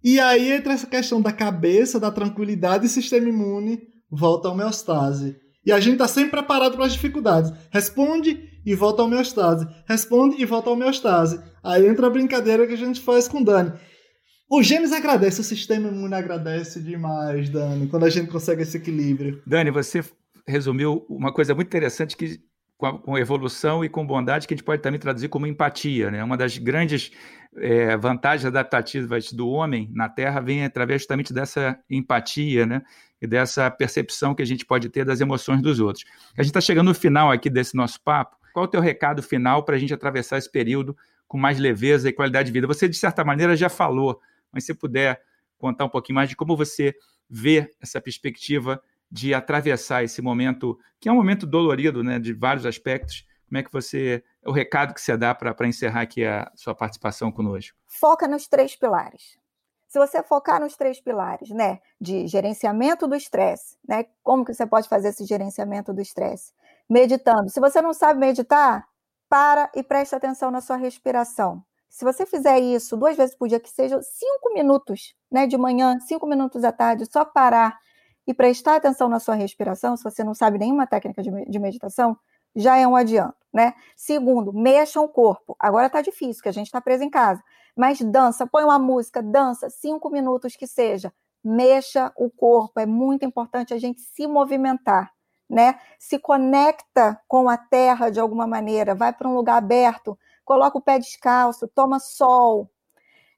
E 0.05 0.21
aí 0.21 0.53
entra 0.53 0.73
essa 0.73 0.87
questão 0.87 1.21
da 1.21 1.33
cabeça, 1.33 1.99
da 1.99 2.11
tranquilidade 2.11 2.87
e 2.87 2.89
sistema 2.89 3.29
imune 3.29 3.81
volta 4.11 4.49
à 4.49 4.53
homeostase. 4.53 5.37
E 5.65 5.73
a 5.73 5.81
gente 5.81 5.95
está 5.95 6.07
sempre 6.07 6.31
preparado 6.31 6.77
para 6.77 6.87
as 6.87 6.93
dificuldades. 6.93 7.53
Responde 7.71 8.41
e 8.67 8.75
volta 8.75 9.01
à 9.01 9.05
homeostase. 9.05 9.67
Responde 9.87 10.43
e 10.43 10.45
volta 10.45 10.69
à 10.69 10.73
homeostase. 10.73 11.41
Aí 11.63 11.87
entra 11.87 12.09
a 12.09 12.11
brincadeira 12.11 12.67
que 12.67 12.75
a 12.75 12.79
gente 12.79 13.01
faz 13.01 13.29
com 13.29 13.41
o 13.41 13.45
Dani. 13.45 13.73
O 14.51 14.63
Gêmeos 14.63 14.93
agradece, 14.93 15.41
o 15.41 15.45
sistema 15.45 15.89
imune 15.89 16.15
agradece 16.15 16.83
demais, 16.83 17.49
Dani, 17.49 17.89
quando 17.89 18.05
a 18.05 18.11
gente 18.11 18.31
consegue 18.31 18.63
esse 18.63 18.77
equilíbrio. 18.77 19.43
Dani, 19.47 19.71
você 19.71 20.05
resumiu 20.47 21.05
uma 21.09 21.33
coisa 21.33 21.55
muito 21.55 21.69
interessante 21.69 22.17
que 22.17 22.41
com, 22.77 22.87
a, 22.87 22.99
com 22.99 23.19
evolução 23.19 23.85
e 23.85 23.89
com 23.89 24.07
bondade 24.07 24.47
que 24.47 24.55
a 24.55 24.57
gente 24.57 24.65
pode 24.65 24.83
também 24.83 25.01
traduzir 25.01 25.29
como 25.29 25.47
empatia, 25.47 26.11
né? 26.11 26.23
Uma 26.23 26.37
das 26.37 26.59
grandes 26.59 27.11
é, 27.57 27.97
vantagens 27.97 28.45
adaptativas 28.45 29.33
do 29.33 29.49
homem 29.49 29.91
na 29.93 30.09
Terra 30.09 30.41
vem 30.41 30.65
através 30.65 31.03
justamente 31.03 31.33
dessa 31.33 31.79
empatia, 31.91 32.67
né? 32.67 32.83
E 33.21 33.27
dessa 33.27 33.71
percepção 33.71 34.35
que 34.35 34.43
a 34.43 34.47
gente 34.47 34.65
pode 34.67 34.89
ter 34.91 35.05
das 35.05 35.21
emoções 35.21 35.63
dos 35.63 35.81
outros. 35.81 36.05
A 36.37 36.43
gente 36.43 36.51
está 36.51 36.61
chegando 36.61 36.89
no 36.89 36.95
final 36.95 37.33
aqui 37.33 37.49
desse 37.49 37.75
nosso 37.75 38.01
papo. 38.03 38.37
Qual 38.57 38.65
é 38.65 38.69
o 38.69 38.71
teu 38.71 38.81
recado 38.81 39.23
final 39.23 39.63
para 39.67 39.77
a 39.77 39.79
gente 39.79 39.93
atravessar 39.93 40.39
esse 40.39 40.51
período 40.51 40.97
com 41.29 41.37
mais 41.37 41.59
leveza 41.59 42.09
e 42.09 42.13
qualidade 42.13 42.47
de 42.47 42.53
vida? 42.55 42.67
Você, 42.67 42.89
de 42.89 42.97
certa 42.97 43.23
maneira, 43.23 43.55
já 43.55 43.69
falou 43.69 44.19
mas 44.51 44.65
se 44.65 44.73
puder 44.73 45.21
contar 45.59 45.85
um 45.85 45.91
pouquinho 45.91 46.15
mais 46.15 46.31
de 46.31 46.35
como 46.35 46.57
você 46.57 46.95
vê 47.29 47.71
essa 47.83 48.01
perspectiva 48.01 48.83
de 49.11 49.35
atravessar 49.35 50.05
esse 50.05 50.23
momento, 50.23 50.79
que 50.99 51.07
é 51.07 51.13
um 51.13 51.17
momento 51.17 51.47
dolorido, 51.47 52.03
né, 52.03 52.19
de 52.19 52.33
vários 52.33 52.65
aspectos. 52.65 53.27
Como 53.47 53.59
é 53.59 53.63
que 53.63 53.71
você, 53.71 54.25
o 54.43 54.53
recado 54.53 54.95
que 54.95 55.03
você 55.03 55.19
dá 55.19 55.35
para 55.35 55.69
encerrar 55.69 56.01
aqui 56.01 56.25
a 56.25 56.51
sua 56.55 56.75
participação 56.75 57.31
conosco? 57.31 57.77
Foca 57.87 58.27
nos 58.27 58.49
três 58.49 58.75
pilares. 58.75 59.39
Se 59.87 59.99
você 59.99 60.23
focar 60.23 60.63
nos 60.63 60.77
três 60.77 60.99
pilares, 60.99 61.51
né, 61.51 61.79
de 62.01 62.27
gerenciamento 62.27 63.07
do 63.07 63.15
estresse, 63.17 63.77
né, 63.87 64.07
como 64.23 64.47
que 64.47 64.55
você 64.55 64.67
pode 64.67 64.89
fazer 64.89 65.09
esse 65.09 65.27
gerenciamento 65.27 65.93
do 65.93 66.01
estresse? 66.01 66.55
Meditando. 66.89 67.51
Se 67.51 67.61
você 67.61 67.83
não 67.83 67.93
sabe 67.93 68.21
meditar, 68.21 68.87
para 69.29 69.71
e 69.75 69.83
preste 69.83 70.15
atenção 70.15 70.51
na 70.51 70.61
sua 70.61 70.77
respiração. 70.77 71.63
Se 71.89 72.05
você 72.05 72.27
fizer 72.27 72.59
isso 72.59 72.97
duas 72.97 73.17
vezes 73.17 73.35
por 73.35 73.49
dia, 73.49 73.59
que 73.59 73.71
seja 73.71 74.01
cinco 74.03 74.53
minutos, 74.53 75.15
né, 75.31 75.47
de 75.47 75.57
manhã, 75.57 75.99
cinco 76.01 76.27
minutos 76.27 76.63
à 76.63 76.71
tarde, 76.71 77.07
só 77.11 77.25
parar 77.25 77.79
e 78.27 78.35
prestar 78.35 78.77
atenção 78.77 79.09
na 79.09 79.19
sua 79.19 79.35
respiração, 79.35 79.97
se 79.97 80.05
você 80.05 80.23
não 80.23 80.35
sabe 80.35 80.59
nenhuma 80.59 80.87
técnica 80.87 81.23
de 81.23 81.59
meditação, 81.59 82.17
já 82.55 82.77
é 82.77 82.87
um 82.87 82.97
adianto, 82.97 83.37
né? 83.53 83.75
Segundo, 83.95 84.53
mexa 84.53 85.01
o 85.01 85.09
corpo. 85.09 85.55
Agora 85.61 85.91
tá 85.91 86.01
difícil, 86.01 86.43
que 86.43 86.49
a 86.49 86.53
gente 86.53 86.67
está 86.67 86.81
preso 86.81 87.05
em 87.05 87.11
casa. 87.11 87.43
Mas 87.77 88.01
dança, 88.01 88.47
põe 88.47 88.65
uma 88.65 88.79
música, 88.79 89.23
dança, 89.23 89.69
cinco 89.69 90.11
minutos 90.11 90.57
que 90.57 90.67
seja. 90.67 91.13
Mexa 91.45 92.13
o 92.17 92.31
corpo. 92.31 92.81
É 92.81 92.87
muito 92.87 93.25
importante 93.25 93.75
a 93.75 93.79
gente 93.79 94.01
se 94.01 94.27
movimentar, 94.27 95.13
né? 95.49 95.79
Se 95.99 96.19
conecta 96.19 97.21
com 97.29 97.49
a 97.49 97.57
terra 97.57 98.11
de 98.11 98.21
alguma 98.21 98.47
maneira, 98.47 98.95
vai 98.95 99.13
para 99.13 99.29
um 99.29 99.35
lugar 99.35 99.57
aberto, 99.57 100.19
coloca 100.45 100.79
o 100.79 100.83
pé 100.83 100.99
descalço, 100.99 101.69
toma 101.69 101.99
sol, 101.99 102.71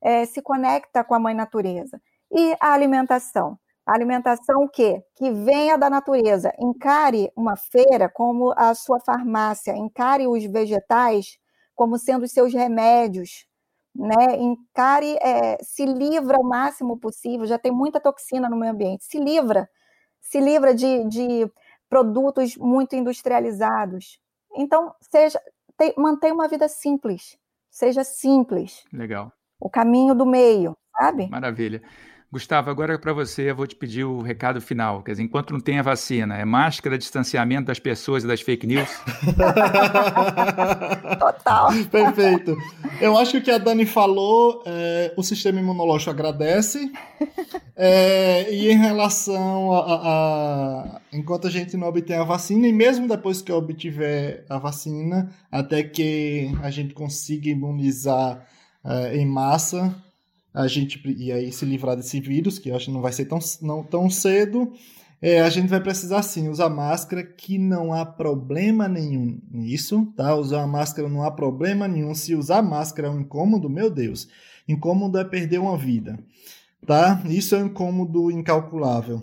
é, 0.00 0.24
se 0.26 0.42
conecta 0.42 1.04
com 1.04 1.14
a 1.14 1.18
mãe 1.18 1.34
natureza. 1.34 2.00
E 2.30 2.56
a 2.60 2.72
alimentação? 2.72 3.58
A 3.86 3.94
alimentação 3.94 4.64
o 4.64 4.68
quê? 4.68 5.02
Que 5.16 5.30
venha 5.30 5.78
da 5.78 5.88
natureza. 5.88 6.52
Encare 6.58 7.32
uma 7.34 7.56
feira 7.56 8.08
como 8.08 8.52
a 8.56 8.74
sua 8.74 9.00
farmácia, 9.00 9.76
encare 9.76 10.26
os 10.26 10.44
vegetais 10.44 11.38
como 11.74 11.96
sendo 11.98 12.24
os 12.24 12.32
seus 12.32 12.52
remédios, 12.52 13.46
né? 13.94 14.36
Encare, 14.36 15.16
é, 15.22 15.58
se 15.62 15.86
livra 15.86 16.38
o 16.38 16.44
máximo 16.44 16.98
possível, 16.98 17.46
já 17.46 17.58
tem 17.58 17.72
muita 17.72 18.00
toxina 18.00 18.48
no 18.48 18.56
meio 18.56 18.72
ambiente, 18.72 19.04
se 19.04 19.18
livra, 19.18 19.68
se 20.20 20.40
livra 20.40 20.74
de, 20.74 21.04
de 21.04 21.50
produtos 21.88 22.56
muito 22.56 22.94
industrializados. 22.94 24.18
Então, 24.54 24.94
seja, 25.00 25.40
te, 25.76 25.94
mantenha 25.96 26.34
uma 26.34 26.48
vida 26.48 26.68
simples. 26.68 27.38
Seja 27.70 28.04
simples. 28.04 28.84
Legal. 28.92 29.32
O 29.60 29.68
caminho 29.68 30.14
do 30.14 30.26
meio, 30.26 30.76
sabe? 30.96 31.28
Maravilha. 31.28 31.82
Gustavo, 32.30 32.68
agora 32.68 32.98
para 32.98 33.14
você 33.14 33.50
eu 33.50 33.56
vou 33.56 33.66
te 33.66 33.74
pedir 33.74 34.04
o 34.04 34.20
recado 34.20 34.60
final. 34.60 35.02
Quer 35.02 35.12
dizer, 35.12 35.22
enquanto 35.22 35.50
não 35.50 35.60
tem 35.60 35.78
a 35.78 35.82
vacina, 35.82 36.36
é 36.36 36.44
máscara, 36.44 36.98
distanciamento 36.98 37.68
das 37.68 37.78
pessoas 37.78 38.22
e 38.22 38.26
das 38.26 38.42
fake 38.42 38.66
news? 38.66 38.86
Total. 41.18 41.70
Perfeito. 41.90 42.54
Eu 43.00 43.16
acho 43.16 43.30
que 43.32 43.38
o 43.38 43.42
que 43.42 43.50
a 43.50 43.56
Dani 43.56 43.86
falou, 43.86 44.62
é, 44.66 45.14
o 45.16 45.22
sistema 45.22 45.58
imunológico 45.58 46.10
agradece. 46.10 46.92
É, 47.74 48.52
e 48.52 48.70
em 48.70 48.76
relação 48.76 49.72
a, 49.72 49.78
a, 49.78 49.96
a, 50.02 51.00
Enquanto 51.10 51.46
a 51.46 51.50
gente 51.50 51.78
não 51.78 51.88
obtém 51.88 52.16
a 52.16 52.24
vacina, 52.24 52.68
e 52.68 52.72
mesmo 52.74 53.08
depois 53.08 53.40
que 53.40 53.50
obtiver 53.50 54.44
a 54.50 54.58
vacina, 54.58 55.30
até 55.50 55.82
que 55.82 56.52
a 56.62 56.70
gente 56.70 56.92
consiga 56.92 57.48
imunizar 57.48 58.44
é, 58.84 59.16
em 59.16 59.24
massa 59.24 59.94
a 60.58 60.66
gente 60.66 61.00
e 61.16 61.30
aí 61.30 61.52
se 61.52 61.64
livrar 61.64 61.96
desse 61.96 62.20
vírus, 62.20 62.58
que 62.58 62.68
eu 62.68 62.74
acho 62.74 62.86
que 62.86 62.90
não 62.90 63.00
vai 63.00 63.12
ser 63.12 63.26
tão, 63.26 63.38
não, 63.62 63.84
tão 63.84 64.10
cedo, 64.10 64.72
é, 65.22 65.40
a 65.40 65.48
gente 65.48 65.68
vai 65.68 65.80
precisar 65.80 66.20
sim 66.22 66.48
usar 66.48 66.68
máscara, 66.68 67.22
que 67.22 67.58
não 67.58 67.92
há 67.92 68.04
problema 68.04 68.88
nenhum 68.88 69.40
nisso, 69.48 70.12
tá? 70.16 70.34
Usar 70.34 70.66
máscara 70.66 71.08
não 71.08 71.22
há 71.22 71.30
problema 71.30 71.86
nenhum. 71.86 72.12
Se 72.12 72.34
usar 72.34 72.60
máscara 72.60 73.06
é 73.06 73.10
um 73.10 73.20
incômodo, 73.20 73.70
meu 73.70 73.88
Deus, 73.88 74.28
incômodo 74.66 75.16
é 75.18 75.24
perder 75.24 75.58
uma 75.58 75.76
vida, 75.76 76.18
tá? 76.84 77.22
Isso 77.26 77.54
é 77.54 77.58
um 77.58 77.66
incômodo 77.66 78.28
incalculável. 78.28 79.22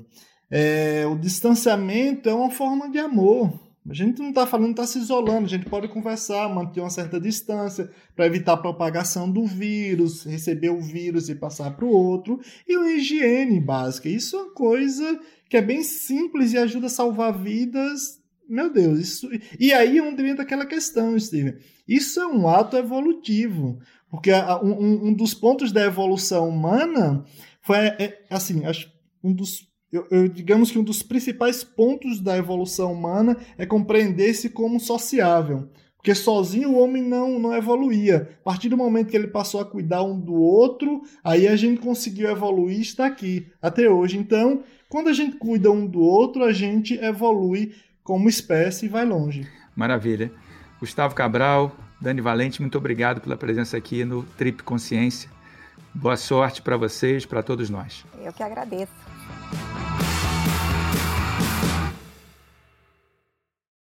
É, 0.50 1.06
o 1.06 1.18
distanciamento 1.18 2.30
é 2.30 2.34
uma 2.34 2.50
forma 2.50 2.90
de 2.90 2.98
amor, 2.98 3.52
a 3.88 3.94
gente 3.94 4.20
não 4.20 4.30
está 4.30 4.48
falando, 4.48 4.72
está 4.72 4.88
se 4.88 4.98
isolando, 4.98 5.46
a 5.46 5.50
gente 5.50 5.70
pode 5.70 5.88
conversar, 5.88 6.50
manter 6.50 6.80
uma 6.80 6.90
certa 6.90 7.20
distância 7.20 7.92
para 8.16 8.26
evitar 8.26 8.54
a 8.54 8.58
propagação 8.58 9.30
do 9.30 9.46
vírus, 9.46 10.24
receber 10.24 10.70
o 10.70 10.82
vírus 10.82 11.30
e 11.30 11.36
passar 11.36 11.76
para 11.76 11.86
o 11.86 11.90
outro, 11.90 12.40
e 12.68 12.76
uma 12.76 12.92
higiene 12.92 13.60
básica. 13.60 14.10
Isso 14.10 14.36
é 14.36 14.42
uma 14.42 14.54
coisa 14.54 15.20
que 15.48 15.56
é 15.56 15.62
bem 15.62 15.84
simples 15.84 16.54
e 16.54 16.58
ajuda 16.58 16.88
a 16.88 16.90
salvar 16.90 17.38
vidas. 17.38 18.20
Meu 18.50 18.74
Deus, 18.74 19.00
isso. 19.00 19.30
E 19.60 19.72
aí 19.72 20.00
é 20.00 20.02
onde 20.02 20.26
entra 20.26 20.44
aquela 20.44 20.66
questão, 20.66 21.18
Steven. 21.20 21.56
Isso 21.88 22.20
é 22.20 22.26
um 22.26 22.48
ato 22.48 22.78
evolutivo, 22.78 23.80
porque 24.10 24.32
um, 24.64 25.10
um 25.10 25.14
dos 25.14 25.36
pontos 25.36 25.72
da 25.72 25.84
evolução 25.84 26.50
humana 26.50 27.24
foi, 27.62 27.78
é, 27.78 28.26
assim, 28.32 28.64
um 29.24 29.32
dos 29.32 29.68
eu, 29.92 30.06
eu, 30.12 30.28
digamos 30.28 30.72
que 30.72 30.80
um 30.80 30.84
dos 30.84 31.02
principais 31.02 31.64
pontos 31.64 32.20
da 32.20 32.38
evolução 32.38 32.92
humana 32.92 33.38
é 33.58 33.66
compreender-se 33.66 34.50
como 34.50 34.80
sociável. 34.80 35.70
Porque 35.96 36.14
sozinho 36.14 36.70
o 36.70 36.80
homem 36.80 37.02
não, 37.02 37.40
não 37.40 37.56
evoluía. 37.56 38.38
A 38.42 38.44
partir 38.44 38.70
do 38.70 38.78
momento 38.78 39.10
que 39.10 39.18
ele 39.18 39.28
passou 39.28 39.60
a 39.60 39.66
cuidar 39.66 40.04
um 40.04 40.20
do 40.20 40.36
outro, 40.36 41.02
aí 41.24 41.48
a 41.48 41.56
gente 41.56 41.82
conseguiu 41.82 42.30
evoluir 42.30 42.78
e 42.78 42.82
está 42.82 43.08
aqui 43.08 43.48
até 43.60 43.90
hoje. 43.90 44.16
Então, 44.16 44.64
quando 44.88 45.10
a 45.10 45.14
gente 45.14 45.38
cuida 45.38 45.72
um 45.72 45.88
do 45.88 46.00
outro, 46.00 46.44
a 46.44 46.54
gente 46.54 46.94
evolui 46.94 47.74
como 48.04 48.30
espécie 48.30 48.86
e 48.86 48.90
vai 48.90 49.04
longe. 49.04 49.48
Maravilha. 49.76 50.32
Gustavo 50.80 51.16
Cabral, 51.16 51.76
Dani 52.00 52.22
Valente, 52.22 52.62
muito 52.62 52.78
obrigado 52.78 53.20
pela 53.20 53.36
presença 53.36 53.76
aqui 53.76 54.06
no 54.06 54.22
Trip 54.22 54.62
Consciência. 54.62 55.28
Boa 55.92 56.18
sorte 56.18 56.62
para 56.62 56.78
vocês, 56.78 57.26
para 57.26 57.42
todos 57.42 57.68
nós. 57.70 58.06
Eu 58.24 58.32
que 58.32 58.44
agradeço. 58.44 58.94